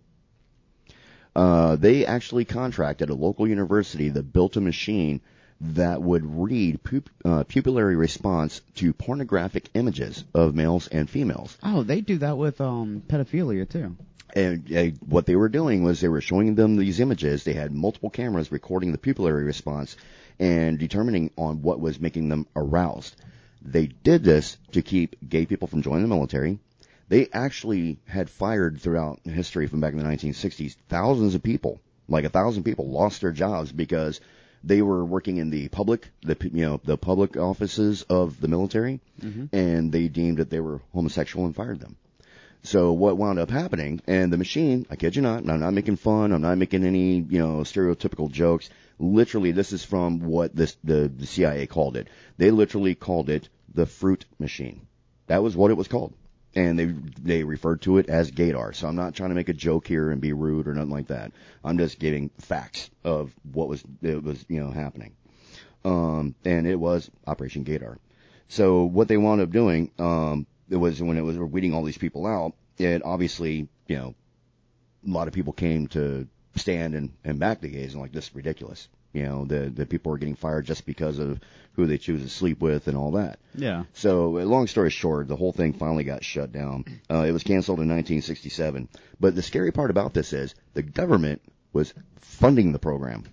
Uh, 1.34 1.76
they 1.76 2.04
actually 2.04 2.44
contracted 2.44 3.08
a 3.08 3.14
local 3.14 3.48
university 3.48 4.10
that 4.10 4.32
built 4.32 4.56
a 4.56 4.60
machine 4.60 5.22
that 5.60 6.02
would 6.02 6.24
read 6.24 6.82
pup- 6.82 7.08
uh, 7.24 7.44
pupillary 7.44 7.98
response 7.98 8.60
to 8.74 8.92
pornographic 8.92 9.70
images 9.72 10.22
of 10.34 10.54
males 10.54 10.86
and 10.88 11.08
females. 11.08 11.56
Oh, 11.62 11.82
they 11.82 12.02
do 12.02 12.18
that 12.18 12.36
with 12.36 12.60
um 12.60 13.02
pedophilia 13.08 13.66
too. 13.66 13.96
And 14.34 14.70
uh, 14.70 14.84
what 15.06 15.24
they 15.24 15.36
were 15.36 15.48
doing 15.48 15.82
was 15.82 16.00
they 16.00 16.08
were 16.08 16.20
showing 16.20 16.56
them 16.56 16.76
these 16.76 17.00
images. 17.00 17.44
They 17.44 17.54
had 17.54 17.72
multiple 17.72 18.10
cameras 18.10 18.52
recording 18.52 18.92
the 18.92 18.98
pupillary 18.98 19.46
response 19.46 19.96
and 20.38 20.78
determining 20.78 21.30
on 21.36 21.62
what 21.62 21.80
was 21.80 22.00
making 22.00 22.28
them 22.28 22.46
aroused. 22.54 23.16
They 23.62 23.86
did 23.86 24.22
this 24.22 24.58
to 24.72 24.82
keep 24.82 25.16
gay 25.28 25.46
people 25.46 25.68
from 25.68 25.82
joining 25.82 26.02
the 26.02 26.14
military. 26.14 26.58
They 27.08 27.28
actually 27.32 27.98
had 28.06 28.30
fired 28.30 28.80
throughout 28.80 29.20
history 29.24 29.66
from 29.66 29.80
back 29.80 29.92
in 29.92 29.98
the 29.98 30.04
1960s 30.04 30.76
thousands 30.88 31.34
of 31.34 31.42
people, 31.42 31.80
like 32.08 32.24
a 32.24 32.28
thousand 32.30 32.64
people 32.64 32.88
lost 32.88 33.20
their 33.20 33.32
jobs 33.32 33.72
because 33.72 34.20
they 34.64 34.82
were 34.82 35.04
working 35.04 35.36
in 35.36 35.50
the 35.50 35.68
public, 35.68 36.08
the 36.22 36.36
you 36.52 36.64
know 36.64 36.80
the 36.84 36.98
public 36.98 37.36
offices 37.36 38.02
of 38.02 38.40
the 38.40 38.48
military, 38.48 39.00
mm-hmm. 39.20 39.54
and 39.56 39.92
they 39.92 40.08
deemed 40.08 40.38
that 40.38 40.50
they 40.50 40.60
were 40.60 40.80
homosexual 40.92 41.46
and 41.46 41.54
fired 41.54 41.80
them. 41.80 41.96
So 42.62 42.92
what 42.92 43.16
wound 43.16 43.38
up 43.38 43.50
happening, 43.50 44.00
and 44.08 44.32
the 44.32 44.36
machine, 44.36 44.86
I 44.90 44.96
kid 44.96 45.14
you 45.14 45.22
not, 45.22 45.42
and 45.42 45.52
I'm 45.52 45.60
not 45.60 45.74
making 45.74 45.96
fun, 45.96 46.32
I'm 46.32 46.42
not 46.42 46.58
making 46.58 46.84
any, 46.84 47.18
you 47.18 47.38
know, 47.38 47.58
stereotypical 47.58 48.28
jokes. 48.28 48.68
Literally, 48.98 49.52
this 49.52 49.72
is 49.72 49.84
from 49.84 50.20
what 50.20 50.54
this, 50.56 50.76
the, 50.82 51.10
the 51.14 51.26
CIA 51.26 51.66
called 51.66 51.96
it. 51.96 52.08
They 52.38 52.50
literally 52.50 52.94
called 52.94 53.28
it 53.28 53.48
the 53.72 53.86
fruit 53.86 54.24
machine. 54.38 54.86
That 55.26 55.42
was 55.42 55.56
what 55.56 55.70
it 55.70 55.76
was 55.76 55.88
called. 55.88 56.14
And 56.54 56.78
they, 56.78 56.86
they 56.86 57.44
referred 57.44 57.82
to 57.82 57.98
it 57.98 58.08
as 58.08 58.30
Gaydar. 58.30 58.74
So 58.74 58.88
I'm 58.88 58.96
not 58.96 59.14
trying 59.14 59.28
to 59.28 59.34
make 59.34 59.50
a 59.50 59.54
joke 59.54 59.86
here 59.86 60.10
and 60.10 60.22
be 60.22 60.32
rude 60.32 60.66
or 60.66 60.72
nothing 60.72 60.90
like 60.90 61.08
that. 61.08 61.32
I'm 61.62 61.76
just 61.76 61.98
giving 61.98 62.30
facts 62.38 62.88
of 63.04 63.34
what 63.52 63.68
was, 63.68 63.84
it 64.00 64.22
was, 64.22 64.42
you 64.48 64.60
know, 64.60 64.70
happening. 64.70 65.14
Um, 65.84 66.34
and 66.44 66.66
it 66.66 66.76
was 66.76 67.10
Operation 67.26 67.64
Gaydar. 67.64 67.98
So 68.48 68.84
what 68.84 69.08
they 69.08 69.18
wound 69.18 69.42
up 69.42 69.50
doing, 69.50 69.90
um, 69.98 70.46
it 70.70 70.76
was 70.76 71.02
when 71.02 71.18
it 71.18 71.22
was 71.22 71.38
weeding 71.38 71.74
all 71.74 71.84
these 71.84 71.98
people 71.98 72.26
out, 72.26 72.54
it 72.78 73.04
obviously, 73.04 73.68
you 73.86 73.96
know, 73.96 74.14
a 75.06 75.10
lot 75.10 75.28
of 75.28 75.34
people 75.34 75.52
came 75.52 75.86
to 75.88 76.26
stand 76.56 76.94
and, 76.94 77.12
and 77.24 77.38
back 77.38 77.60
the 77.60 77.68
gays 77.68 77.92
and 77.92 78.02
like 78.02 78.12
this 78.12 78.28
is 78.28 78.34
ridiculous. 78.34 78.88
You 79.12 79.24
know, 79.24 79.44
the 79.44 79.70
the 79.70 79.86
people 79.86 80.12
are 80.12 80.18
getting 80.18 80.34
fired 80.34 80.66
just 80.66 80.84
because 80.84 81.18
of 81.18 81.40
who 81.72 81.86
they 81.86 81.98
choose 81.98 82.22
to 82.22 82.28
sleep 82.28 82.60
with 82.60 82.86
and 82.88 82.96
all 82.96 83.12
that. 83.12 83.38
Yeah. 83.54 83.84
So, 83.94 84.30
long 84.30 84.66
story 84.66 84.90
short, 84.90 85.28
the 85.28 85.36
whole 85.36 85.52
thing 85.52 85.72
finally 85.72 86.04
got 86.04 86.24
shut 86.24 86.52
down. 86.52 86.84
Uh, 87.10 87.24
it 87.26 87.32
was 87.32 87.42
canceled 87.42 87.78
in 87.78 87.88
1967. 87.88 88.88
But 89.20 89.34
the 89.34 89.42
scary 89.42 89.72
part 89.72 89.90
about 89.90 90.12
this 90.12 90.32
is 90.32 90.54
the 90.74 90.82
government 90.82 91.42
was 91.72 91.94
funding 92.20 92.72
the 92.72 92.78
program. 92.78 93.24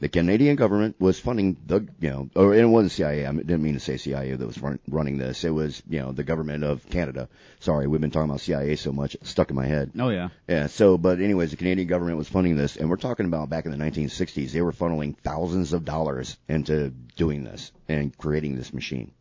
The 0.00 0.08
Canadian 0.08 0.56
government 0.56 0.96
was 0.98 1.20
funding 1.20 1.58
the, 1.66 1.86
you 2.00 2.08
know, 2.08 2.30
or 2.34 2.54
it 2.54 2.64
wasn't 2.64 2.92
CIA. 2.92 3.26
I 3.26 3.32
didn't 3.32 3.62
mean 3.62 3.74
to 3.74 3.80
say 3.80 3.98
CIA 3.98 4.34
that 4.34 4.46
was 4.46 4.60
run, 4.60 4.78
running 4.88 5.18
this. 5.18 5.44
It 5.44 5.50
was, 5.50 5.82
you 5.88 6.00
know, 6.00 6.12
the 6.12 6.24
government 6.24 6.64
of 6.64 6.88
Canada. 6.88 7.28
Sorry, 7.60 7.86
we've 7.86 8.00
been 8.00 8.10
talking 8.10 8.30
about 8.30 8.40
CIA 8.40 8.76
so 8.76 8.92
much, 8.92 9.14
it's 9.14 9.28
stuck 9.28 9.50
in 9.50 9.56
my 9.56 9.66
head. 9.66 9.92
Oh 9.98 10.08
yeah. 10.08 10.30
Yeah, 10.48 10.68
so, 10.68 10.96
but 10.96 11.20
anyways, 11.20 11.50
the 11.50 11.58
Canadian 11.58 11.86
government 11.86 12.16
was 12.16 12.30
funding 12.30 12.56
this, 12.56 12.76
and 12.76 12.88
we're 12.88 12.96
talking 12.96 13.26
about 13.26 13.50
back 13.50 13.66
in 13.66 13.72
the 13.72 13.76
1960s, 13.76 14.52
they 14.52 14.62
were 14.62 14.72
funneling 14.72 15.18
thousands 15.18 15.74
of 15.74 15.84
dollars 15.84 16.38
into 16.48 16.88
doing 17.16 17.44
this 17.44 17.70
and 17.86 18.16
creating 18.16 18.56
this 18.56 18.72
machine. 18.72 19.12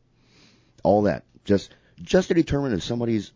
All 0.83 1.01
that, 1.03 1.25
just, 1.43 1.75
just 2.01 2.29
to 2.29 2.33
determine 2.33 2.71
if 2.71 2.83
somebody's 2.83 3.33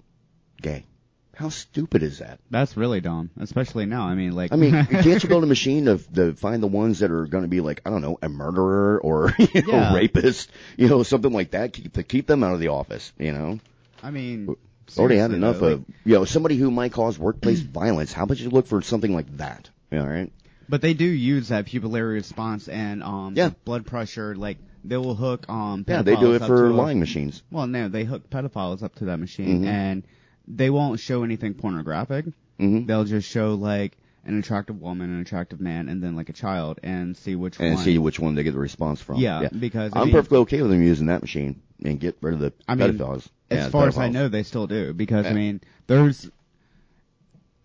gay. 0.61 0.85
How 1.35 1.49
stupid 1.49 2.03
is 2.03 2.19
that? 2.19 2.39
That's 2.51 2.77
really 2.77 3.01
dumb, 3.01 3.31
especially 3.39 3.87
now. 3.87 4.05
I 4.05 4.13
mean, 4.13 4.33
like. 4.33 4.53
I 4.53 4.55
mean, 4.55 4.85
can't 4.85 5.23
you 5.23 5.29
build 5.29 5.43
a 5.43 5.47
machine 5.47 5.85
to, 5.85 5.97
to 6.13 6.33
find 6.33 6.61
the 6.61 6.67
ones 6.67 6.99
that 6.99 7.09
are 7.09 7.25
going 7.25 7.43
to 7.43 7.47
be 7.47 7.59
like, 7.59 7.81
I 7.85 7.89
don't 7.89 8.01
know, 8.01 8.19
a 8.21 8.29
murderer 8.29 8.99
or, 9.01 9.33
you 9.39 9.61
know, 9.63 9.71
Yeah. 9.71 9.93
rapist, 9.95 10.51
you 10.77 10.87
know, 10.87 11.01
something 11.01 11.33
like 11.33 11.51
that, 11.51 11.73
keep, 11.73 11.93
to 11.93 12.03
keep 12.03 12.27
them 12.27 12.43
out 12.43 12.53
of 12.53 12.59
the 12.59 12.67
office, 12.67 13.11
you 13.17 13.33
know? 13.33 13.59
I 14.03 14.11
mean. 14.11 14.55
already 14.97 15.17
had 15.17 15.31
enough 15.31 15.59
though, 15.59 15.67
of 15.67 15.85
you 16.05 16.13
know 16.15 16.25
somebody 16.25 16.57
who 16.57 16.69
might 16.69 16.91
cause 16.91 17.17
workplace 17.17 17.59
violence. 17.61 18.13
How 18.13 18.23
about 18.23 18.39
you 18.39 18.49
look 18.49 18.67
for 18.67 18.81
something 18.81 19.13
like 19.13 19.37
that? 19.37 19.69
You 19.89 19.99
know, 19.99 20.03
all 20.03 20.09
right? 20.09 20.31
But 20.69 20.81
they 20.81 20.93
do 20.93 21.05
use 21.05 21.47
that 21.49 21.65
pupillary 21.65 22.13
response 22.13 22.67
and 22.67 23.01
um 23.01 23.33
Yeah. 23.35 23.51
blood 23.65 23.85
pressure. 23.85 24.35
Like 24.35 24.57
they 24.83 24.97
will 24.97 25.15
hook 25.15 25.49
um. 25.49 25.85
Yeah, 25.87 26.01
they 26.03 26.15
do 26.15 26.33
it 26.33 26.39
for 26.43 26.69
lying 26.73 26.99
machines. 26.99 27.41
Well, 27.49 27.65
no, 27.67 27.87
they 27.87 28.03
hook 28.03 28.29
pedophiles 28.29 28.83
up 28.83 28.95
to 28.95 29.05
that 29.05 29.17
machine, 29.17 29.63
Mhm. 29.63 29.67
and 29.67 30.03
they 30.47 30.69
won't 30.69 30.99
show 30.99 31.23
anything 31.23 31.53
pornographic. 31.53 32.25
hmm 32.59 32.85
They'll 32.85 33.05
just 33.05 33.29
show 33.29 33.53
like 33.55 33.97
an 34.25 34.39
attractive 34.39 34.79
woman, 34.81 35.09
an 35.13 35.19
attractive 35.21 35.59
man, 35.59 35.89
and 35.89 36.01
then 36.01 36.15
like 36.15 36.29
a 36.29 36.33
child, 36.33 36.79
and 36.83 37.15
see 37.17 37.35
which 37.35 37.59
one. 37.59 37.67
And 37.67 37.75
one. 37.75 37.83
see 37.83 37.97
which 37.97 38.19
one 38.19 38.35
they 38.35 38.43
get 38.43 38.53
the 38.53 38.59
response 38.59 39.01
from. 39.01 39.17
Yeah, 39.17 39.49
because 39.49 39.93
I 39.95 39.99
I'm 40.01 40.07
mean, 40.07 40.15
perfectly 40.15 40.37
okay 40.39 40.61
with 40.61 40.71
them 40.71 40.81
using 40.81 41.07
that 41.07 41.21
machine 41.21 41.61
and 41.83 41.99
get 41.99 42.17
rid 42.21 42.33
of 42.35 42.39
the 42.39 42.53
I 42.67 42.75
mean, 42.75 42.97
pedophiles. 42.97 43.29
As 43.51 43.57
Yeah, 43.65 43.69
far 43.69 43.87
as 43.87 43.97
I 43.97 44.09
know, 44.09 44.29
they 44.29 44.43
still 44.43 44.67
do 44.67 44.93
because 44.93 45.25
I 45.25 45.33
mean, 45.33 45.61
there's. 45.87 46.29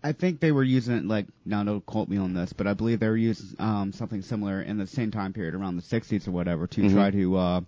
I 0.01 0.13
think 0.13 0.39
they 0.39 0.53
were 0.53 0.63
using 0.63 0.95
it 0.95 1.05
like 1.05 1.27
now 1.45 1.63
don't 1.63 1.85
quote 1.85 2.07
me 2.07 2.17
on 2.17 2.33
this, 2.33 2.53
but 2.53 2.67
I 2.67 2.73
believe 2.73 2.99
they 3.01 3.09
were 3.09 3.17
using 3.17 3.55
um, 3.59 3.91
something 3.91 4.21
similar 4.21 4.61
in 4.61 4.77
the 4.77 4.87
same 4.87 5.11
time 5.11 5.33
period 5.33 5.55
around 5.55 5.75
the 5.75 5.81
60s 5.81 6.25
or 6.27 6.31
whatever 6.31 6.67
to 6.67 6.81
Mhm. 6.81 6.93
try 6.93 7.11
to 7.11 7.35
uh, 7.37 7.61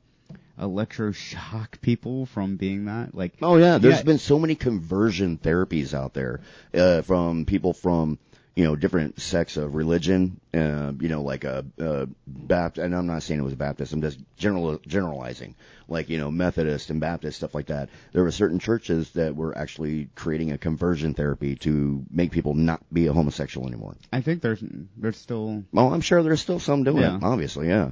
electroshock 0.60 1.82
people 1.82 2.26
from 2.26 2.56
being 2.58 2.86
that. 2.86 3.16
Like, 3.16 3.34
Oh 3.42 3.58
yeah, 3.58 3.78
there's 3.78 3.98
Yeah. 3.98 4.04
been 4.04 4.18
so 4.18 4.40
many 4.40 4.56
conversion 4.56 5.38
therapies 5.38 5.94
out 5.94 6.14
there 6.14 6.42
uh, 6.74 7.02
from 7.02 7.46
people 7.46 7.74
from 7.74 8.18
you 8.56 8.66
know 8.66 8.76
different 8.76 9.20
sects 9.22 9.56
of 9.58 9.76
religion. 9.76 10.40
Uh, 10.54 10.92
you 11.00 11.08
know, 11.08 11.22
like 11.22 11.46
a, 11.46 11.66
a 11.80 12.08
Baptist, 12.28 12.84
and 12.84 12.94
I'm 12.94 13.08
not 13.08 13.24
saying 13.24 13.40
it 13.40 13.44
was 13.44 13.54
a 13.54 13.58
Baptist. 13.58 13.94
I'm 13.94 14.02
just 14.02 14.20
general 14.38 14.78
generalizing, 14.86 15.56
like 15.88 16.10
you 16.10 16.18
know 16.18 16.30
Methodist 16.30 16.90
and 16.90 17.00
Baptist 17.00 17.38
stuff 17.38 17.56
like 17.56 17.68
that. 17.68 17.88
There 18.12 18.24
were 18.24 18.32
certain 18.32 18.60
churches 18.60 19.12
that 19.12 19.36
were 19.38 19.58
actually 19.58 20.10
creating 20.16 20.52
a 20.52 20.58
conversion 20.58 21.14
therapy 21.14 21.56
to 21.58 22.04
make 22.12 22.32
people 22.32 22.54
not 22.54 22.82
be 22.92 23.08
a 23.08 23.14
homosexual 23.14 23.68
anymore. 23.68 23.96
I 24.12 24.20
think 24.20 24.42
there's 24.42 24.62
there's 24.98 25.18
still, 25.18 25.64
Well, 25.72 25.94
I'm 25.94 26.02
sure 26.02 26.22
there's 26.22 26.42
still 26.42 26.60
some 26.60 26.84
doing 26.84 26.98
Yeah. 26.98 27.16
it. 27.16 27.24
Obviously, 27.24 27.70
yeah, 27.70 27.92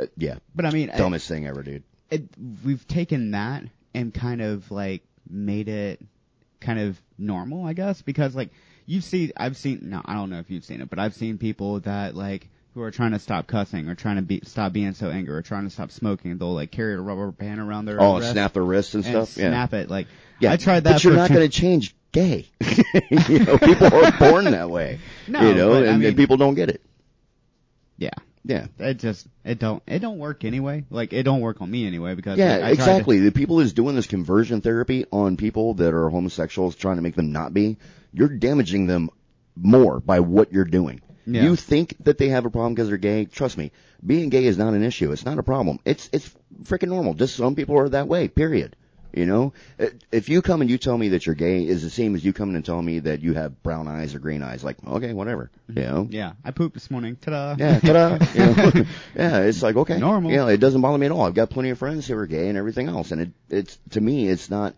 uh, 0.00 0.06
yeah. 0.16 0.36
but 0.54 0.64
I 0.66 0.70
mean, 0.70 0.90
I- 0.90 0.98
Dumbest 0.98 1.28
thing 1.28 1.46
ever, 1.46 1.62
dude. 1.62 1.82
it, 2.10 2.24
we've 2.64 2.86
taken 2.86 3.32
that 3.32 3.64
and 3.94 4.12
kind 4.12 4.40
of 4.40 4.70
like 4.70 5.02
made 5.28 5.68
it 5.68 6.00
kind 6.60 6.78
of 6.78 7.00
normal, 7.18 7.66
I 7.66 7.72
guess, 7.72 8.02
because 8.02 8.34
like 8.34 8.50
you've 8.86 9.04
see, 9.04 9.32
I've 9.36 9.56
seen, 9.56 9.80
no, 9.90 10.02
I 10.04 10.14
don't 10.14 10.30
know 10.30 10.38
if 10.38 10.50
you've 10.50 10.64
seen 10.64 10.80
it, 10.80 10.90
but 10.90 10.98
I've 10.98 11.14
seen 11.14 11.38
people 11.38 11.80
that 11.80 12.14
like 12.14 12.48
who 12.74 12.80
are 12.82 12.90
trying 12.90 13.10
to 13.12 13.18
stop 13.18 13.46
cussing 13.46 13.88
or 13.88 13.94
trying 13.94 14.16
to 14.16 14.22
be 14.22 14.40
stop 14.44 14.72
being 14.72 14.94
so 14.94 15.10
angry 15.10 15.34
or 15.34 15.42
trying 15.42 15.64
to 15.64 15.70
stop 15.70 15.90
smoking. 15.90 16.38
They'll 16.38 16.54
like 16.54 16.70
carry 16.70 16.94
a 16.94 17.00
rubber 17.00 17.30
band 17.30 17.60
around 17.60 17.84
their 17.84 18.00
Oh, 18.00 18.18
wrist 18.18 18.32
snap 18.32 18.54
their 18.54 18.62
wrists 18.64 18.94
and, 18.94 19.04
and 19.04 19.12
stuff. 19.26 19.36
Yeah. 19.36 19.50
snap 19.50 19.74
it. 19.74 19.90
Like 19.90 20.06
Yeah, 20.40 20.52
I 20.52 20.56
tried 20.56 20.84
that. 20.84 20.94
But 20.94 21.04
you're 21.04 21.12
not 21.14 21.28
ten- 21.28 21.36
going 21.36 21.50
to 21.50 21.54
change 21.60 21.94
gay. 22.12 22.46
you 23.28 23.40
know, 23.40 23.58
people 23.58 23.88
are 23.94 24.12
born 24.18 24.46
that 24.46 24.70
way. 24.70 25.00
No, 25.28 25.46
you 25.46 25.54
know, 25.54 25.70
but, 25.70 25.86
I 25.88 25.96
mean- 25.96 26.08
and 26.08 26.16
people 26.16 26.38
don't 26.38 26.54
get 26.54 26.70
it. 26.70 26.80
Yeah, 27.98 28.10
Yeah. 28.44 28.66
it 28.78 28.94
just 28.94 29.26
it 29.44 29.58
don't 29.58 29.82
it 29.86 30.00
don't 30.00 30.18
work 30.18 30.44
anyway. 30.44 30.84
Like 30.90 31.12
it 31.12 31.22
don't 31.22 31.40
work 31.40 31.60
on 31.60 31.70
me 31.70 31.86
anyway 31.86 32.14
because 32.14 32.38
Yeah, 32.38 32.56
like, 32.56 32.56
I 32.56 32.60
tried 32.60 32.66
to- 32.68 32.72
exactly. 32.90 33.20
The 33.20 33.32
people 33.32 33.60
is 33.60 33.72
doing 33.72 33.94
this 33.94 34.06
conversion 34.06 34.60
therapy 34.60 35.04
on 35.12 35.36
people 35.36 35.74
that 35.74 35.94
are 35.94 36.08
homosexuals, 36.08 36.74
trying 36.74 36.96
to 36.96 37.02
make 37.02 37.14
them 37.14 37.32
not 37.32 37.54
be, 37.54 37.76
you're 38.12 38.28
damaging 38.28 38.86
them 38.86 39.10
more 39.54 40.00
by 40.00 40.20
what 40.20 40.52
you're 40.52 40.64
doing. 40.64 41.00
Yeah. 41.24 41.44
You 41.44 41.54
think 41.56 41.94
that 42.00 42.18
they 42.18 42.30
have 42.30 42.44
a 42.46 42.50
problem 42.50 42.74
because 42.74 42.88
they're 42.88 42.96
gay? 42.96 43.26
Trust 43.26 43.56
me, 43.56 43.70
being 44.04 44.28
gay 44.28 44.44
is 44.44 44.58
not 44.58 44.74
an 44.74 44.82
issue. 44.82 45.12
It's 45.12 45.24
not 45.24 45.38
a 45.38 45.42
problem. 45.44 45.78
It's 45.84 46.10
it's 46.12 46.28
freaking 46.64 46.88
normal. 46.88 47.14
Just 47.14 47.36
some 47.36 47.54
people 47.54 47.78
are 47.78 47.88
that 47.90 48.08
way. 48.08 48.26
Period. 48.26 48.74
You 49.12 49.26
know, 49.26 49.52
Uh, 49.78 49.86
if 50.10 50.28
you 50.28 50.40
come 50.42 50.60
and 50.62 50.70
you 50.70 50.78
tell 50.78 50.96
me 50.96 51.08
that 51.10 51.26
you're 51.26 51.34
gay, 51.34 51.66
is 51.66 51.82
the 51.82 51.90
same 51.90 52.14
as 52.14 52.24
you 52.24 52.32
coming 52.32 52.56
and 52.56 52.64
telling 52.64 52.84
me 52.86 53.00
that 53.00 53.20
you 53.20 53.34
have 53.34 53.62
brown 53.62 53.86
eyes 53.88 54.14
or 54.14 54.18
green 54.18 54.42
eyes. 54.42 54.64
Like, 54.64 54.76
okay, 54.86 55.12
whatever. 55.12 55.50
You 55.68 55.82
know. 55.82 56.08
Yeah, 56.10 56.32
I 56.44 56.50
pooped 56.50 56.74
this 56.74 56.90
morning. 56.90 57.16
Ta-da! 57.16 57.56
Yeah, 57.58 57.78
ta-da. 57.80 58.18
You 58.34 58.46
know? 58.54 58.86
yeah, 59.14 59.38
it's 59.40 59.62
like 59.62 59.76
okay, 59.76 59.98
Normal. 59.98 60.30
Yeah, 60.32 60.48
it 60.48 60.58
doesn't 60.58 60.80
bother 60.80 60.98
me 60.98 61.06
at 61.06 61.12
all. 61.12 61.22
I've 61.26 61.34
got 61.34 61.50
plenty 61.50 61.70
of 61.70 61.78
friends 61.78 62.06
who 62.06 62.16
are 62.16 62.26
gay 62.26 62.48
and 62.48 62.56
everything 62.56 62.88
else, 62.88 63.10
and 63.12 63.20
it, 63.20 63.30
it's 63.50 63.78
to 63.90 64.00
me, 64.00 64.28
it's 64.28 64.50
not. 64.50 64.74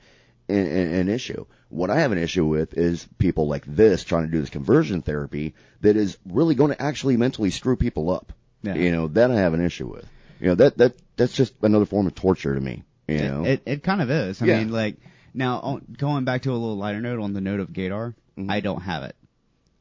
an, 0.48 0.56
an, 0.66 0.94
an 0.94 1.08
issue. 1.08 1.46
What 1.70 1.90
I 1.90 2.00
have 2.00 2.12
an 2.12 2.18
issue 2.18 2.44
with 2.44 2.76
is 2.76 3.06
people 3.18 3.48
like 3.48 3.64
this 3.66 4.04
trying 4.04 4.26
to 4.26 4.30
do 4.30 4.40
this 4.40 4.50
conversion 4.50 5.00
therapy 5.02 5.54
that 5.80 5.96
is 5.96 6.18
really 6.26 6.54
going 6.54 6.70
to 6.70 6.80
actually 6.80 7.16
mentally 7.16 7.50
screw 7.50 7.76
people 7.76 8.10
up. 8.10 8.32
Yeah. 8.62 8.74
You 8.74 8.92
know, 8.92 9.08
that 9.08 9.30
I 9.30 9.36
have 9.36 9.54
an 9.54 9.64
issue 9.64 9.86
with. 9.88 10.06
You 10.40 10.48
know, 10.48 10.54
that, 10.56 10.76
that, 10.78 10.94
that's 11.16 11.32
just 11.32 11.54
another 11.62 11.86
form 11.86 12.06
of 12.06 12.14
torture 12.14 12.54
to 12.54 12.60
me. 12.60 12.82
You 13.08 13.18
know? 13.18 13.44
It, 13.44 13.50
it, 13.50 13.62
it 13.66 13.82
kind 13.82 14.00
of 14.02 14.10
is. 14.10 14.40
I 14.40 14.46
Yeah. 14.46 14.58
mean, 14.58 14.70
like, 14.70 14.96
now, 15.34 15.58
on- 15.60 15.96
going 15.98 16.24
back 16.24 16.42
to 16.42 16.50
a 16.50 16.52
little 16.52 16.76
lighter 16.76 17.00
note 17.00 17.20
on 17.20 17.32
the 17.34 17.40
note 17.40 17.60
of 17.60 17.68
Gaydar, 17.70 18.14
Mhm. 18.38 18.50
I 18.50 18.60
don't 18.60 18.80
have 18.80 19.02
it. 19.04 19.16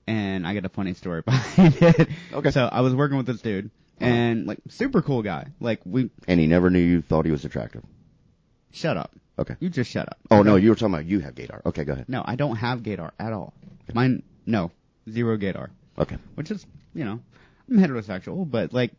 And 0.08 0.46
I 0.46 0.54
got 0.54 0.66
a 0.66 0.70
funny 0.70 0.94
story 0.94 1.22
behind 1.26 1.76
it. 1.82 2.10
Okay. 2.34 2.52
So 2.52 2.66
I 2.66 2.82
was 2.82 2.94
working 2.94 3.18
with 3.18 3.26
this 3.26 3.42
dude, 3.42 3.72
and, 4.00 4.46
like, 4.46 4.60
super 4.70 5.02
cool 5.02 5.22
guy. 5.24 5.48
Like, 5.62 5.80
we, 5.86 6.10
and 6.28 6.40
he 6.40 6.48
never 6.48 6.70
knew 6.70 6.80
you 6.80 7.02
thought 7.02 7.26
he 7.26 7.32
was 7.32 7.46
attractive. 7.46 7.84
shut 8.72 8.98
up. 8.98 9.12
Okay. 9.40 9.56
You 9.60 9.70
just 9.70 9.90
shut 9.90 10.08
up. 10.10 10.18
Oh 10.30 10.40
Okay? 10.40 10.50
no, 10.50 10.56
you 10.58 10.70
were 10.70 10.76
talking 10.76 10.94
about 10.94 11.06
you 11.06 11.20
have 11.22 11.34
gaydar. 11.36 11.66
Okay, 11.66 11.84
go 11.86 11.94
ahead. 11.94 12.06
No, 12.08 12.22
I 12.24 12.36
don't 12.36 12.56
have 12.58 12.82
Gaydar 12.82 13.12
at 13.20 13.34
all. 13.34 13.54
Mine, 13.94 14.22
no. 14.46 14.72
Zero 15.10 15.38
Gaydar. 15.38 15.70
Okay. 15.98 16.18
which 16.36 16.52
is, 16.52 16.66
you 16.94 17.04
know, 17.06 17.20
I'm 17.70 17.78
heterosexual, 17.80 18.50
but 18.50 18.74
like 18.74 18.92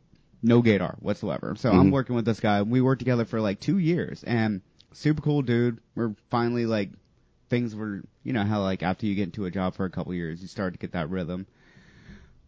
no 0.45 0.63
gaydar 0.63 0.97
whatsoever. 1.03 1.55
So 1.59 1.71
I'm 1.73 1.89
Mhm. 1.89 1.93
working 1.93 2.15
with 2.15 2.25
this 2.25 2.39
guy. 2.39 2.63
We 2.63 2.81
worked 2.81 3.01
together 3.01 3.25
for 3.25 3.41
like 3.41 3.59
two 3.61 3.79
years 3.79 4.23
and 4.25 4.61
super 4.93 5.23
cool 5.23 5.43
dude. 5.43 5.79
We're 5.97 6.15
finally 6.31 6.67
like, 6.67 6.91
things 7.51 7.75
were, 7.75 8.03
you 8.23 8.33
know, 8.33 8.45
how 8.45 8.63
like 8.63 8.83
after 8.83 9.07
you 9.07 9.15
get 9.15 9.25
into 9.25 9.47
a 9.47 9.51
job 9.51 9.75
for 9.75 9.85
a 9.85 9.91
couple 9.91 10.13
years, 10.15 10.41
you 10.43 10.49
start 10.49 10.75
to 10.75 10.79
get 10.79 10.93
that 10.93 11.11
rhythm. 11.11 11.47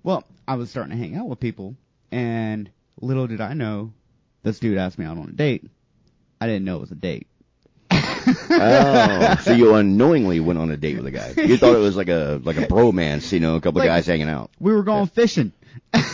Well, 0.02 0.24
I 0.46 0.54
was 0.56 0.70
starting 0.70 0.92
to 0.92 0.96
hang 1.02 1.16
out 1.16 1.26
with 1.28 1.40
people 1.40 1.74
and 2.12 2.70
little 3.00 3.26
did 3.26 3.40
I 3.40 3.54
know 3.54 3.92
this 4.42 4.58
dude 4.60 4.78
asked 4.78 4.98
me 4.98 5.04
out 5.06 5.18
on 5.18 5.28
a 5.28 5.32
date. 5.32 5.64
I 6.40 6.46
didn't 6.46 6.64
know 6.64 6.76
it 6.76 6.80
was 6.82 6.92
a 6.92 6.96
date. 6.96 7.26
Oh, 7.90 9.36
so 9.42 9.52
you 9.52 9.74
unknowingly 9.74 10.40
went 10.40 10.58
on 10.58 10.70
a 10.70 10.76
date 10.76 10.96
with 10.96 11.06
a 11.06 11.10
guy. 11.10 11.32
You 11.36 11.56
thought 11.56 11.74
it 11.74 11.78
was 11.80 11.96
like 11.96 12.08
a 12.08 12.40
like 12.44 12.56
a 12.58 12.66
bromance, 12.66 13.32
you 13.32 13.40
know, 13.40 13.56
a 13.56 13.60
couple 13.60 13.80
Like- 13.80 13.88
of 13.88 13.94
guys 13.94 14.06
hanging 14.06 14.28
out. 14.28 14.50
We 14.60 14.72
were 14.72 14.82
going 14.82 15.06
fishing. 15.06 15.52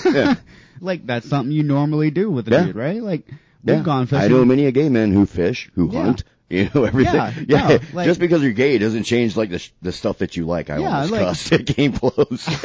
Yeah. 0.04 0.36
like 0.82 1.06
that's 1.06 1.28
something 1.28 1.52
you 1.52 1.62
normally 1.62 2.10
do 2.10 2.30
with 2.30 2.48
a 2.48 2.50
Yeah. 2.50 2.64
dude, 2.66 2.76
right? 2.76 3.02
Like 3.02 3.26
we've 3.64 3.76
Yeah. 3.76 3.82
gone 3.82 4.06
fishing. 4.06 4.24
I 4.24 4.28
know 4.28 4.44
many 4.44 4.66
a 4.66 4.72
gay 4.72 4.88
men 4.88 5.12
who 5.12 5.24
fish, 5.26 5.70
who 5.74 5.90
Yeah. 5.90 6.02
hunt, 6.02 6.24
you 6.50 6.68
know, 6.74 6.84
everything. 6.84 7.14
Yeah, 7.48 7.68
no, 7.68 7.78
like- 7.94 8.06
Just 8.06 8.20
because 8.20 8.42
you're 8.42 8.52
gay 8.52 8.76
doesn't 8.78 9.04
change 9.04 9.36
like 9.36 9.50
the 9.50 9.58
sh- 9.58 9.70
the 9.80 9.92
stuff 9.92 10.18
that 10.18 10.36
you 10.36 10.44
like. 10.46 10.68
I 10.70 10.78
Yeah, 10.78 10.94
almost 10.94 11.12
like- 11.12 11.20
cussed 11.22 11.52
at 11.52 11.64
game 11.76 11.92
close. 11.92 12.46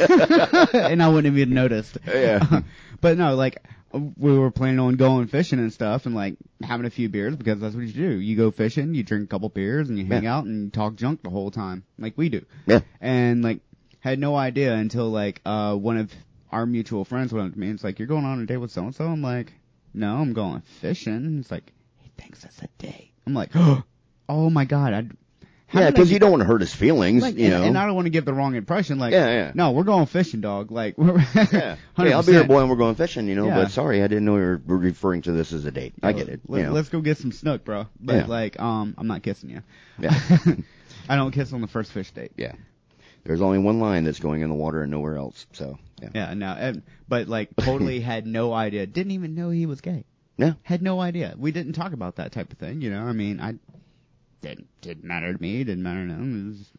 and 0.74 1.02
I 1.02 1.08
wouldn't 1.08 1.26
have 1.26 1.38
even 1.38 1.54
noticed. 1.54 1.96
Yeah. 2.06 2.60
but 3.00 3.16
no, 3.18 3.34
like 3.36 3.62
we 3.92 4.38
were 4.38 4.50
planning 4.50 4.80
on 4.80 4.96
going 4.96 5.28
fishing 5.28 5.58
and 5.60 5.72
stuff, 5.72 6.04
and 6.04 6.14
like 6.14 6.36
having 6.62 6.84
a 6.84 6.90
few 6.90 7.08
beers 7.08 7.34
because 7.36 7.58
that's 7.60 7.74
what 7.74 7.84
you 7.86 7.92
do. 7.92 8.18
You 8.20 8.36
go 8.36 8.50
fishing, 8.50 8.94
you 8.94 9.02
drink 9.02 9.24
a 9.24 9.26
couple 9.28 9.48
beers, 9.48 9.88
and 9.88 9.98
you 9.98 10.04
hang 10.04 10.24
Yeah. 10.24 10.36
out 10.36 10.44
and 10.44 10.70
talk 10.72 10.96
junk 10.96 11.22
the 11.22 11.30
whole 11.30 11.50
time, 11.50 11.84
like 11.98 12.12
we 12.16 12.28
do. 12.28 12.44
yeah. 12.66 12.80
And 13.00 13.42
like 13.42 13.60
had 14.00 14.18
no 14.18 14.36
idea 14.36 14.74
until 14.74 15.10
like 15.10 15.40
uh 15.46 15.74
one 15.74 15.96
of 15.96 16.12
our 16.50 16.66
mutual 16.66 17.04
friends 17.04 17.32
went 17.32 17.48
up 17.48 17.52
to 17.54 17.58
me 17.58 17.66
and 17.68 17.74
it's 17.76 17.84
like, 17.84 17.98
"You're 17.98 18.08
going 18.08 18.24
on 18.24 18.40
a 18.40 18.46
date 18.46 18.56
with 18.58 18.70
so 18.70 18.82
and 18.84 18.94
so." 18.94 19.06
I'm 19.06 19.22
like, 19.22 19.52
"No, 19.94 20.16
I'm 20.16 20.32
going 20.32 20.60
fishing." 20.80 21.38
It's 21.40 21.50
like, 21.50 21.72
"He 22.00 22.10
thinks 22.16 22.44
it's 22.44 22.60
a 22.62 22.68
date." 22.78 23.12
I'm 23.26 23.34
like, 23.34 23.50
"Oh 24.28 24.50
my 24.50 24.64
god!" 24.64 24.92
I 24.94 25.06
how 25.68 25.80
Yeah, 25.80 25.90
because 25.90 26.10
you 26.10 26.18
don't 26.18 26.30
want 26.30 26.40
to 26.40 26.46
hurt 26.46 26.62
his 26.62 26.74
feelings, 26.74 27.22
like, 27.22 27.36
you 27.36 27.44
and, 27.44 27.54
know. 27.54 27.62
and 27.62 27.76
I 27.78 27.84
don't 27.84 27.94
want 27.94 28.06
to 28.06 28.10
give 28.10 28.24
the 28.24 28.32
wrong 28.32 28.54
impression. 28.54 28.98
Like, 28.98 29.12
Yeah, 29.12 29.28
yeah. 29.28 29.52
no, 29.54 29.72
we're 29.72 29.84
going 29.84 30.06
fishing, 30.06 30.40
dog. 30.40 30.70
Like, 30.72 30.96
we're 30.96 31.18
yeah. 31.34 31.76
Hey, 31.94 32.10
I'll 32.12 32.22
be 32.22 32.32
your 32.32 32.44
boy 32.44 32.60
and 32.60 32.70
we're 32.70 32.76
going 32.76 32.94
fishing, 32.94 33.28
you 33.28 33.34
know, 33.34 33.48
Yeah. 33.48 33.54
but 33.56 33.70
sorry, 33.70 34.02
I 34.02 34.06
didn't 34.06 34.24
know 34.24 34.36
you 34.36 34.62
were 34.66 34.78
referring 34.78 35.20
to 35.22 35.32
this 35.32 35.52
as 35.52 35.66
a 35.66 35.70
date. 35.70 35.92
I 36.02 36.12
get 36.12 36.30
it. 36.30 36.40
Let, 36.48 36.60
you 36.60 36.64
know. 36.64 36.76
us 36.76 36.88
go 36.88 37.02
get 37.02 37.18
some 37.18 37.32
snook, 37.32 37.66
bro. 37.66 37.86
But 38.00 38.14
Yeah. 38.16 38.26
like, 38.26 38.58
um, 38.58 38.94
I'm 38.96 39.08
not 39.08 39.22
kissing 39.22 39.50
you. 39.50 39.62
Yeah. 39.98 40.18
I 41.08 41.16
don't 41.16 41.32
kiss 41.32 41.52
on 41.52 41.60
the 41.60 41.66
first 41.68 41.92
fish 41.92 42.10
date. 42.12 42.32
Yeah. 42.38 42.52
There's 43.28 43.42
only 43.42 43.58
one 43.58 43.78
line 43.78 44.04
that's 44.04 44.20
going 44.20 44.40
in 44.40 44.48
the 44.48 44.56
water 44.56 44.80
and 44.80 44.90
nowhere 44.90 45.18
else. 45.18 45.46
So, 45.52 45.78
yeah. 46.00 46.08
Yeah, 46.14 46.34
no, 46.34 46.46
and, 46.46 46.82
but 47.08 47.28
like, 47.28 47.54
totally 47.56 48.00
had 48.14 48.26
no 48.26 48.54
idea. 48.54 48.86
Didn't 48.86 49.12
even 49.12 49.34
know 49.34 49.50
he 49.50 49.66
was 49.66 49.82
gay. 49.82 50.06
Yeah. 50.38 50.54
Had 50.62 50.80
no 50.80 50.98
idea. 50.98 51.34
We 51.36 51.52
didn't 51.52 51.74
talk 51.74 51.92
about 51.92 52.16
that 52.16 52.32
type 52.32 52.50
of 52.50 52.56
thing, 52.56 52.80
you 52.80 52.90
know. 52.90 53.02
I 53.02 53.12
mean, 53.12 53.38
I 53.38 53.56
didn't 54.40 54.68
didn't 54.80 55.04
matter 55.04 55.30
to 55.30 55.42
me. 55.42 55.62
Didn't 55.62 55.82
matter 55.82 56.06
to 56.06 56.12
him. 56.14 56.46
It 56.46 56.48
was 56.48 56.70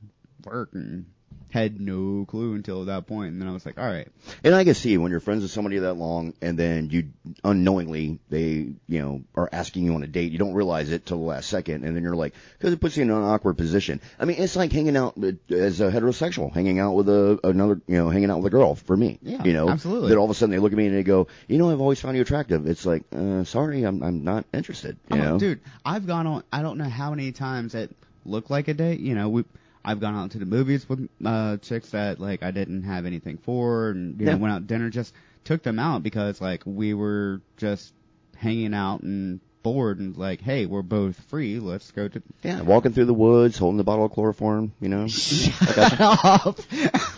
work 0.44 0.70
and 0.74 1.06
had 1.52 1.82
no 1.82 2.26
clue 2.26 2.54
until 2.54 2.86
that. 2.86 3.10
And 3.10 3.42
then 3.42 3.48
I 3.48 3.52
was 3.52 3.66
like, 3.66 3.80
all 3.80 3.86
right, 3.86 4.08
And 4.44 4.54
I 4.54 4.64
can 4.64 4.76
see 4.76 4.98
when 4.98 5.10
you're 5.12 5.20
friends 5.20 5.42
with 5.42 5.52
somebody 5.52 5.80
that 5.80 5.94
long 5.96 6.34
and 6.42 6.58
then 6.60 6.90
you 6.92 7.10
unknowingly, 7.44 8.20
they, 8.30 8.74
you 8.88 9.02
know, 9.02 9.22
are 9.36 9.50
asking 9.52 9.84
you 9.86 9.94
on 9.96 10.04
a 10.04 10.08
date. 10.08 10.32
You 10.32 10.38
don't 10.38 10.54
realize 10.54 10.92
it 10.92 11.06
till 11.06 11.18
the 11.18 11.24
last 11.24 11.50
second 11.50 11.84
and 11.84 11.96
then 11.96 12.04
you're 12.04 12.16
like, 12.16 12.34
cause 12.60 12.72
it 12.72 12.80
puts 12.80 12.98
you 12.98 13.04
in 13.04 13.10
an 13.10 13.22
awkward 13.24 13.58
position. 13.58 14.00
I 14.20 14.26
mean, 14.26 14.38
it's 14.42 14.56
like 14.56 14.72
hanging 14.72 14.96
out 14.96 15.16
as 15.50 15.82
a 15.82 15.90
heterosexual, 15.92 16.54
hanging 16.54 16.80
out 16.80 16.94
with 16.94 17.10
a, 17.10 17.40
another, 17.44 17.82
you 17.88 17.98
know, 17.98 18.10
hanging 18.10 18.30
out 18.30 18.38
with 18.38 18.48
a 18.54 18.56
girl 18.56 18.76
for 18.76 18.96
me. 18.96 19.18
Yeah, 19.22 19.44
You 19.44 19.54
know, 19.54 19.70
absolutely. 19.70 20.10
that 20.10 20.18
all 20.18 20.26
of 20.26 20.32
a 20.32 20.36
sudden 20.36 20.52
they 20.52 20.60
look 20.60 20.72
at 20.72 20.78
me 20.78 20.88
and 20.88 20.96
they 20.96 21.04
go, 21.04 21.28
you 21.48 21.58
know, 21.58 21.72
I've 21.72 21.82
always 21.82 22.00
found 22.00 22.16
you 22.16 22.22
attractive. 22.22 22.68
It's 22.68 22.86
like, 22.86 23.04
uh, 23.16 23.44
sorry, 23.44 23.84
I'm, 23.84 24.04
I'm 24.04 24.24
not 24.24 24.46
interested. 24.54 24.98
You 25.12 25.18
Oh, 25.20 25.24
know? 25.24 25.40
dude, 25.40 25.62
I've 25.84 26.06
gone 26.06 26.28
on. 26.28 26.44
I 26.54 26.62
don't 26.62 26.78
know 26.78 26.90
how 26.90 27.10
many 27.10 27.32
times 27.32 27.74
it 27.76 27.96
looked 28.26 28.52
like 28.52 28.68
a 28.68 28.74
date. 28.74 29.00
You 29.00 29.16
know, 29.16 29.30
we. 29.30 29.46
I've 29.84 30.00
gone 30.00 30.16
out 30.16 30.32
to 30.32 30.40
the 30.40 30.46
movies 30.46 30.88
with 30.90 31.08
uh 31.24 31.58
chicks 31.58 31.90
that 31.92 32.20
like 32.20 32.44
I 32.44 32.52
didn't 32.52 32.84
have 32.84 33.06
anything 33.06 33.38
for, 33.38 33.90
and 33.90 34.20
you 34.20 34.26
Yeah. 34.28 34.34
know 34.34 34.38
went 34.40 34.54
out 34.54 34.60
to 34.60 34.66
dinner. 34.66 34.90
Just 34.90 35.14
took 35.44 35.64
them 35.64 35.80
out 35.80 36.04
because 36.04 36.42
like 36.42 36.64
we 36.66 36.94
were 36.94 37.42
just 37.58 37.94
hanging 38.38 38.74
out 38.74 39.02
and 39.02 39.40
bored, 39.62 40.00
and 40.00 40.16
like, 40.16 40.40
hey, 40.42 40.66
we're 40.66 40.82
both 40.82 41.20
free. 41.30 41.60
Let's 41.60 41.92
go 41.92 42.08
to. 42.08 42.22
Yeah, 42.44 42.62
walking 42.62 42.94
through 42.94 43.06
the 43.06 43.14
woods, 43.14 43.58
holding 43.58 43.78
the 43.78 43.84
bottle 43.84 44.06
of 44.06 44.12
chloroform, 44.12 44.72
you 44.80 44.88
know. 44.90 45.08
Shut 45.08 46.00
up. 46.00 46.60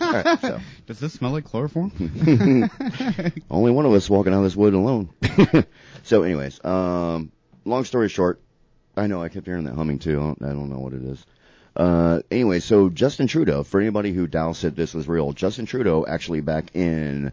right, 0.00 0.40
so. 0.40 0.60
Does 0.86 0.98
this 0.98 1.12
smell 1.12 1.30
like 1.32 1.44
chloroform? 1.44 1.92
Only 3.50 3.70
one 3.70 3.86
of 3.86 3.92
us 3.92 4.10
walking 4.10 4.32
out 4.34 4.38
of 4.38 4.44
this 4.44 4.56
wood 4.56 4.74
alone. 4.74 5.10
so, 6.02 6.22
anyways, 6.22 6.64
um, 6.64 7.30
long 7.64 7.84
story 7.84 8.08
short, 8.08 8.40
I 8.96 9.06
know 9.06 9.22
I 9.22 9.28
kept 9.28 9.46
hearing 9.46 9.64
that 9.64 9.74
humming 9.74 9.98
too. 10.00 10.18
I 10.18 10.22
don't, 10.22 10.42
I 10.42 10.48
don't 10.48 10.68
know 10.70 10.78
what 10.80 10.92
it 10.94 11.02
is. 11.04 11.24
Uh, 11.74 12.20
anyway, 12.30 12.60
so 12.60 12.88
Justin 12.90 13.26
Trudeau, 13.26 13.62
for 13.62 13.80
anybody 13.80 14.12
who 14.12 14.26
doubts 14.26 14.62
that 14.62 14.76
this 14.76 14.92
was 14.94 15.08
real, 15.08 15.32
Justin 15.32 15.66
Trudeau 15.66 16.04
actually 16.06 16.40
back 16.40 16.74
in 16.74 17.32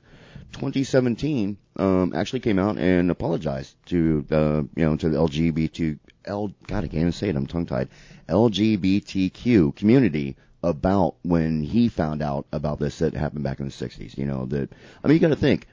2017, 0.53 1.57
um, 1.75 2.13
actually 2.15 2.39
came 2.39 2.57
out 2.59 2.77
and 2.77 3.11
apologized 3.11 3.75
to 3.87 4.21
the, 4.23 4.67
you 4.75 4.85
know, 4.85 4.95
to 4.95 5.09
the 5.09 5.17
LGBT, 5.17 5.99
L, 6.25 6.53
God, 6.67 6.83
I 6.83 6.87
can't 6.87 6.95
even 6.95 7.11
say 7.11 7.29
it, 7.29 7.35
I'm 7.35 7.47
tongue 7.47 7.65
tied, 7.65 7.89
LGBTQ 8.29 9.75
community 9.75 10.37
about 10.63 11.15
when 11.23 11.61
he 11.61 11.87
found 11.89 12.21
out 12.21 12.45
about 12.51 12.79
this 12.79 12.99
that 12.99 13.13
happened 13.13 13.43
back 13.43 13.59
in 13.59 13.65
the 13.65 13.71
60s, 13.71 14.17
you 14.17 14.25
know, 14.25 14.45
that, 14.47 14.69
I 15.03 15.07
mean, 15.07 15.15
you 15.15 15.19
gotta 15.21 15.35
think, 15.35 15.67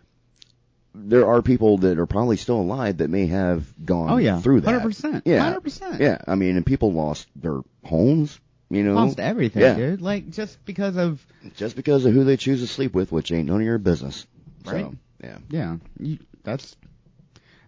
there 0.94 1.26
are 1.28 1.42
people 1.42 1.78
that 1.78 1.98
are 1.98 2.06
probably 2.06 2.36
still 2.36 2.60
alive 2.60 2.98
that 2.98 3.10
may 3.10 3.26
have 3.26 3.64
gone 3.84 4.10
Oh 4.10 4.16
yeah, 4.16 4.40
through 4.40 4.62
that. 4.62 4.70
Hundred 4.70 4.88
percent. 4.88 5.22
Yeah. 5.26 5.40
Hundred 5.42 5.60
percent. 5.60 6.00
Yeah, 6.00 6.18
I 6.26 6.36
mean, 6.36 6.56
and 6.56 6.64
people 6.64 6.92
lost 6.92 7.28
their 7.36 7.60
homes, 7.84 8.40
you 8.70 8.82
know, 8.82 8.94
Lost 8.94 9.20
everything, 9.20 9.62
Yeah. 9.62 9.74
dude. 9.76 10.00
Like 10.00 10.30
just 10.30 10.64
because 10.64 10.96
of 10.96 11.24
just 11.54 11.76
because 11.76 12.04
of 12.04 12.12
who 12.12 12.24
they 12.24 12.36
choose 12.36 12.60
to 12.60 12.66
sleep 12.66 12.94
with, 12.94 13.12
which 13.12 13.30
ain't 13.32 13.48
none 13.48 13.60
of 13.60 13.66
your 13.66 13.78
business. 13.78 14.26
Right. 14.64 14.84
So, 14.84 14.94
yeah. 15.22 15.38
Yeah, 15.48 15.76
you, 16.00 16.18
that's 16.42 16.76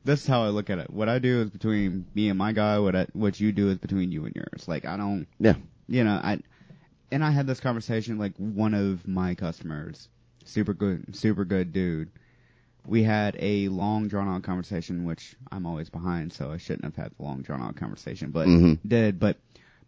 that's 0.04 0.26
how 0.26 0.42
I 0.42 0.48
look 0.48 0.70
at 0.70 0.78
it. 0.78 0.90
What 0.90 1.08
I 1.08 1.18
do 1.18 1.42
is 1.42 1.50
between 1.50 2.06
me 2.14 2.28
and 2.28 2.38
my 2.38 2.52
guy. 2.52 2.78
What 2.78 2.96
I, 2.96 3.06
what 3.12 3.38
you 3.40 3.52
do 3.52 3.68
is 3.70 3.78
between 3.78 4.10
you 4.12 4.24
and 4.24 4.34
yours. 4.34 4.66
Like 4.66 4.84
I 4.84 4.96
don't, 4.96 5.26
Yeah. 5.38 5.54
you 5.86 6.04
know, 6.04 6.14
I 6.22 6.40
and 7.10 7.24
I 7.24 7.30
had 7.30 7.46
this 7.46 7.60
conversation 7.60 8.18
like 8.18 8.34
one 8.36 8.74
of 8.74 9.06
my 9.06 9.34
customers, 9.34 10.08
super 10.44 10.74
good, 10.74 11.16
super 11.16 11.44
good 11.44 11.72
dude. 11.72 12.10
We 12.86 13.02
had 13.02 13.36
a 13.38 13.68
long 13.68 14.08
drawn 14.08 14.28
out 14.28 14.42
conversation, 14.44 15.04
which 15.04 15.36
I'm 15.52 15.66
always 15.66 15.90
behind, 15.90 16.32
so 16.32 16.50
I 16.50 16.56
shouldn't 16.56 16.84
have 16.84 16.96
had 16.96 17.12
the 17.18 17.22
long 17.22 17.42
drawn 17.42 17.60
out 17.60 17.76
conversation, 17.76 18.30
but 18.30 18.48
Mhm. 18.48 18.78
did. 18.86 19.20
But 19.20 19.36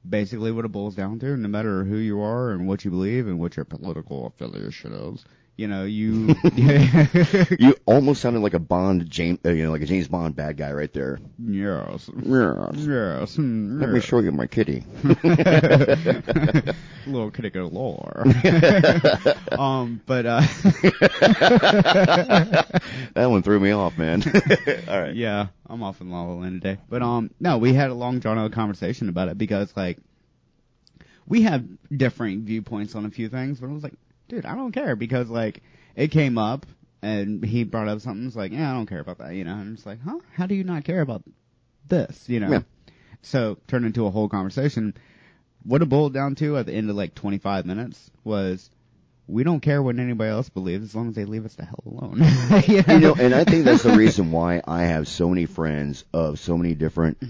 basically, 0.09 0.51
what 0.53 0.65
it 0.65 0.73
boils 0.73 0.95
down 0.95 1.19
to, 1.19 1.37
no 1.37 1.49
matter 1.49 1.85
who 1.85 1.97
you 1.97 2.21
are 2.21 2.51
and 2.53 2.67
what 2.67 2.85
you 2.85 2.91
believe 2.91 3.27
and 3.27 3.39
what 3.39 3.57
your 3.57 3.65
political 3.65 4.27
affiliation 4.27 4.93
is, 4.93 5.25
you 5.61 5.69
know, 5.69 5.85
you 5.85 6.35
You 7.59 7.77
almost 7.87 8.23
sounded 8.23 8.41
like 8.41 8.55
a 8.55 8.59
Bond, 8.59 9.11
James, 9.11 9.41
uh, 9.45 9.51
you 9.51 9.65
know, 9.65 9.71
like 9.71 9.83
a 9.83 9.87
James 9.87 10.09
Bond 10.09 10.35
bad 10.35 10.57
guy 10.57 10.73
right 10.73 10.91
there. 10.95 11.19
Yes. 11.39 12.09
Yes. 12.17 12.77
Yes. 12.77 13.37
Let 13.37 13.91
me 13.91 14.01
show 14.01 14.21
you 14.21 14.33
my 14.33 14.47
kitty. 14.47 14.85
Little 17.07 17.31
kitty 17.31 17.51
galore. 17.51 18.23
um, 19.53 20.01
but 20.07 20.25
uh 20.25 20.41
that 23.13 23.27
one 23.29 23.43
threw 23.43 23.61
me 23.61 23.73
off, 23.73 23.99
man. 23.99 24.23
All 24.89 24.99
right. 25.01 25.15
yeah, 25.15 25.49
I'm 25.67 25.83
off 25.83 26.01
in 26.01 26.11
La 26.11 26.23
La 26.23 26.33
Land 26.37 26.63
today. 26.63 26.81
But 26.89 27.03
um, 27.03 27.31
no, 27.39 27.59
we 27.59 27.75
had 27.75 27.91
a 27.91 27.95
long 27.95 28.19
drawn 28.21 28.39
out 28.39 28.53
conversation 28.53 29.11
about 29.11 29.29
it 29.29 29.37
because 29.37 29.77
like 29.77 29.99
we 31.27 31.43
have 31.43 31.67
differing 31.95 32.47
viewpoints 32.47 32.95
on 32.95 33.05
a 33.05 33.11
few 33.11 33.29
things. 33.29 33.61
But 33.61 33.69
I 33.69 33.73
was 33.75 33.83
like, 33.83 33.93
dude, 34.31 34.47
I 34.47 34.55
don't 34.55 34.73
care 34.73 34.97
because 34.97 35.29
like 35.29 35.63
it 35.95 36.09
came 36.09 36.39
up 36.39 36.65
and 37.03 37.45
he 37.45 37.65
brought 37.65 37.89
up 37.89 38.01
something. 38.01 38.27
It's 38.27 38.37
like, 38.37 38.53
yeah, 38.53 38.71
I 38.71 38.75
don't 38.75 38.87
care 38.87 39.01
about 39.01 39.19
that, 39.19 39.35
you 39.35 39.45
know. 39.45 39.55
And 39.55 39.77
just 39.77 39.87
like, 39.87 40.01
huh? 40.03 40.19
How 40.35 40.47
do 40.47 40.55
you 40.55 40.65
not 40.65 40.85
care 40.85 41.01
about 41.01 41.23
this, 41.89 42.29
you 42.29 42.41
know? 42.41 42.51
Yeah. 42.51 42.63
So 43.23 43.59
turned 43.67 43.85
into 43.85 44.07
a 44.07 44.11
whole 44.11 44.29
conversation. 44.29 44.95
what 45.65 45.83
it 45.83 45.89
boiled 45.89 46.15
down 46.15 46.37
to 46.37 46.57
at 46.57 46.67
the 46.67 46.73
end 46.73 46.89
of 46.89 46.97
like 46.97 47.15
25 47.15 47.67
minutes 47.67 48.11
was 48.25 48.71
we 49.27 49.45
don't 49.45 49.61
care 49.61 49.83
what 49.83 49.99
anybody 49.99 50.31
else 50.31 50.49
believes 50.49 50.85
as 50.85 50.95
long 50.95 51.09
as 51.09 51.15
they 51.15 51.25
leave 51.25 51.45
us 51.45 51.55
the 51.55 51.65
hell 51.65 51.83
alone. 51.87 52.19
you 52.67 52.83
You 52.89 52.99
know, 53.01 53.15
and 53.19 53.35
I 53.35 53.45
think 53.45 53.65
that's 53.65 53.83
the 53.83 53.93
reason 53.97 54.33
why 54.33 54.63
I 54.67 54.85
have 54.85 55.07
so 55.09 55.29
many 55.29 55.47
friends 55.47 56.05
of 56.13 56.39
so 56.39 56.57
many 56.57 56.75
different 56.75 57.23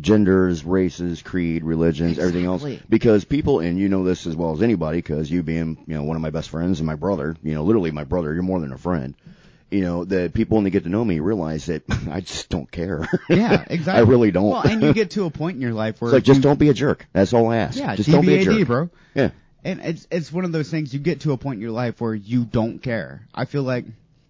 genders, 0.00 0.64
races, 0.64 1.22
creed, 1.22 1.64
religions, 1.64 2.18
everything 2.18 2.44
else. 2.46 2.64
Because 2.88 3.24
people, 3.24 3.60
and 3.60 3.78
you 3.78 3.88
know 3.88 4.04
this 4.04 4.26
as 4.26 4.34
well 4.36 4.52
as 4.52 4.62
anybody, 4.62 4.98
because 4.98 5.30
you 5.30 5.42
being, 5.42 5.82
you 5.86 5.94
know, 5.94 6.02
one 6.04 6.16
of 6.16 6.22
my 6.22 6.30
best 6.30 6.50
friends 6.50 6.80
and 6.80 6.86
my 6.86 6.94
brother, 6.96 7.36
you 7.42 7.54
know, 7.54 7.64
literally 7.64 7.90
my 7.90 8.04
brother, 8.04 8.32
you're 8.32 8.42
more 8.42 8.60
than 8.60 8.72
a 8.72 8.78
friend. 8.78 9.14
You 9.70 9.80
know, 9.80 10.04
that 10.04 10.34
people 10.34 10.56
when 10.56 10.64
they 10.64 10.70
get 10.70 10.82
to 10.84 10.90
know 10.90 11.02
me 11.02 11.20
realize 11.20 11.64
that 11.66 11.82
I 12.10 12.20
just 12.20 12.50
don't 12.50 12.70
care. 12.70 13.08
yeah, 13.30 13.64
exactly. 13.70 14.00
I 14.00 14.00
really 14.04 14.30
don't. 14.30 14.50
Well, 14.50 14.62
and 14.62 14.82
you 14.82 14.92
get 14.92 15.10
to 15.12 15.24
a 15.24 15.30
point 15.30 15.56
in 15.56 15.62
your 15.62 15.72
life 15.72 16.00
where 16.00 16.10
It's 16.10 16.14
like, 16.14 16.24
just 16.24 16.38
you- 16.38 16.42
don't 16.42 16.58
be 16.58 16.68
a 16.68 16.74
jerk. 16.74 17.06
That's 17.14 17.32
all 17.32 17.50
I 17.50 17.56
ask. 17.56 17.78
Yeah, 17.78 17.96
just 17.96 18.10
don't 18.10 18.26
be 18.26 18.34
a 18.34 18.44
jerk. 18.44 18.66
bro. 18.66 18.90
Yeah. 19.14 19.30
And 19.64 19.80
it's 19.80 20.06
it's 20.10 20.30
one 20.32 20.44
of 20.44 20.52
those 20.52 20.68
things 20.70 20.92
you 20.92 21.00
get 21.00 21.20
to 21.20 21.32
a 21.32 21.38
point 21.38 21.56
in 21.56 21.62
your 21.62 21.70
life 21.70 22.00
where 22.00 22.14
you 22.14 22.44
don't 22.44 22.80
care. 22.82 23.26
I 23.34 23.44
feel 23.46 23.62
like 23.62 23.86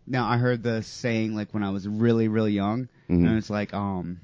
now 0.06 0.28
I 0.28 0.36
heard 0.36 0.62
the 0.62 0.82
saying 0.82 1.34
like 1.34 1.52
when 1.54 1.62
I 1.64 1.70
was 1.70 1.88
really 1.88 2.28
really 2.28 2.52
young, 2.52 2.88
Mhm. 3.10 3.26
and 3.26 3.38
it's 3.38 3.48
like 3.50 3.72
um, 3.74 4.20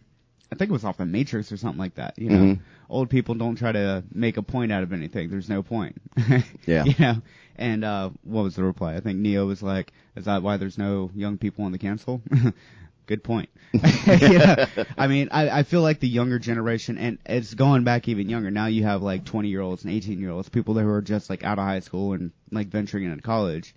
I 0.50 0.56
think 0.56 0.70
it 0.70 0.72
was 0.72 0.84
off 0.84 0.96
the 0.96 1.04
Matrix 1.06 1.52
or 1.52 1.56
something 1.58 1.78
like 1.78 1.96
that. 1.96 2.18
You 2.18 2.30
know, 2.30 2.36
Mhm. 2.54 2.60
old 2.88 3.10
people 3.10 3.34
don't 3.34 3.56
try 3.56 3.72
to 3.72 4.02
make 4.12 4.36
a 4.38 4.42
point 4.42 4.72
out 4.72 4.82
of 4.82 4.92
anything. 4.92 5.28
There's 5.28 5.48
no 5.48 5.62
point. 5.62 6.00
Yeah. 6.66 6.84
You 6.84 6.94
know. 6.98 7.22
And 7.56 7.84
uh, 7.84 8.10
what 8.24 8.42
was 8.42 8.54
the 8.56 8.62
reply? 8.64 8.94
I 8.94 9.00
think 9.00 9.18
Neo 9.18 9.44
was 9.46 9.62
like, 9.62 9.92
"Is 10.16 10.26
that 10.26 10.42
why 10.42 10.56
there's 10.58 10.78
no 10.78 11.10
young 11.14 11.38
people 11.38 11.64
on 11.64 11.72
the 11.72 11.78
council?" 11.78 12.22
Good 13.06 13.24
point. 13.24 13.48
yeah. 13.72 14.66
I 14.98 15.06
mean, 15.06 15.28
I, 15.32 15.48
I 15.50 15.62
feel 15.62 15.80
like 15.80 15.98
the 15.98 16.08
younger 16.08 16.38
generation, 16.38 16.98
and 16.98 17.18
it's 17.26 17.54
going 17.54 17.82
back 17.84 18.06
even 18.06 18.28
younger. 18.28 18.50
Now 18.50 18.66
you 18.66 18.84
have 18.84 19.02
like 19.02 19.24
20 19.24 19.48
year 19.48 19.60
olds 19.62 19.82
and 19.84 19.92
18 19.92 20.20
year 20.20 20.30
olds, 20.30 20.48
people 20.50 20.74
that 20.74 20.82
who 20.82 20.90
are 20.90 21.00
just 21.02 21.30
like 21.30 21.42
out 21.42 21.58
of 21.58 21.64
high 21.64 21.80
school 21.80 22.12
and 22.12 22.32
like 22.52 22.68
venturing 22.68 23.04
into 23.04 23.22
college, 23.22 23.74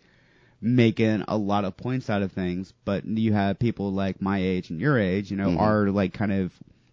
making 0.61 1.23
a 1.27 1.35
lot 1.37 1.65
of 1.65 1.75
points 1.75 2.09
out 2.09 2.21
of 2.21 2.31
things. 2.31 2.73
But 2.85 3.05
you 3.05 3.33
have 3.33 3.57
people 3.59 3.91
like 3.91 4.21
my 4.21 4.39
age 4.39 4.69
and 4.69 4.79
your 4.79 4.97
age, 4.99 5.31
you 5.31 5.37
know, 5.37 5.49
Mhm. 5.49 5.59
our 5.59 5.89
like 5.89 6.13
kind 6.13 6.31
of 6.31 6.51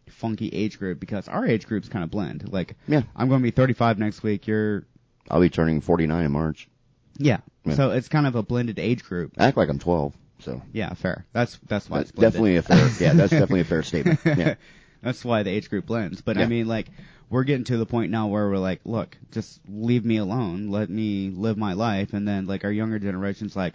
funky 0.09 0.49
age 0.49 0.79
group 0.79 0.99
because 0.99 1.29
our 1.29 1.47
age 1.47 1.67
groups 1.67 1.89
kind 1.89 2.03
of 2.03 2.11
blend. 2.11 2.51
Like, 2.51 2.77
Yeah. 2.89 3.03
I'm 3.15 3.29
going 3.29 3.41
to 3.41 3.45
be 3.45 3.51
35 3.51 3.99
next 3.99 4.23
week. 4.23 4.47
You're, 4.47 4.85
I'll 5.31 5.41
be 5.41 5.51
turning 5.51 5.81
49 5.81 6.25
in 6.25 6.33
March. 6.33 6.69
yeah. 7.19 7.39
Yeah. 7.65 7.75
So 7.75 7.91
it's 7.91 8.09
kind 8.09 8.27
of 8.27 8.35
a 8.35 8.43
blended 8.43 8.79
age 8.79 9.05
group. 9.05 9.33
I 9.37 9.49
act 9.49 9.57
like 9.59 9.69
I'm 9.69 9.79
12. 9.79 10.17
So 10.39 10.63
Yeah, 10.73 10.95
fair. 10.95 11.27
That's 11.35 11.59
that's 11.67 11.91
why 11.91 11.99
that's 11.99 12.11
it's 12.11 12.17
blended. 12.17 12.33
definitely 12.33 12.57
a 12.57 12.63
fair, 12.63 12.79
yeah, 13.01 13.13
that's 13.13 13.31
definitely 13.33 13.61
a 13.61 13.65
fair 13.65 13.83
statement. 13.93 14.21
Yeah. 14.25 14.55
That's 15.03 15.23
why 15.25 15.43
the 15.43 15.51
age 15.51 15.69
group 15.69 15.85
blends. 15.87 16.23
But 16.23 16.39
I 16.39 16.47
mean, 16.47 16.67
like, 16.67 16.87
we're 17.31 17.45
getting 17.45 17.65
to 17.65 17.77
the 17.77 17.87
point 17.87 18.11
now 18.11 18.27
where 18.29 18.49
we're 18.49 18.59
like, 18.59 18.81
look, 18.85 19.17
just 19.33 19.61
leave 19.69 20.05
me 20.05 20.17
alone. 20.17 20.71
Let 20.71 20.89
me 20.91 21.31
live 21.35 21.57
my 21.59 21.75
life. 21.75 22.13
And 22.15 22.27
then, 22.27 22.47
like, 22.47 22.65
our 22.65 22.73
younger 22.73 22.99
generation's 22.99 23.55
like, 23.55 23.75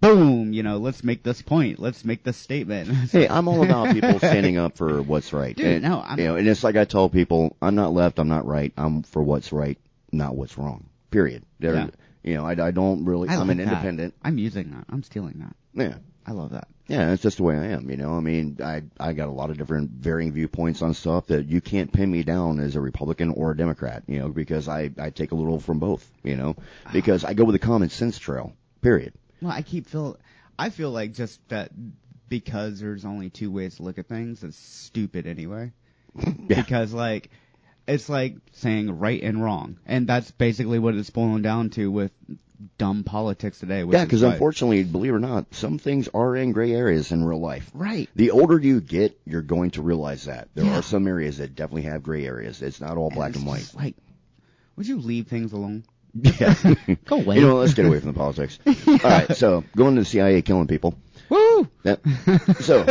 boom, 0.00 0.52
you 0.52 0.62
know, 0.62 0.78
let's 0.78 1.02
make 1.04 1.22
this 1.22 1.42
point. 1.42 1.78
Let's 1.78 2.04
make 2.04 2.22
this 2.24 2.36
statement. 2.36 2.88
Hey, 3.10 3.28
I'm 3.28 3.48
all 3.48 3.62
about 3.64 3.92
people 3.94 4.18
standing 4.18 4.56
up 4.58 4.76
for 4.76 5.02
what's 5.02 5.32
right. 5.32 5.56
Dude, 5.56 5.66
and, 5.66 5.82
no, 5.82 6.00
I'm- 6.00 6.18
you 6.18 6.26
know, 6.26 6.36
and 6.36 6.46
it's 6.48 6.64
like 6.64 6.76
I 6.76 6.84
tell 6.84 7.08
people, 7.08 7.56
I'm 7.60 7.74
not 7.74 7.92
left, 7.92 8.18
I'm 8.18 8.28
not 8.28 8.46
right. 8.46 8.72
I'm 8.76 9.02
for 9.02 9.22
what's 9.22 9.52
right, 9.52 9.78
not 10.12 10.36
what's 10.36 10.56
wrong. 10.58 10.86
Period. 11.10 11.42
There, 11.58 11.74
Yeah. 11.74 11.86
You 12.22 12.34
know, 12.34 12.46
I, 12.46 12.52
I 12.52 12.70
don't 12.70 13.04
really. 13.04 13.28
I 13.28 13.34
I'm 13.34 13.40
like 13.40 13.50
an 13.50 13.56
that. 13.58 13.68
independent. 13.68 14.14
I'm 14.22 14.38
using 14.38 14.70
that. 14.72 14.84
I'm 14.90 15.02
stealing 15.02 15.38
that. 15.38 15.56
Yeah. 15.74 15.98
I 16.26 16.32
love 16.32 16.50
that. 16.50 16.68
Yeah, 16.86 17.06
that's 17.06 17.22
just 17.22 17.38
the 17.38 17.44
way 17.44 17.56
I 17.56 17.68
am. 17.68 17.88
You 17.88 17.96
know, 17.96 18.16
I 18.16 18.20
mean, 18.20 18.58
I 18.62 18.82
I 18.98 19.14
got 19.14 19.28
a 19.28 19.32
lot 19.32 19.50
of 19.50 19.58
different 19.58 19.90
varying 19.90 20.32
viewpoints 20.32 20.82
on 20.82 20.92
stuff 20.94 21.28
that 21.28 21.46
you 21.46 21.60
can't 21.60 21.92
pin 21.92 22.10
me 22.10 22.22
down 22.22 22.60
as 22.60 22.76
a 22.76 22.80
Republican 22.80 23.30
or 23.30 23.52
a 23.52 23.56
Democrat. 23.56 24.02
You 24.06 24.18
know, 24.18 24.28
because 24.28 24.68
I 24.68 24.90
I 24.98 25.10
take 25.10 25.32
a 25.32 25.34
little 25.34 25.60
from 25.60 25.78
both. 25.78 26.08
You 26.22 26.36
know, 26.36 26.56
ah. 26.86 26.90
because 26.92 27.24
I 27.24 27.34
go 27.34 27.44
with 27.44 27.54
the 27.54 27.58
common 27.58 27.88
sense 27.88 28.18
trail. 28.18 28.52
Period. 28.82 29.14
Well, 29.40 29.52
I 29.52 29.62
keep 29.62 29.86
feel, 29.86 30.18
I 30.58 30.70
feel 30.70 30.90
like 30.90 31.14
just 31.14 31.40
that 31.48 31.70
because 32.28 32.80
there's 32.80 33.04
only 33.04 33.30
two 33.30 33.50
ways 33.50 33.76
to 33.76 33.82
look 33.82 33.98
at 33.98 34.06
things, 34.06 34.42
it's 34.42 34.56
stupid 34.56 35.26
anyway. 35.26 35.72
Yeah. 36.48 36.62
Because 36.62 36.92
like, 36.92 37.30
it's 37.90 38.08
like 38.08 38.36
saying 38.52 38.98
right 38.98 39.22
and 39.22 39.42
wrong, 39.42 39.78
and 39.86 40.06
that's 40.06 40.30
basically 40.30 40.78
what 40.78 40.94
it's 40.94 41.10
boiling 41.10 41.42
down 41.42 41.70
to 41.70 41.90
with 41.90 42.12
dumb 42.78 43.04
politics 43.04 43.58
today. 43.58 43.84
Yeah, 43.84 44.04
because 44.04 44.22
unfortunately, 44.22 44.84
believe 44.84 45.12
it 45.12 45.16
or 45.16 45.18
not, 45.18 45.46
some 45.54 45.78
things 45.78 46.08
are 46.12 46.36
in 46.36 46.52
gray 46.52 46.72
areas 46.72 47.10
in 47.10 47.24
real 47.24 47.40
life. 47.40 47.70
right. 47.74 48.08
The 48.16 48.32
older 48.32 48.58
you 48.58 48.80
get, 48.80 49.18
you're 49.24 49.40
going 49.42 49.70
to 49.72 49.82
realize 49.82 50.24
that 50.24 50.48
there 50.54 50.64
Yeah. 50.66 50.78
are 50.78 50.82
some 50.82 51.06
areas 51.06 51.38
that 51.38 51.54
definitely 51.54 51.82
have 51.90 52.02
gray 52.02 52.26
areas. 52.26 52.60
It's 52.60 52.80
not 52.80 52.96
all 52.98 53.10
black 53.10 53.30
it's 53.30 53.38
and 53.38 53.46
white. 53.46 53.70
Like, 53.74 53.94
would 54.76 54.86
you 54.86 54.98
leave 55.00 55.26
things 55.28 55.52
alone? 55.52 55.84
Yeah. 56.12 56.54
Go 57.06 57.20
away. 57.20 57.36
You 57.36 57.42
know, 57.42 57.56
let's 57.56 57.74
get 57.74 57.86
away 57.86 58.00
from 58.00 58.12
the 58.12 58.18
politics. 58.18 58.58
All 58.86 58.96
right, 58.98 59.34
so 59.36 59.62
going 59.76 59.94
to 59.94 60.00
the 60.00 60.04
CIA 60.04 60.42
killing 60.42 60.66
people. 60.66 60.96
Woo! 61.28 61.68
That, 61.84 62.00
so, 62.60 62.84